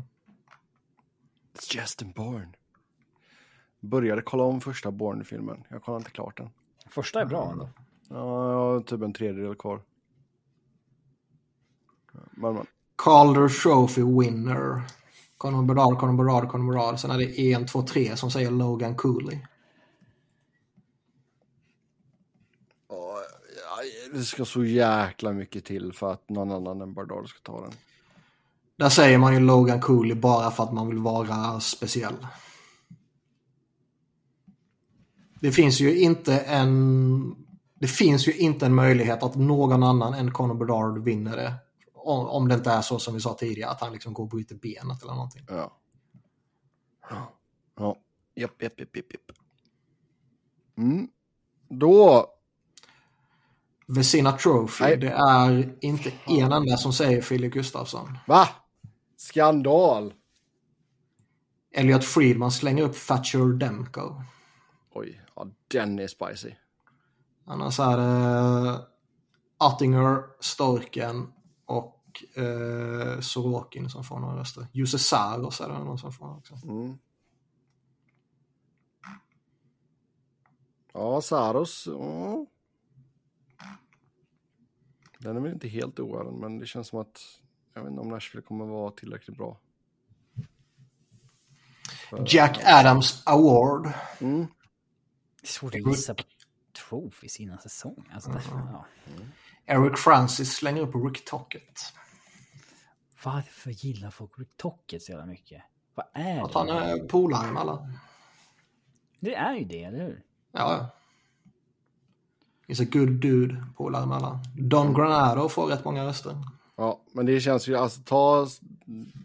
[1.76, 2.54] Justin Bourne.
[3.80, 5.64] Började kolla om första Bourne-filmen.
[5.70, 6.50] Jag kollade inte klart den.
[6.90, 7.70] Första är bra ändå.
[8.10, 9.82] Ja, jag har typ en tredjedel kvar.
[12.32, 12.66] Men, men.
[12.96, 14.82] Calder Trophy winner.
[15.38, 17.00] Conor Bedard, Conor Bedard, Conor Bedard.
[17.00, 19.40] Sen är det 1, 2, 3 som säger Logan Cooley.
[22.90, 23.18] Ja,
[24.14, 27.72] Det ska så jäkla mycket till för att någon annan än Bardard ska ta den.
[28.82, 32.28] Där säger man ju Logan Cooley bara för att man vill vara speciell.
[35.42, 37.36] Det finns ju inte en...
[37.74, 41.54] Det finns ju inte en möjlighet att någon annan än Conor Bedard vinner det.
[41.94, 44.30] Om, om det inte är så som vi sa tidigare, att han liksom går och
[44.30, 45.46] bryter benet eller någonting.
[45.50, 45.78] Ja.
[47.10, 47.34] Ja.
[47.78, 47.98] Ja.
[48.36, 49.38] Japp, japp, japp, japp, japp.
[50.78, 51.08] Mm.
[51.70, 52.28] Då...
[53.88, 54.98] Vesina Trophy, Nej.
[54.98, 58.18] det är inte en enda som säger Filip Gustafsson.
[58.28, 58.48] Va?
[59.22, 60.14] Skandal!
[61.72, 64.22] Elliot Friedman slänger upp Thatcher Demko.
[64.94, 66.52] Oj, ja, den är spicy.
[67.46, 68.88] Annars är det
[69.58, 71.34] Attinger, Storken
[71.66, 74.68] och eh, Sorokin som får några röster.
[74.72, 76.56] Jussi Saros är det någon som får också.
[76.64, 76.98] Mm.
[80.94, 81.88] Ja, Saros.
[81.88, 82.46] Ja.
[85.20, 87.41] Den är väl inte helt oärlig, men det känns som att
[87.74, 89.58] jag vet inte om Nashville kommer vara tillräckligt bra.
[92.10, 93.90] För- Jack Adams Award.
[94.20, 94.40] Mm.
[95.42, 96.24] Det är svårt att gissa på
[96.90, 98.10] trophies innan säsong.
[98.14, 98.86] Alltså, det, ja.
[99.66, 101.80] Eric Francis slänger upp Rick Tocket.
[103.24, 105.64] Varför gillar folk Rick Tocket så jävla mycket?
[105.96, 106.74] Vad är Att han det?
[106.74, 107.94] är polare med alla.
[109.20, 110.24] Det är ju det, eller hur?
[110.52, 110.90] Ja, ja.
[112.68, 114.40] He's a good dude, polare med alla.
[114.58, 116.36] Don Granado får rätt många röster.
[116.82, 118.48] Ja, men det känns ju, alltså ta,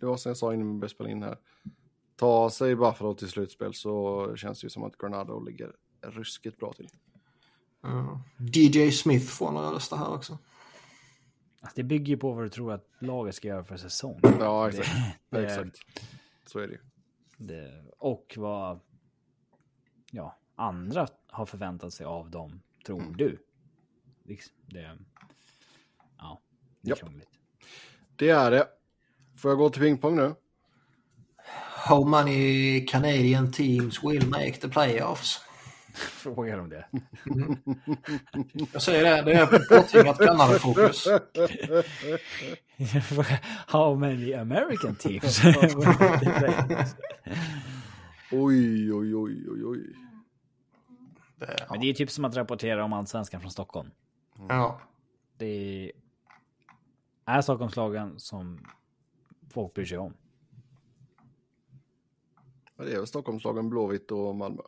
[0.01, 1.39] det var som jag sa innan vi började spela in här.
[2.17, 5.73] Ta sig Buffalo till slutspel så känns det ju som att Granado ligger
[6.03, 6.89] ruskigt bra till.
[7.81, 8.21] Ja.
[8.39, 10.39] DJ Smith får några röster här också.
[11.61, 14.21] Alltså, det bygger ju på vad du tror att laget ska göra för säsong.
[14.23, 14.89] Ja, exakt.
[15.31, 15.79] Det- exakt.
[16.47, 16.81] Så är det ju.
[17.37, 18.81] Det, och vad
[20.11, 23.17] ja, andra har förväntat sig av dem, tror Mm.
[23.17, 23.39] du.
[24.25, 24.99] Liksom, Det,
[26.19, 26.41] ja,
[26.81, 26.99] det är Japp.
[26.99, 27.29] krångligt.
[28.17, 28.67] Det är det.
[29.37, 30.35] Får jag gå till pingpong nu?
[31.89, 35.41] How many Canadian teams will make the playoffs?
[35.95, 36.87] Frågar de det?
[38.73, 41.07] Jag säger det, det är påtvingat Kanada-fokus.
[43.67, 45.41] How many American teams?
[48.33, 49.97] Oj, oj, oj, oj, oj.
[51.71, 53.91] Men det är typ som att rapportera om allsvenskan från Stockholm.
[54.49, 54.81] Ja.
[55.39, 55.93] Det är
[57.43, 58.67] Stockholmslagen som
[59.51, 60.15] folk bryr sig om.
[62.77, 64.63] Ja, Det är väl Stockholmslagen, Blåvitt och Malmö.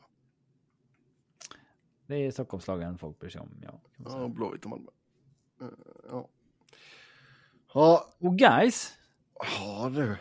[2.06, 3.80] Det är Stockholmslagen folk bryr sig om, ja.
[3.96, 4.90] Ja, Blåvitt och Malmö.
[5.60, 5.66] Eh,
[6.10, 6.28] Ja.
[7.74, 8.98] Ja, Och guys,
[9.34, 10.16] ja du.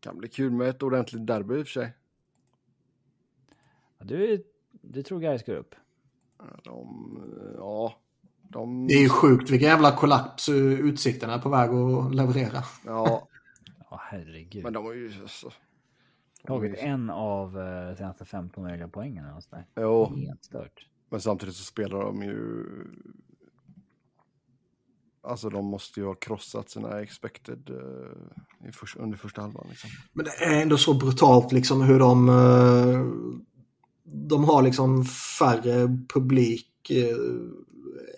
[0.00, 1.92] Kan bli kul med ett ordentligt derby i och för sig.
[3.98, 5.74] du, du tror guys går upp?
[6.64, 7.94] De, ja,
[8.48, 8.86] de...
[8.86, 12.64] Det är ju sjukt vilken jävla kollaps eh, utsikten är på väg att leverera.
[12.86, 13.28] Ja,
[13.90, 14.62] Ja, herregud.
[14.64, 15.12] men de har ju...
[15.26, 15.52] Så,
[16.46, 19.24] Tagit en av uh, senaste 15 möjliga poängen.
[19.50, 19.66] där.
[19.76, 20.88] jo, Helt stört.
[21.10, 22.64] men samtidigt så spelar de ju...
[25.22, 29.66] Alltså de måste ju ha krossat sina expected eh, i först, under första halvan.
[29.68, 29.90] Liksom.
[30.12, 32.28] Men det är ändå så brutalt liksom hur de...
[32.28, 33.04] eh,
[34.04, 35.04] De har liksom
[35.38, 37.16] färre publik eh,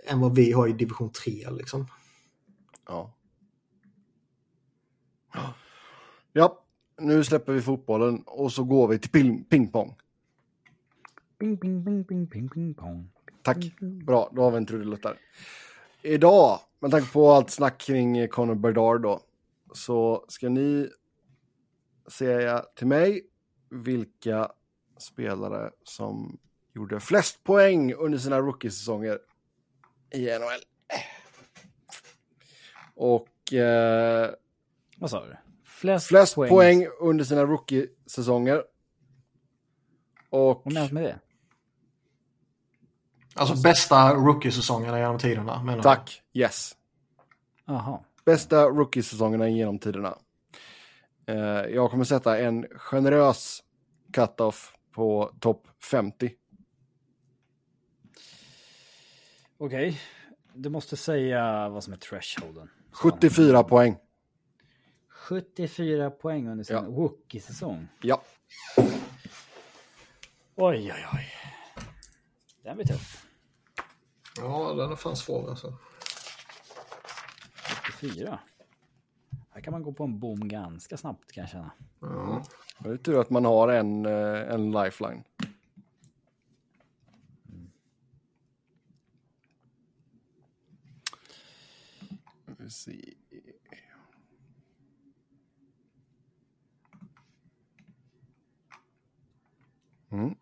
[0.06, 1.86] än vad vi har i division 3 liksom.
[2.86, 3.12] Ja.
[6.32, 6.64] Ja,
[6.98, 9.94] nu släpper vi fotbollen och så går vi till ping- pingpong.
[11.38, 13.10] Ping, ping, ping, ping, ping, ping, pong.
[13.42, 13.56] Tack.
[13.80, 15.18] Bra, då har vi en trudelutt där.
[16.02, 19.20] Idag, med tanke på allt snack kring Conor Bedard då,
[19.72, 20.90] så ska ni
[22.08, 23.26] säga till mig
[23.68, 24.52] vilka
[24.98, 26.38] spelare som
[26.74, 29.18] gjorde flest poäng under sina rookie-säsonger
[30.16, 30.60] i NHL.
[32.94, 34.30] Och eh,
[34.98, 35.36] Vad sa du?
[35.64, 36.86] Flest, flest poäng.
[37.00, 38.64] under sina rookie-säsonger.
[40.30, 41.18] Och Vad menas med det?
[43.34, 46.76] Alltså bästa rookie-säsongerna genom tiderna menar tack, yes.
[47.64, 48.00] Jaha.
[48.24, 50.18] Bästa rookie-säsongerna genom tiderna.
[51.26, 51.36] Eh,
[51.74, 53.62] jag kommer sätta en generös
[54.12, 56.32] cut-off på topp 50.
[59.58, 60.00] Okej.
[60.54, 62.70] Du måste säga vad som är thresholden.
[62.90, 63.96] 74 poäng.
[65.08, 66.82] 74 poäng under sin Ja.
[66.82, 67.88] rookie-säsong.
[68.02, 68.22] Ja.
[68.76, 68.92] Oj,
[70.94, 71.26] oj, oj.
[72.62, 73.26] Den blir tuff.
[74.36, 75.74] Ja, den är fan svår alltså.
[78.00, 78.38] 74.
[79.50, 81.70] Här kan man gå på en boom ganska snabbt kan jag känna.
[82.00, 82.42] Ja.
[82.78, 85.24] Det är tur att man har en, eh, en lifeline.
[92.66, 93.14] Vi se.
[100.10, 100.34] Mm.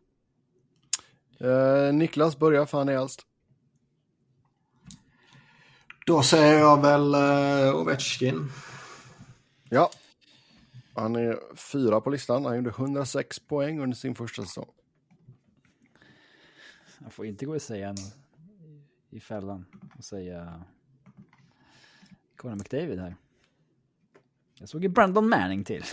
[1.38, 3.26] Eh, Niklas börjar, för han är äldst.
[6.06, 8.50] Då säger jag väl uh, Ovechkin.
[9.68, 9.90] Ja.
[10.94, 12.44] Han är fyra på listan.
[12.44, 14.70] Han gjorde 106 poäng under sin första säsong.
[16.98, 18.16] Jag får inte gå och säga något
[19.10, 19.66] i fällan
[19.98, 20.64] och säga
[22.36, 23.16] Conor McDavid här.
[24.58, 25.84] Jag såg ju Brandon Manning till.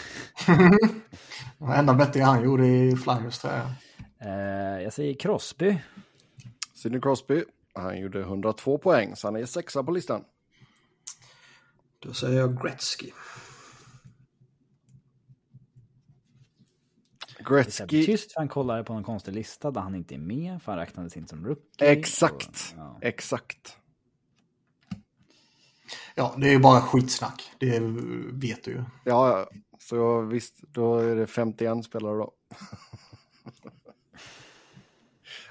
[1.57, 3.68] Det enda bättre han gjorde i Flyers tror jag.
[4.19, 5.77] Eh, jag säger Crosby.
[6.73, 7.43] Sidney Crosby.
[7.73, 10.23] Han gjorde 102 poäng, så han är sexa på listan.
[11.99, 13.11] Då säger jag Gretzky.
[17.38, 18.05] Det är Gretzky.
[18.05, 20.80] tyst för han kollade på någon konstig lista där han inte är med för han
[20.80, 21.91] räknades inte som rookie.
[21.91, 22.47] Exakt.
[22.47, 22.97] Och, ja.
[23.01, 23.77] Exakt.
[26.22, 27.52] Ja, det är bara skitsnack.
[27.60, 27.80] Det
[28.31, 28.84] vet du ju.
[29.03, 29.49] Ja,
[29.80, 32.34] så visst, då är det 51 spelare då.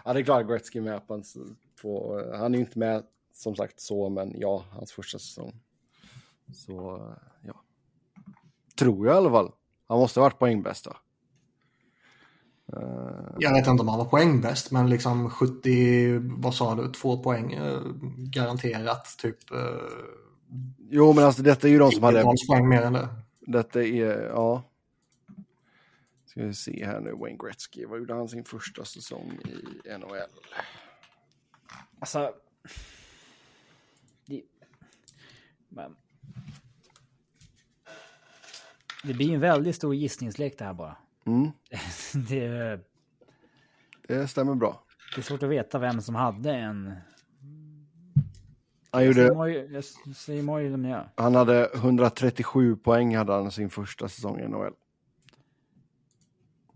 [0.04, 1.36] ja, det är klart Gretzky är med på hans,
[1.82, 3.02] på, Han är ju inte med
[3.34, 5.60] som sagt så, men ja, hans första säsong.
[6.54, 7.08] Så,
[7.42, 7.62] ja.
[8.78, 9.52] Tror jag i alla fall.
[9.88, 10.92] Han måste ha varit poängbäst då.
[12.78, 17.22] Eh, Jag vet inte om han var poängbäst, men liksom 70, vad sa du, två
[17.22, 17.80] poäng eh,
[18.16, 19.16] garanterat.
[19.18, 19.58] Typ eh,
[20.90, 22.24] jo, men alltså detta är ju de som hade...
[22.48, 23.08] poäng mer än det.
[23.40, 24.62] Detta är, ja.
[26.24, 27.86] Ska vi se här nu, Wayne Gretzky.
[27.86, 30.16] Vad gjorde han sin första säsong i NHL?
[31.98, 32.34] Alltså...
[34.26, 34.42] Det,
[35.68, 35.96] men,
[39.02, 40.96] det blir en väldigt stor gissningslek det här bara.
[41.26, 41.50] Mm,
[42.28, 42.80] det,
[44.08, 44.84] det stämmer bra.
[45.14, 46.94] det är svårt att veta vem som hade en...
[48.92, 51.06] Han, Jag gjorde, jag Moy Lemieux.
[51.16, 54.72] han hade 137 poäng hade han sin första säsong i NHL.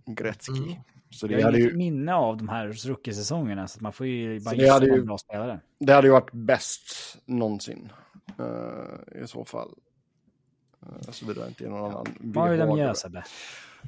[0.07, 0.53] Gretzky.
[0.59, 0.75] Mm.
[1.11, 3.93] Så Jag det har hade, inget ju, minne av de här rookie-säsongerna så att man
[3.93, 5.61] får ju bara gissa på ju- bra spelare.
[5.79, 7.93] det hade ju varit bäst någonsin.
[8.39, 9.75] eh, I så fall.
[10.87, 12.07] Uh, Såvida inte är någon annan.
[12.21, 12.57] Moy VHR.
[12.57, 13.25] Lemieux Sebbe.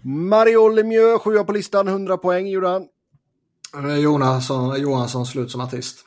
[0.03, 2.89] Mario Lemieux, sjua på listan, 100 poäng gjorde han.
[3.91, 6.05] Eh, Jonasson, Johansson slut som artist.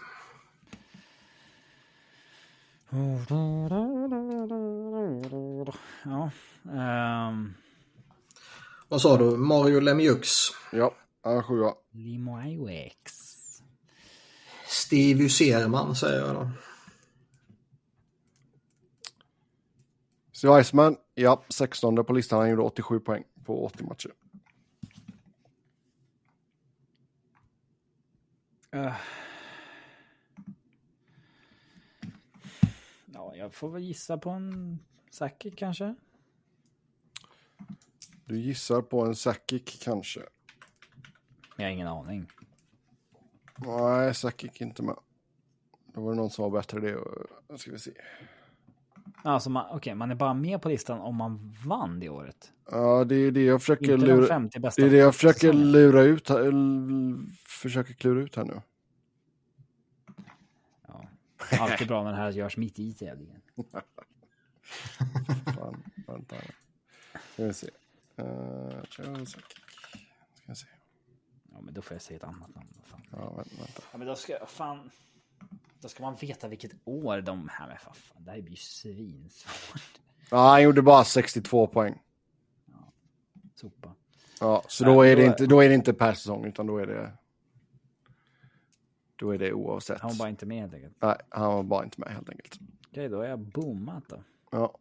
[6.05, 6.31] Ja.
[6.71, 7.53] ehm,
[8.87, 9.37] Vad sa du?
[9.37, 10.51] Mario Lemieux.
[10.71, 11.73] Ja, han är sjua.
[11.91, 13.13] Limoiwex.
[14.67, 16.51] Steve Userman säger jag då.
[20.31, 22.39] Steve Eisman, ja, 16 på listan.
[22.39, 24.11] Han gjorde 87 poäng på 80 matcher.
[28.75, 28.93] Uh.
[33.13, 34.79] Ja, jag får väl gissa på en
[35.11, 35.95] Sakic kanske.
[38.25, 40.21] Du gissar på en Sakic kanske?
[41.57, 42.27] Jag har ingen aning.
[43.57, 44.95] Nej, Sakic inte med.
[45.93, 46.97] Då var det någon som var bättre det.
[47.49, 47.91] Nu ska vi se.
[49.23, 52.53] Alltså, man, okej, man är bara med på listan om man vann det året.
[52.71, 54.27] Ja, det är det jag försöker lura.
[54.27, 54.81] 50 bästa.
[54.81, 56.53] Det är det jag försöker lura ut här.
[57.61, 58.61] Försöker klura ut här nu.
[61.51, 61.59] Ja.
[61.59, 63.41] Alltid bra när det här görs mitt i tävlingen.
[65.55, 66.35] Fan, vänta.
[67.33, 67.67] Ska vi se.
[68.19, 68.83] Uh.
[68.89, 69.03] Ska
[70.47, 70.67] vi se.
[71.51, 72.67] Ja, men då får jag säga ett annat namn.
[72.83, 73.01] Fan.
[73.11, 73.81] Ja, vänta.
[73.91, 74.91] Ja, men då ska fan.
[75.81, 77.81] Då ska man veta vilket år de här med.
[77.81, 79.99] Fan, fan, det här blir ju svinsvårt.
[80.31, 82.01] Ja, han gjorde bara 62 poäng.
[83.55, 83.93] Sopa.
[84.39, 86.85] Ja, så då är, det inte, då är det inte per säsong, utan då är
[86.87, 87.11] det...
[89.19, 90.01] Då är det oavsett.
[90.01, 90.95] Han var bara inte med helt enkelt.
[90.99, 92.59] Nej, han var bara inte med helt enkelt.
[92.89, 94.23] Okej, då är jag bommat då.
[94.51, 94.77] Ja.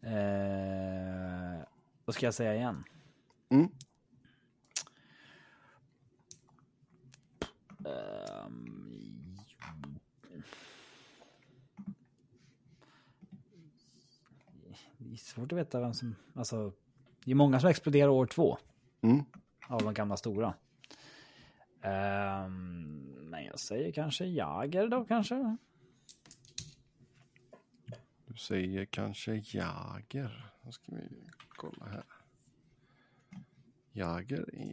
[0.00, 1.64] Eh,
[2.04, 2.84] då ska jag säga igen.
[3.48, 3.68] Mm.
[7.86, 9.38] Ehm,
[14.98, 16.14] det är svårt att veta vem som...
[16.34, 16.72] Alltså,
[17.24, 18.58] det är många som exploderar år två.
[19.04, 19.24] Mm.
[19.68, 20.54] Av de gamla stora.
[21.82, 22.98] Ehm,
[23.30, 25.56] men jag säger kanske Jager då kanske.
[28.26, 30.52] Du säger kanske Jager.
[30.62, 32.04] Nu ska vi kolla här.
[33.92, 34.72] Jager är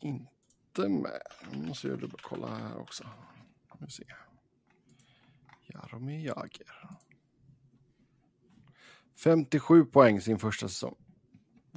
[0.00, 1.22] inte med.
[1.52, 3.04] Nu måste jag dubbelkolla här också.
[3.78, 4.16] Nu ser.
[5.66, 6.88] Jaromir Jagr.
[9.16, 11.05] 57 poäng sin första säsong.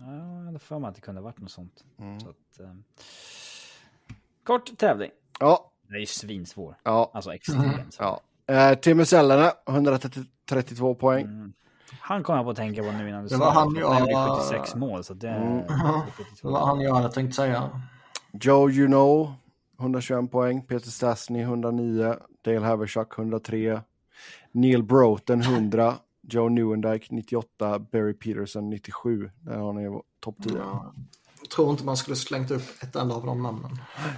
[0.02, 1.84] Ja, hade för mig att det kunde varit något sånt.
[2.00, 2.20] Mm.
[2.20, 2.74] Så att, eh,
[4.44, 5.12] kort tävling.
[5.40, 6.76] Ja, Den är ju svinsvår.
[6.84, 8.06] ja, Alltså extremt svår.
[8.06, 8.22] ja.
[8.54, 11.26] Eh, Timo Sellene, 132 poäng.
[11.26, 11.54] Mm.
[12.02, 13.80] Han kom jag på att tänka på nu innan du Det sa var han det.
[13.80, 15.30] jag- Han gjorde 76 mål, så det...
[15.30, 15.58] Mm.
[16.42, 17.82] Det var han jag hade tänkt säga.
[18.32, 19.34] Joe You know,
[19.80, 20.62] 121 poäng.
[20.62, 22.16] Peter Stastny, 109.
[22.42, 23.82] Dale Haverchuck, 103.
[24.52, 25.94] Neil Broughton, 100.
[26.30, 27.80] Joe Newendike, 98.
[27.80, 29.30] Barry Peterson, 97.
[29.42, 30.58] Där har ni topp 10.
[31.42, 33.72] Jag tror inte man skulle slängt upp ett enda av de namnen.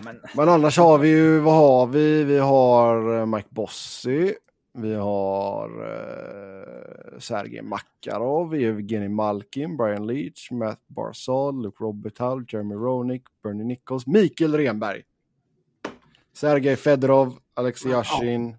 [0.03, 2.23] Men Men annars har vi ju, vad har vi?
[2.23, 4.33] Vi har eh, Mike Bossy.
[4.73, 13.23] Vi har eh, Sergej Makarov, Evgenij Malkin, Brian Leach, Matt Barzal, Luke Robertal, Jeremy Roenick,
[13.43, 15.03] Bernie Nichols, Mikael Renberg.
[16.33, 18.55] Sergej Fedorov, Alexei Yashin,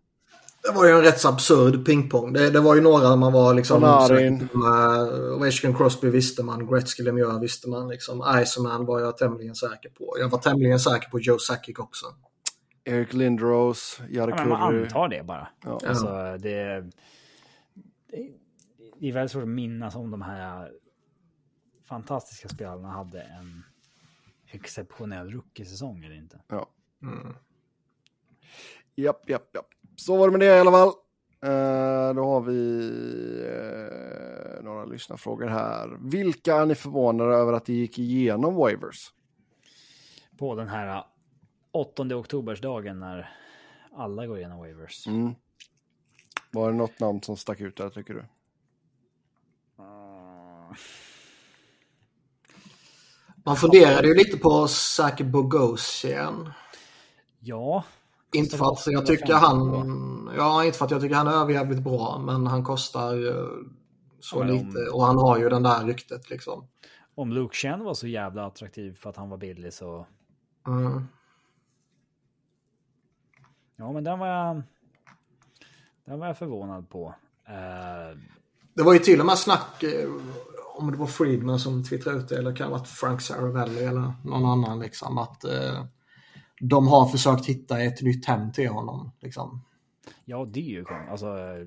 [0.63, 2.33] Det var ju en rätt så absurd pingpong.
[2.33, 3.85] Det, det var ju några man var liksom...
[5.37, 7.89] Ovechkin Crosby visste man, Gretzky Lemieux visste man.
[7.89, 8.25] Liksom.
[8.43, 10.17] Iceman var jag tämligen säker på.
[10.19, 12.07] Jag var tämligen säker på Joe Sakic också.
[12.85, 15.49] Eric Lindros, Jari Ja, man antar det bara.
[15.65, 15.81] Ja.
[15.87, 16.07] Alltså,
[16.39, 16.81] det,
[18.11, 18.33] det,
[19.01, 20.71] det är väldigt svårt att minnas om de här
[21.85, 23.63] fantastiska spelarna hade en
[24.47, 26.41] exceptionell rookie-säsong eller inte.
[26.49, 26.67] Ja.
[27.03, 27.35] Mm.
[28.95, 29.67] Japp, japp, japp.
[30.03, 30.89] Så var det med det i alla fall.
[31.43, 32.91] Eh, då har vi
[33.47, 35.99] eh, några lyssnarfrågor här.
[36.01, 39.13] Vilka är ni förvånade över att det gick igenom waivers?
[40.39, 41.05] På den här
[41.73, 43.31] 8 oktobersdagen när
[43.97, 45.07] alla går igenom waivers.
[45.07, 45.35] Mm.
[46.51, 48.25] Var det något namn som stack ut där tycker du?
[53.45, 56.53] Man funderade ju lite på Saki Bogosian.
[57.41, 57.85] Ja.
[58.33, 60.31] Inte för att jag tycker han...
[60.37, 63.13] Ja, inte för att jag tycker han är överjävligt bra, men han kostar
[64.21, 64.79] så Ja, men om- lite.
[64.93, 66.67] Och han har ju den där ryktet liksom.
[67.15, 70.07] Om Luke Chen var så jävla attraktiv för att han var billig så...
[70.67, 71.07] Mm.
[73.77, 74.63] Ja, men den var jag...
[76.05, 77.15] Den var jag förvånad på.
[77.49, 78.19] Eh,
[78.75, 80.09] Det var ju till och med snack eh,
[80.75, 83.85] om det var Friedman som twittrade ut det eller kan det ha varit Frank Saravelli
[83.85, 85.85] eller någon annan liksom att eh,
[86.65, 89.65] de har försökt hitta ett nytt hem till honom liksom.
[90.25, 91.11] ja, det är ju konstigt.
[91.11, 91.27] Alltså...
[91.27, 91.67] eh,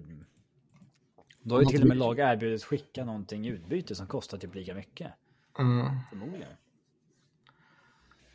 [1.42, 4.56] Då har ju till och med lag erbjudit skicka någonting i utbyte som kostar typ
[4.56, 5.12] lika mycket.
[5.60, 5.86] Mm.
[6.10, 6.48] Förmodligen.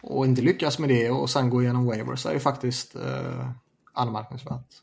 [0.02, 3.50] Och inte lyckas med det och sen gå igenom waivers är ju faktiskt eh,
[3.92, 4.82] anmärkningsvärt.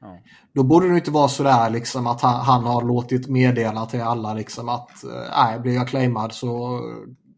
[0.00, 0.18] Ja.
[0.52, 4.34] Då borde det inte vara sådär liksom att han, han har låtit meddela till alla
[4.34, 6.80] liksom att eh, blir jag claimad så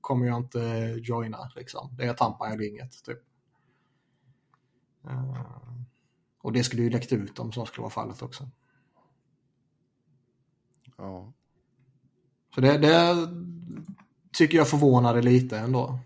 [0.00, 0.58] kommer jag inte
[1.02, 1.96] joina liksom.
[1.96, 3.18] Det är Tampa eller inget typ.
[5.04, 5.42] Eh,
[6.40, 8.50] och det skulle ju läckt ut om så skulle vara fallet också.
[10.96, 11.32] Ja.
[12.54, 13.28] Så det, det
[14.32, 15.98] tycker jag förvånade lite ändå.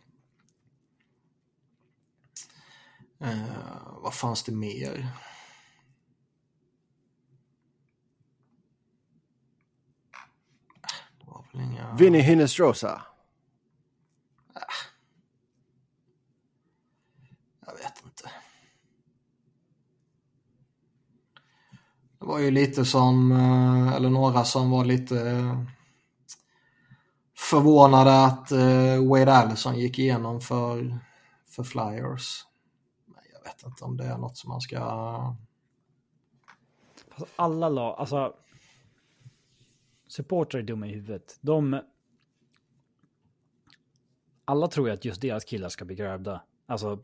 [3.19, 5.09] Eh, vad fanns det mer?
[11.19, 11.94] Det var väl inga...
[11.94, 13.02] Vinny Hinestrosa.
[17.66, 18.31] Jag vet inte.
[22.22, 25.62] Det var ju lite som, eh, eller några som var lite eh,
[27.36, 30.98] förvånade att eh, Wade Allison gick igenom för,
[31.46, 32.46] för Flyers.
[33.06, 34.78] Men jag vet inte om det är något som man ska...
[37.08, 38.34] Alltså, alla lag, alltså...
[40.08, 41.38] Supportrar är dumma i huvudet.
[41.40, 41.80] De...
[44.44, 46.42] Alla tror ju att just deras killar ska bli grävda.
[46.72, 46.98] Alltså...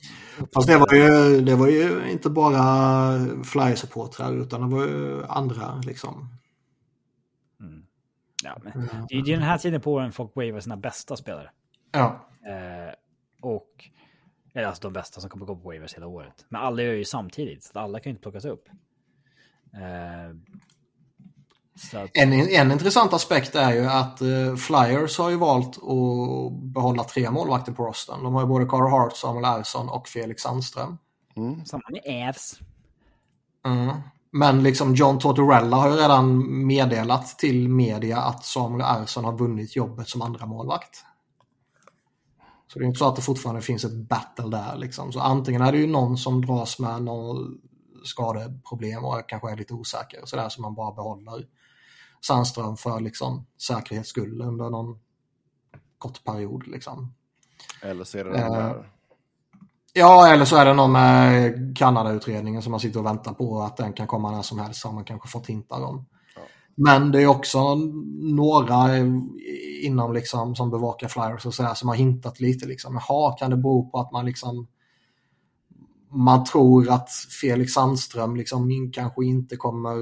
[0.54, 2.62] Fast det var ju, det var ju inte bara
[3.44, 6.28] Flyers-supportrar utan det var ju andra liksom.
[7.60, 7.82] Mm.
[8.44, 11.50] Ja, men det är ju den här tiden på åren folk wavar sina bästa spelare.
[11.92, 12.28] Ja.
[12.46, 12.94] Eh,
[13.40, 13.90] och...
[14.54, 16.46] Eller alltså de bästa som kommer gå på waivers hela året.
[16.48, 18.68] Men alla gör ju samtidigt, så alla kan ju inte plockas upp.
[19.74, 20.36] Eh,
[21.94, 27.04] att, En, en intressant aspekt är ju att eh, Flyers har ju valt att behålla
[27.04, 28.22] tre målvakter på rosten.
[28.22, 30.98] De har ju både Carl Hart, Samuel Ersson och Felix Sandström.
[31.36, 31.64] Mm.
[31.64, 32.58] samma med Avs.
[33.66, 33.96] Mm.
[34.30, 39.76] Men liksom John Tortorella har ju redan meddelat till media att Samuel Ersson har vunnit
[39.76, 41.04] jobbet som andra målvakt.
[42.72, 45.12] Så det är inte så att det fortfarande finns ett battle där liksom.
[45.12, 47.60] Så antingen är det ju någon som dras med någon
[48.04, 50.20] skadeproblem och kanske är lite osäker.
[50.24, 51.46] Så där som man bara behåller
[52.20, 54.98] Sandström för liksom säkerhets skull under någon
[55.98, 57.14] kort period liksom.
[57.82, 58.90] Eller så är det Eh, den där.
[59.92, 63.76] Ja, eller så är det någon med Kanada-utredningen som man sitter och väntar på att
[63.76, 64.84] den kan komma när som helst.
[64.84, 66.06] Har man kanske fått hintar om.
[66.36, 66.42] Ja.
[66.74, 67.74] Men det är också
[68.20, 68.98] några
[69.82, 72.66] inom liksom som bevakar Flyers och så här, som har hintat lite.
[72.66, 73.00] Liksom.
[73.08, 74.68] Jaha, kan det bero på att man liksom
[76.10, 79.96] man tror att Felix Sandström liksom kanske inte kommer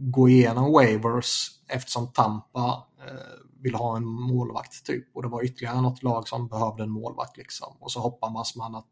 [0.00, 5.16] gå igenom waivers eftersom Tampa eh, vill ha en målvakt typ.
[5.16, 7.76] Och det var ytterligare något lag som behövde en målvakt liksom.
[7.80, 8.88] Och så hoppas man att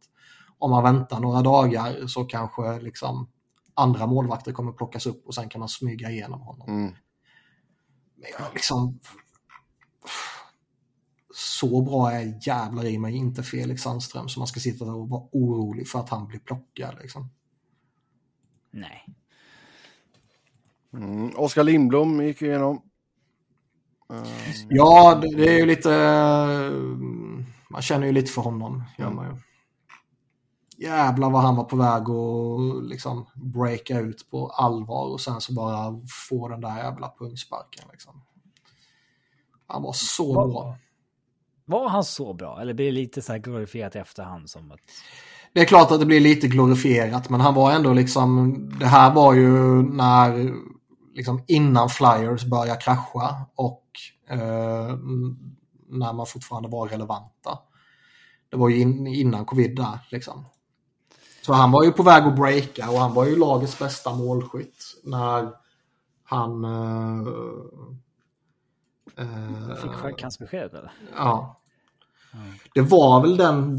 [0.59, 3.29] om man väntar några dagar så kanske liksom
[3.75, 6.69] andra målvakter kommer plockas upp och sen kan man smyga igenom honom.
[6.69, 6.95] Mm.
[8.17, 9.01] Men jag liksom...
[11.35, 15.29] Så bra är jävlar i mig inte Felix Sandström som man ska sitta och vara
[15.33, 16.97] orolig för att han blir plockad.
[17.01, 17.31] Liksom.
[18.71, 19.07] Nej.
[20.95, 21.31] Mm.
[21.37, 22.83] Oskar Lindblom gick igenom.
[24.09, 24.25] Um,
[24.69, 25.91] Ja, det, är ju lite...
[27.71, 29.37] Man känner ju lite för honom, gör man ju.
[30.87, 35.53] Jävlar vad han var på väg att liksom breaka ut på allvar och sen så
[35.55, 37.85] bara få den där jävla pungsparken.
[37.93, 38.23] Liksom.
[39.67, 40.77] Han var så Vad- bra.
[41.65, 42.61] Var han så bra?
[42.61, 44.81] Eller blir det lite så här glorifierat i efterhand som att...
[45.53, 49.15] Det är klart att det blir lite glorifierat men han var ändå liksom, det här
[49.15, 50.55] var ju när,
[51.19, 53.85] liksom innan Flyers började krascha och
[54.29, 54.99] eh,
[55.89, 57.59] när man fortfarande var relevanta.
[58.49, 60.45] Det var ju in, innan covid där liksom.
[61.43, 64.85] Så han var ju på väg att breaka och han var ju lagets bästa målskytt
[65.05, 65.51] när
[66.25, 66.65] han...
[66.65, 67.27] Eh,
[69.17, 70.93] eh, Fick förhandsbesked eller?
[71.17, 71.61] Ja.
[72.75, 73.79] Det var väl den...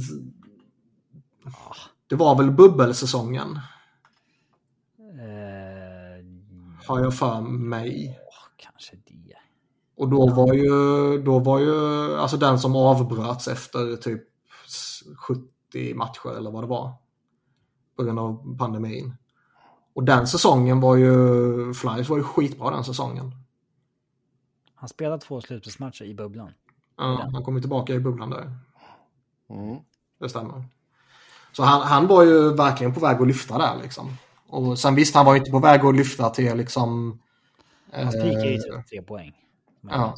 [2.07, 3.59] Det var väl bubbelsäsongen,
[5.19, 6.23] Eh,
[6.89, 8.19] har jag för mig.
[8.57, 9.35] kanske det.
[9.97, 14.21] Och då var ju, då var ju alltså den som avbröts efter typ
[15.27, 16.93] 70 matcher eller vad det var.
[17.95, 19.15] På grund av pandemin.
[19.93, 23.31] Och den säsongen var ju, Flyers var ju skitbra den säsongen.
[24.75, 26.51] Han spelade två slutspelsmatcher i bubblan.
[26.97, 28.51] Ja, han kom ju tillbaka i bubblan där.
[29.49, 29.79] mm.
[30.19, 30.63] Det stämmer.
[31.51, 34.17] Så han, han var ju verkligen på väg att lyfta där liksom.
[34.49, 37.19] Och sen visst, han var ju inte på väg att lyfta till liksom...
[37.93, 39.34] Han spikade ju eh, typ tre poäng.
[39.81, 40.15] ja.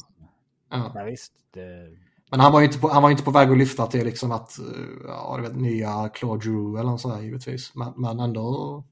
[0.70, 0.92] ja.
[0.96, 1.34] Ja, visst.
[1.54, 1.98] Det...
[2.32, 4.32] Men han var ju inte på, han var inte på väg att lyfta till liksom
[4.32, 4.66] att, eh,
[5.08, 7.76] ja du vet, nya Claude Drew eller något sådär givetvis.
[7.76, 8.84] Men, men ändå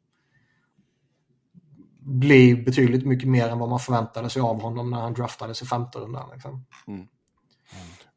[2.00, 5.66] bli betydligt mycket mer än vad man förväntade sig av honom när han draftades i
[5.66, 6.30] femte rundan.
[6.34, 6.66] Liksom.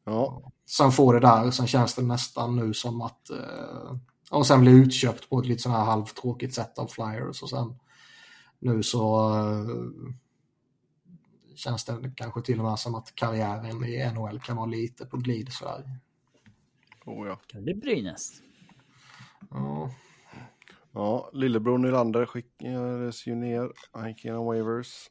[0.03, 0.41] Ja.
[0.65, 3.95] Sen får det där, sen känns det nästan nu som att eh,
[4.33, 7.79] och sen bli utköpt på ett lite sån här halvtråkigt sätt av Flyers och sen
[8.59, 10.13] nu så eh,
[11.55, 15.17] känns det kanske till och med som att karriären i NHL kan vara lite på
[15.17, 15.99] glid sådär.
[17.05, 17.39] Oh, ja.
[17.47, 18.31] Kan det bli Brynäs?
[19.49, 19.91] Ja.
[20.91, 23.71] ja, lillebror Nylander skickades ju ner.
[23.91, 25.09] Han gick igenom waivers.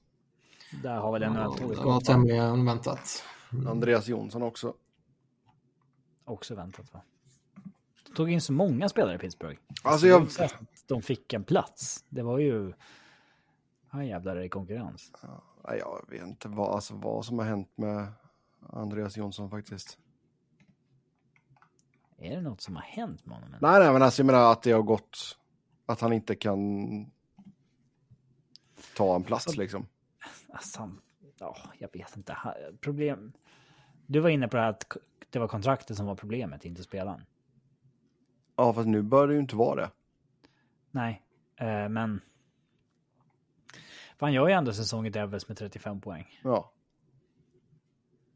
[0.83, 3.25] Där har väl en öl Det var tämligen väntat.
[3.69, 4.75] Andreas Jonsson också.
[6.25, 7.03] också väntat va?
[8.15, 9.59] Tog in så många spelare i Pittsburgh.
[9.83, 10.55] Alltså jag, att
[10.87, 12.05] de fick en plats.
[12.09, 12.73] Det var ju...
[13.93, 15.13] Ja jävlar det konkurrens.
[15.69, 18.13] nej, jag vet inte vad, alltså, vad som har hänt med
[18.69, 19.99] Andreas Jonsson faktiskt.
[22.19, 23.51] Är det något som har hänt med honom?
[23.61, 25.39] Nej, nej, men alltså jag menar att det har gått,
[25.87, 26.61] att han inte kan
[28.97, 29.87] ta en plats Alltså- liksom.
[30.53, 31.01] Alltså, han-
[31.39, 32.37] ja, jag vet inte.
[32.81, 33.33] Problem...
[34.07, 34.97] Du var inne på det här att
[35.31, 37.25] det var kontraktet som var problemet, inte spelaren.
[38.63, 39.91] Ja, fast nu bör det ju inte vara det.
[40.91, 41.23] Nej,
[41.57, 42.21] eh, men...
[44.17, 46.41] Fan, jag är ändå säsong i Devils med 35 poäng.
[46.43, 46.73] Ja.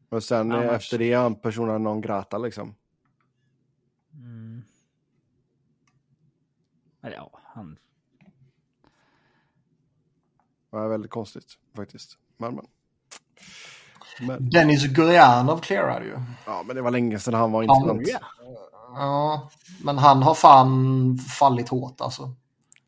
[0.08, 2.74] Och sen eh, Annars- efter det är han personen non grata liksom.
[4.12, 4.62] Mm.
[7.02, 7.78] Eller ja, han...
[10.70, 12.18] Det är väldigt konstigt faktiskt.
[12.36, 12.66] Men, men.
[14.20, 16.18] men Dennis Gurianov clearade ju.
[16.46, 18.08] ja, men det var länge sedan han var intressant.
[18.08, 18.20] Ja.
[18.98, 19.50] Ja,
[19.82, 22.34] men han har fan fallit hårt alltså.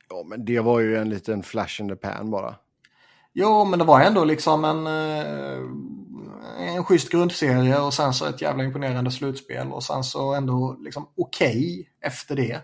[0.09, 2.55] Ja, men det var ju en liten flash in the pan bara.
[3.33, 5.59] Jo, men det var ändå liksom en, eh,
[6.77, 11.09] en schysst grundserie och sen så ett jävla imponerande slutspel och sen så ändå liksom
[11.17, 12.61] okej efter det.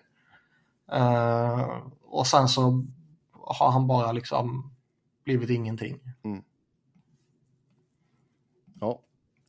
[0.92, 1.68] Eh,
[2.02, 2.84] och sen så
[3.32, 4.74] har han bara liksom
[5.24, 6.00] blivit ingenting.
[6.22, 6.42] Ja.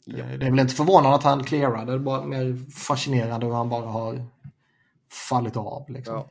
[0.06, 3.54] Det, det är väl inte förvånande att han clearade, det är bara mer fascinerande hur
[3.54, 4.26] han bara har
[5.30, 5.90] fallit av.
[5.90, 6.16] Liksom.
[6.16, 6.30] Ja.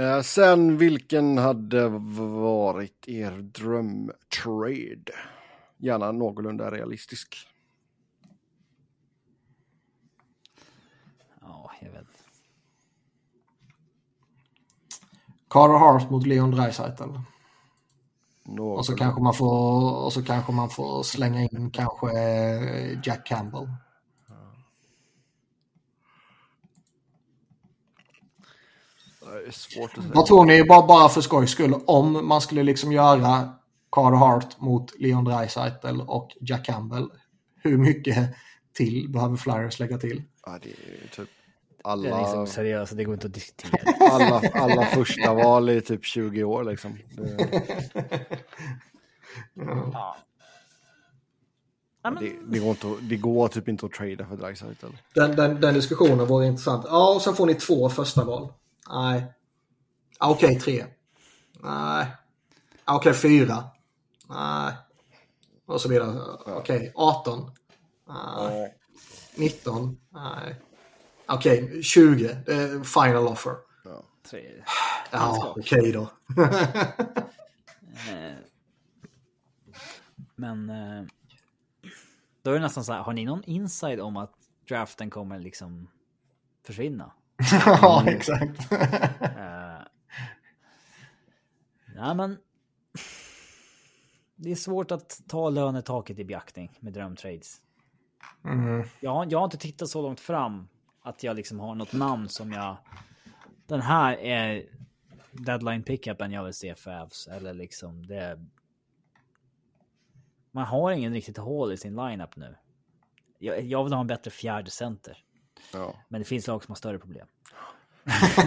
[0.00, 5.12] Eh, sen, vilken hade varit er drömtrade?
[5.78, 7.48] Gärna någorlunda realistisk.
[11.40, 12.06] Ja, jag vet.
[15.48, 17.02] Carter Hart mot Leon Draisaitl.
[18.44, 22.98] Något Och så kanske man får, och så kanske man får slänga in kanske eh,
[23.04, 23.68] Jack Campbell.
[29.20, 30.14] Det är svårt att säga.
[30.14, 33.54] Vad tror ni, bara, bara för skojs skull, om man skulle liksom göra
[33.90, 37.10] Carter Hart mot Leon Draisaitl och Jack Campbell,
[37.56, 38.34] hur mycket
[38.72, 40.22] till behöver Flyers lägga till?
[40.46, 41.26] Ja, det är ju
[41.84, 43.94] typ Det är alla, liksom seriöst, det går inte att diskutera.
[44.10, 46.98] alla, alla första val i typ 20 år liksom.
[47.10, 47.48] Det,
[49.54, 50.16] ja.
[52.20, 54.86] Det, det, går inte, det går typ inte att trada för Dreisaitl.
[55.14, 56.86] Den, den, den diskussionen vore intressant.
[56.88, 58.52] Ja, och sen får ni två första val.
[58.90, 59.24] Nej.
[60.20, 60.84] Okej, tre.
[61.60, 62.06] Nej.
[62.84, 63.64] Okej, fyra.
[64.28, 64.72] Nej.
[65.66, 66.20] Och så vidare.
[66.46, 67.50] Okej, 18.
[68.08, 68.74] Nej.
[69.36, 69.98] 19.
[70.10, 70.60] Nej.
[71.26, 72.36] Okej, 20.
[72.46, 73.56] Det är final offer.
[74.30, 74.50] tre.
[75.10, 76.10] Ja, okej då.
[78.10, 78.34] Eh,
[80.34, 81.02] Men eh,
[82.42, 84.34] då är det nästan så här, har ni någon inside om att
[84.68, 85.88] draften kommer liksom
[86.66, 87.12] försvinna?
[87.66, 88.72] ja, exakt.
[88.72, 88.78] Uh,
[91.96, 92.38] ja, men
[94.36, 97.56] det är svårt att ta lönetaket i beaktning med drömtrades.
[98.44, 98.88] Mm.
[99.00, 100.68] Jag, har- jag har inte tittat så långt fram
[101.02, 102.76] att jag liksom har något namn som jag...
[103.66, 104.64] Den här är
[105.32, 107.26] deadline pickupen jag vill se för Avs.
[107.26, 108.38] Eller liksom det...
[110.50, 112.56] Man har ingen riktigt hål i sin lineup nu.
[113.38, 115.18] Jag, jag vill ha en bättre fjärde center.
[115.72, 117.26] Ja, Men det finns lag som har större problem.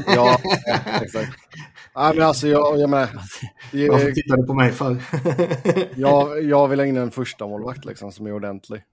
[0.08, 0.40] ja
[1.02, 1.38] exakt.
[1.94, 3.10] Ja, men alltså jag, jag med.
[3.74, 5.04] Varför tittar du på mig för?
[6.00, 8.84] Jag, jag vill ägna en första målvakt liksom som är ordentlig.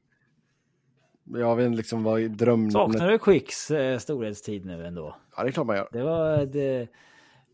[1.34, 2.98] Jag vill liksom vara i drömnamnet.
[2.98, 5.16] Saknar du Quicks eh, storhetstid nu ändå?
[5.36, 5.88] Ja, det är klart man gör.
[5.92, 6.88] Det var det...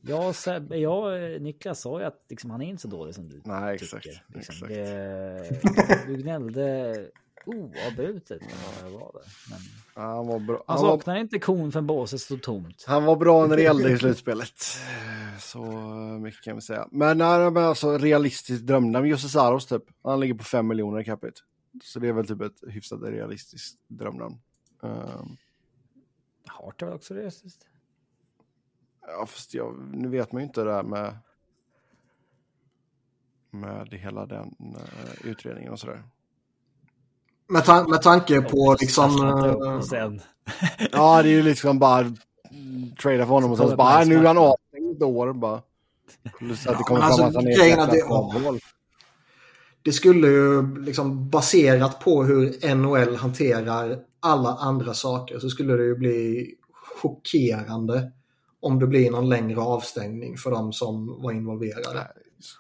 [0.01, 0.35] Jag,
[0.71, 4.03] jag, Niklas sa ju att liksom, han är inte så dålig som du Nej, exakt.
[4.03, 4.25] tycker.
[4.35, 4.55] Liksom.
[4.55, 4.69] exakt.
[4.69, 6.95] Det, du gnällde
[7.47, 9.23] oavbrutet när jag var där.
[9.51, 10.65] Men han var bra.
[10.67, 12.85] Han var, saknar inte kon för båset stod tomt.
[12.87, 14.63] han var bra när det gällde i slutspelet.
[15.39, 15.63] Så
[16.21, 16.89] mycket kan vi säga.
[16.91, 19.07] Men, nej, men alltså realistiskt drömnamn.
[19.07, 19.83] Jussi Saros typ.
[20.05, 21.41] Han ligger på 5 miljoner i capita.
[21.85, 24.39] Så det är väl typ ett hyfsat realistiskt drömnamn.
[24.81, 25.37] Um,
[26.47, 27.67] Hart är väl också realistiskt?
[29.07, 31.19] ja, fast jag, nu vet man ju inte det där med
[33.51, 36.03] med hela den uh, utredningen och sådär.
[37.47, 39.11] Med, tan- med tanke på liksom...
[39.25, 40.15] Eh.
[40.93, 42.03] Ja, det är ju liksom bara
[43.03, 44.53] trada för honom och sen bara, på "Ah, nu är han snacket.
[44.53, 45.63] avstängd ett år bara.
[46.39, 48.53] Plus att det Ja, kommer men fram alltså, att han är ett
[49.89, 55.85] det- skulle ju liksom baserat på hur NHL hanterar alla andra saker så skulle det
[55.85, 56.55] ju bli
[57.03, 58.13] chockerande
[58.61, 62.09] om det blir någon längre avstängning för de som var involverade.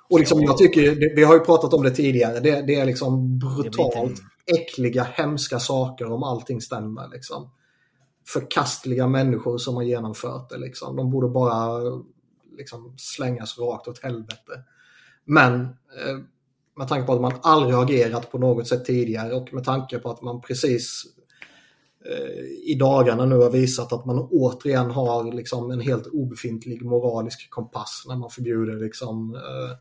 [0.08, 3.38] Och liksom, jag tycker, vi har ju pratat om det tidigare, det, det är liksom
[3.38, 7.08] brutalt äckliga, hemska saker om allting stämmer.
[7.12, 7.50] Liksom.
[8.26, 10.58] Förkastliga människor som har genomfört det.
[10.58, 10.96] Liksom.
[10.96, 11.80] De borde bara
[12.56, 14.64] liksom, slängas rakt åt helvete.
[15.24, 16.18] Men eh,
[16.78, 19.98] med tanke på att man aldrig har agerat på något sätt tidigare och med tanke
[19.98, 21.02] på att man precis
[22.04, 27.50] eh, i dagarna nu har visat att man återigen har liksom en helt obefintlig moralisk
[27.50, 29.76] kompass när man förbjuder liksom eh,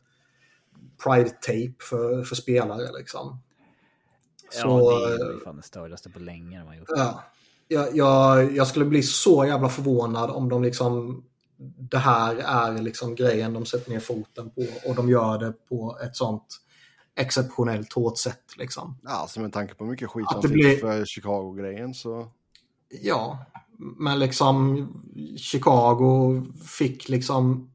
[1.03, 2.97] pride tape för, för spelare.
[2.97, 3.41] Liksom.
[4.51, 6.89] Så, ja, det är eh, fan det stördaste på länge de har gjort.
[6.95, 7.23] Ja,
[7.67, 11.23] jag, jag, jag skulle bli så jävla förvånad om de liksom
[11.91, 15.97] det här är liksom grejen de sätter ner foten på och de gör det på
[16.03, 16.61] ett sånt
[17.17, 18.57] exceptionellt hårt sätt.
[18.57, 18.97] Liksom.
[19.03, 21.93] Ja, alltså med tanke på hur mycket skit Att han det fick blir- för Chicago-grejen
[21.93, 22.31] så...
[23.01, 23.45] Ja,
[23.77, 24.87] men liksom
[25.37, 26.41] Chicago
[26.77, 27.71] fick liksom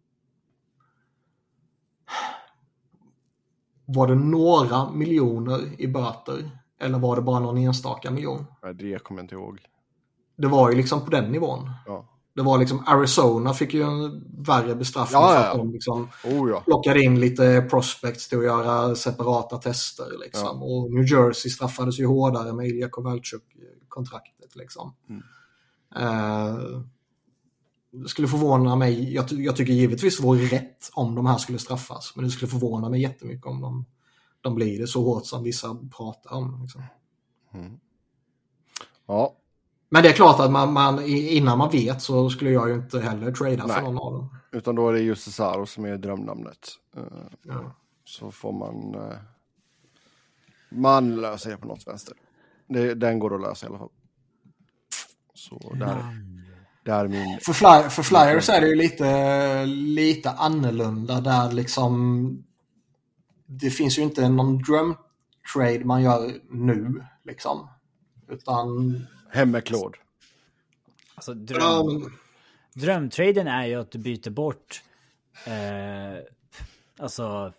[3.85, 6.51] Var det några miljoner i böter?
[6.81, 8.47] Eller var det bara någon enstaka miljon?
[8.63, 9.61] Nej, det kommer jag inte ihåg.
[10.37, 11.71] Det var ju liksom på den nivån.
[11.87, 12.09] Ja.
[12.35, 15.57] Det var liksom Arizona fick ju en värre bestraffning Ja, för ja, att ja.
[15.57, 16.61] de liksom Oh ja.
[16.61, 20.07] plockade in lite prospects till att göra separata tester.
[20.21, 20.63] Liksom.
[20.63, 24.57] Och New Jersey straffades ju hårdare med Ilja Kovalchuk-kontraktet.
[24.57, 24.95] Liksom.
[25.09, 25.23] Mm.
[25.97, 26.83] Eh,
[27.93, 31.59] det skulle förvåna mig, jag, jag tycker givetvis det vore rätt om de här skulle
[31.59, 33.85] straffas, men det skulle förvåna mig jättemycket om de,
[34.41, 36.63] de blir det så hårt som vissa pratar om.
[36.63, 36.83] Liksom.
[39.07, 39.37] Ja,
[39.95, 43.01] Men det är klart att man, man, innan man vet så skulle jag ju inte
[43.01, 43.77] heller trada Nej.
[43.77, 44.37] för någon av dem.
[44.53, 46.69] utan då är det just Cesaro som är drömnamnet.
[46.97, 47.03] Eh,
[47.43, 47.75] Ja.
[48.05, 48.95] Så får man...
[48.95, 49.17] eh,
[50.71, 52.15] Man löser det på något vänster.
[52.69, 53.89] Det, den går att lösa i alla fall.
[55.35, 56.05] Så där.
[56.85, 57.39] Där min...
[57.47, 62.45] För, fly, för Flyers är det ju lite, lite annorlunda där liksom
[63.47, 67.69] det finns ju inte någon drömtrade man gör nu liksom.
[68.29, 68.67] Utan...
[69.33, 69.99] Hem med Claude.
[71.15, 71.87] Alltså dröm...
[71.87, 72.13] Men...
[72.75, 74.83] Drömtraden är ju att du byter bort
[75.47, 76.25] eh,
[76.99, 77.53] alltså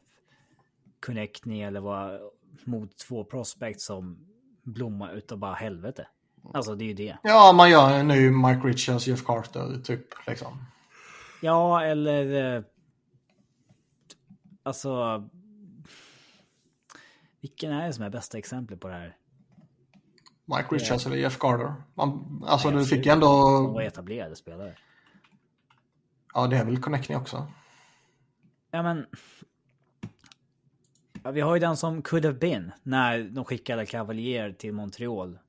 [1.00, 2.20] Connectney eller vad
[2.64, 4.26] mot två prospects som
[4.64, 6.08] blommar utav bara helvete.
[6.54, 7.18] Alltså det är ju det.
[7.24, 10.66] Ja, man gör en ny Mike Richards, Jeff Carter typ liksom.
[11.42, 12.64] Ja, eller eh,
[14.64, 15.24] alltså
[17.42, 19.18] vilken är det som är bästa exemplet på det här?
[20.46, 21.74] Mike Richards eller Jeff Carter?
[21.94, 23.28] Man, alltså Nej, du fick ändå...
[23.64, 24.76] De var etablerade spelare.
[26.34, 27.48] Ja, det är väl Connecting också.
[28.72, 29.06] Ja, men...
[31.24, 35.40] Ja, vi har ju den som could have been när de skickade Cavalier till Montreal.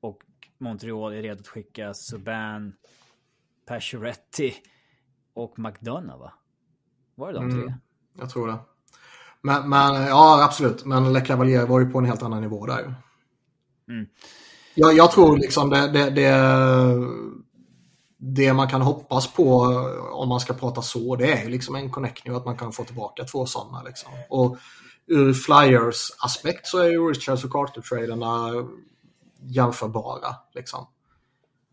[0.00, 0.22] Och
[0.58, 2.72] Montreal är redo att skicka Subban,
[3.66, 4.52] Pacioretty
[5.34, 6.32] och McDonough, va?
[7.14, 7.60] Var det de tre?
[7.60, 7.72] Mm,
[8.18, 8.58] jag tror det.
[9.42, 10.84] Men, men ja, absolut.
[10.84, 12.94] Men Le Cavalier var ju på en helt annan nivå där.
[13.90, 14.06] Mm.
[14.74, 16.32] Jag, jag tror liksom det, det, det,
[18.18, 19.60] det, man kan hoppas på
[20.12, 23.24] om man ska prata så, det är liksom en connecting att man kan få tillbaka
[23.24, 23.82] två sådana.
[23.82, 24.12] Liksom.
[24.30, 24.56] Och
[25.06, 28.50] ur Flyers aspekt så är ju Richards och Carter-traderna
[29.40, 30.36] jämförbara.
[30.54, 30.86] Liksom.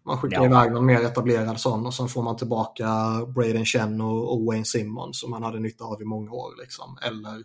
[0.05, 0.45] Man skickar ja.
[0.45, 2.87] iväg någon mer etablerad sån och sen får man tillbaka
[3.35, 6.53] Braden Chen och, och Wayne Simmons som man hade nytta av i många år.
[6.61, 6.97] Liksom.
[7.01, 7.43] Eller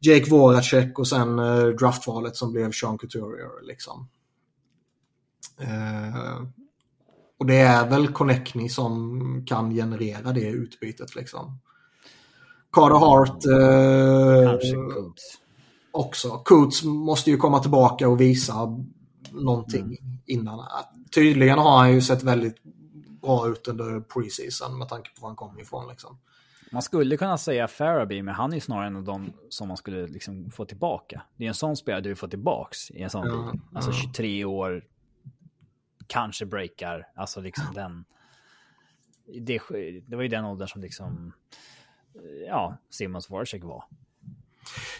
[0.00, 3.66] Jake Voracek och sen eh, draftvalet som blev Sean Couturier.
[3.66, 4.08] Liksom.
[5.60, 6.42] Eh,
[7.38, 11.14] och det är väl Connectney som kan generera det utbytet.
[11.14, 11.58] Liksom.
[12.72, 14.70] Carter Hart eh,
[15.90, 16.30] också.
[16.44, 18.84] Coots måste ju komma tillbaka och visa
[19.30, 20.18] någonting mm.
[20.26, 20.64] innan.
[21.14, 22.56] Tydligen har han ju sett väldigt
[23.22, 25.88] bra ut under preseason med tanke på var han kommer ifrån.
[25.88, 26.18] Liksom.
[26.76, 29.76] Man skulle kunna säga Faraby, men han är ju snarare en av dem som man
[29.76, 31.22] skulle liksom få tillbaka.
[31.36, 33.60] Det är en sån spelare du vill få tillbaks i en sån ja, bil.
[33.74, 34.84] Alltså 23 år,
[36.06, 38.04] kanske breakar, alltså liksom den.
[39.46, 39.60] Det,
[40.06, 41.32] det var ju den åldern som liksom,
[42.46, 43.84] ja, Simons Voracek var.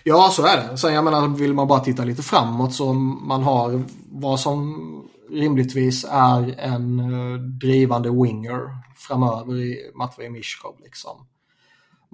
[0.05, 0.77] Ja, så är det.
[0.77, 6.07] Sen jag menar, vill man bara titta lite framåt så man har vad som rimligtvis
[6.11, 8.61] är en eh, drivande winger
[8.97, 10.81] framöver i Matvej Mishkov.
[10.85, 11.27] Liksom.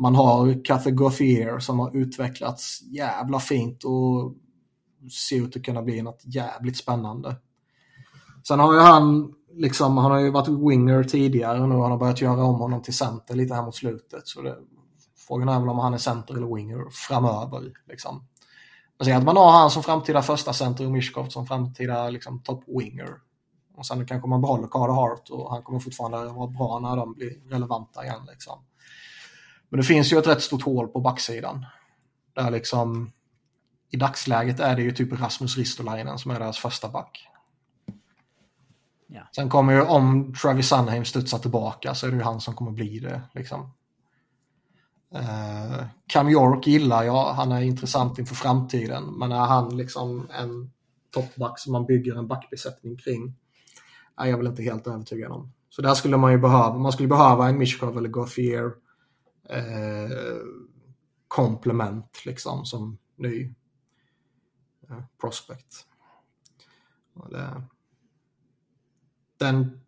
[0.02, 4.34] Man har Cathy Gauthier som har utvecklats jävla fint och
[5.10, 7.36] ser ut att kunna bli något jävligt spännande.
[8.48, 11.98] Sen har ju han, liksom, han har ju varit winger tidigare och nu har han
[11.98, 14.28] börjat göra om honom till center lite här mot slutet.
[14.28, 14.56] Så det,
[15.16, 17.72] frågan är väl om han är center eller winger framöver.
[17.88, 18.26] Liksom.
[18.98, 22.64] Men att man har han som framtida första center och Mishkov som framtida liksom, top
[22.66, 23.10] winger.
[23.76, 27.14] Och sen kanske man behåller Carter Hart och han kommer fortfarande vara bra när de
[27.14, 28.26] blir relevanta igen.
[28.30, 28.58] Liksom.
[29.72, 31.66] Men det finns ju ett rätt stort hål på backsidan.
[32.34, 33.12] Där liksom
[33.90, 37.28] i dagsläget är det ju typ Rasmus Ristolainen som är deras första back.
[39.06, 39.28] Ja.
[39.36, 42.70] Sen kommer ju om Travis Sunheim studsar tillbaka så är det ju han som kommer
[42.70, 43.22] bli det.
[43.34, 43.60] Liksom.
[45.14, 49.04] Uh, Cam York gillar jag, han är intressant inför framtiden.
[49.04, 50.70] Men är han liksom en
[51.10, 53.34] toppback som man bygger en backbesättning kring?
[54.16, 55.52] Är jag väl inte helt övertygad om.
[55.70, 58.81] Så där skulle man ju behöva, man skulle behöva en Mishkov eller Gauthier
[59.48, 60.38] eh,
[61.28, 63.54] komplement liksom som ny
[64.88, 65.86] eh, prospect.
[67.30, 67.62] Det,
[69.38, 69.80] den,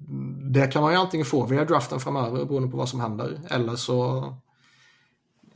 [0.52, 3.76] det kan man ju antingen få via draften framöver beroende på vad som händer eller
[3.76, 4.24] så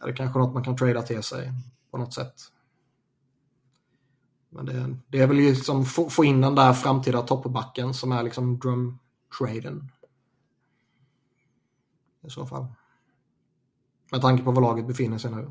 [0.00, 1.52] är det kanske något man kan trada till sig
[1.90, 2.34] på något sätt.
[4.48, 8.22] Men det, det är väl liksom få, få in den där framtida toppbacken som är
[8.22, 9.92] liksom drömtraden.
[12.22, 12.66] I så fall.
[14.10, 15.50] Med tanke på var laget befinner sig nu.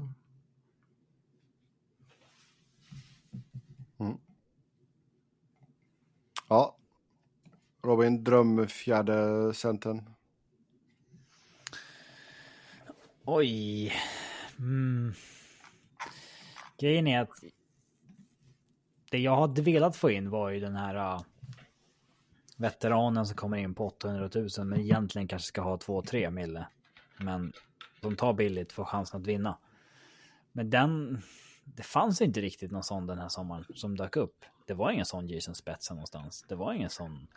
[3.97, 4.17] Mm.
[6.49, 6.77] Ja.
[7.83, 10.09] Robin, dröm fjärde centern.
[13.25, 13.93] Oj.
[14.59, 15.13] Mm.
[16.79, 17.43] Grejen är att
[19.11, 21.21] det jag hade velat få in var ju den här uh,
[22.57, 26.67] veteranen som kommer in på 800 000 men egentligen kanske ska ha 2-3 mille.
[27.17, 27.53] Men
[28.01, 29.57] de tar billigt får chansen att vinna.
[30.51, 31.21] Men den,
[31.63, 34.45] det fanns inte riktigt någon sån den här sommaren som dök upp.
[34.67, 36.45] Det var ingen sån Jason Spetsa någonstans.
[36.47, 37.27] Det var ingen sån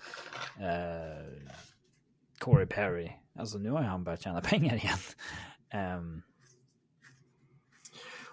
[0.59, 1.51] eh,
[2.39, 3.13] Corey Perry.
[3.39, 4.99] Alltså nu har ju han börjat tjäna pengar igen.
[5.99, 6.23] Um,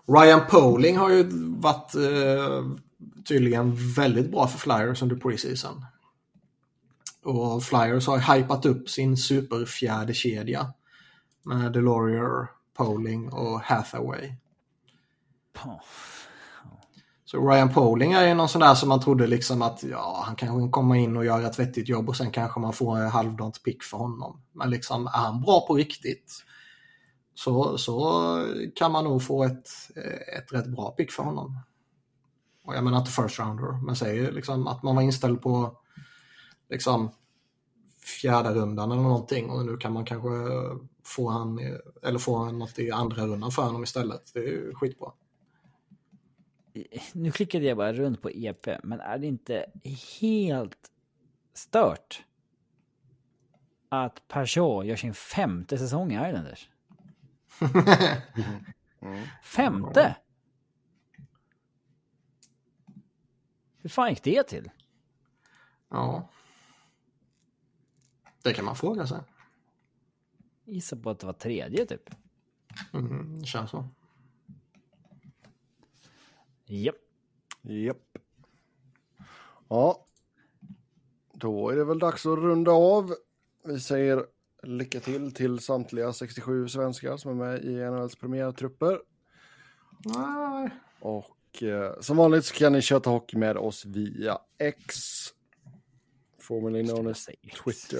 [0.07, 1.23] Ryan Poling har ju
[1.57, 2.65] varit eh,
[3.25, 5.85] tydligen väldigt bra för Flyers under preseason.
[7.23, 10.73] Och Flyers har hypat upp sin superfjärde kedja
[11.47, 12.47] med Delorier,
[12.77, 14.33] Poling och Hathaway.
[17.25, 20.35] Så Ryan Poling är ju någon sån där som man trodde liksom att ja, han
[20.35, 23.63] kanske kommer in och gör ett vettigt jobb och sen kanske man får en halvdant
[23.63, 24.41] pick för honom.
[24.51, 26.43] Men liksom är han bra på riktigt
[27.33, 28.21] så, så
[28.75, 29.69] kan man nog få ett,
[30.37, 31.59] ett rätt bra pick för honom.
[32.65, 35.77] Och jag menar inte first rounder, men säger liksom att man var inställd på
[36.69, 37.11] liksom
[38.21, 40.29] fjärde rundan eller någonting och nu kan man kanske
[41.07, 41.59] få han
[42.03, 44.31] eller få något i andra rundan för honom istället.
[44.33, 45.11] Det är skitbra.
[47.13, 49.65] Nu klickade jag bara runt på EP, men är det inte
[50.19, 50.91] helt
[51.53, 52.23] stört
[53.89, 56.69] att Peugeot gör sin femte säsong i Islanders?
[59.43, 60.15] Femte?
[63.77, 64.71] Hur fan gick det till?
[65.89, 66.29] Ja.
[68.43, 69.19] Det kan man fråga sig.
[70.67, 72.09] Gissa på att det var tredje typ.
[72.93, 73.87] Mm, det känns så.
[76.65, 76.95] Japp.
[77.61, 78.17] Japp.
[79.67, 80.05] Ja.
[81.33, 83.15] Då är det väl dags att runda av.
[83.65, 84.25] Vi säger
[84.63, 88.99] lycka till till samtliga 67 svenskar som är med i NHLs premiärtrupper.
[90.05, 90.69] Nej.
[90.99, 94.97] Och eh, som vanligt så kan ni köta hockey med oss via X.
[96.47, 97.25] Formerly known as
[97.63, 97.99] Twitter.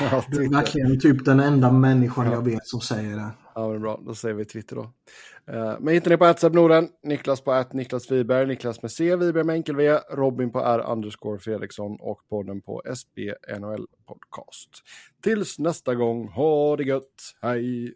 [0.00, 3.30] Ja, Du är verkligen typ den enda människan jag vet som säger det.
[3.54, 4.00] Ja, men bra.
[4.06, 4.82] Då säger vi Twitter då.
[5.52, 9.16] Uh, men hittar ni på att Norden, Niklas på att Niklas Wiberg, Niklas med C,
[9.16, 14.70] Wiberg med enkel V, Robin på R underscore Fredriksson och podden på SB NHL podcast.
[15.22, 17.94] Tills nästa gång, ha det gött, hej!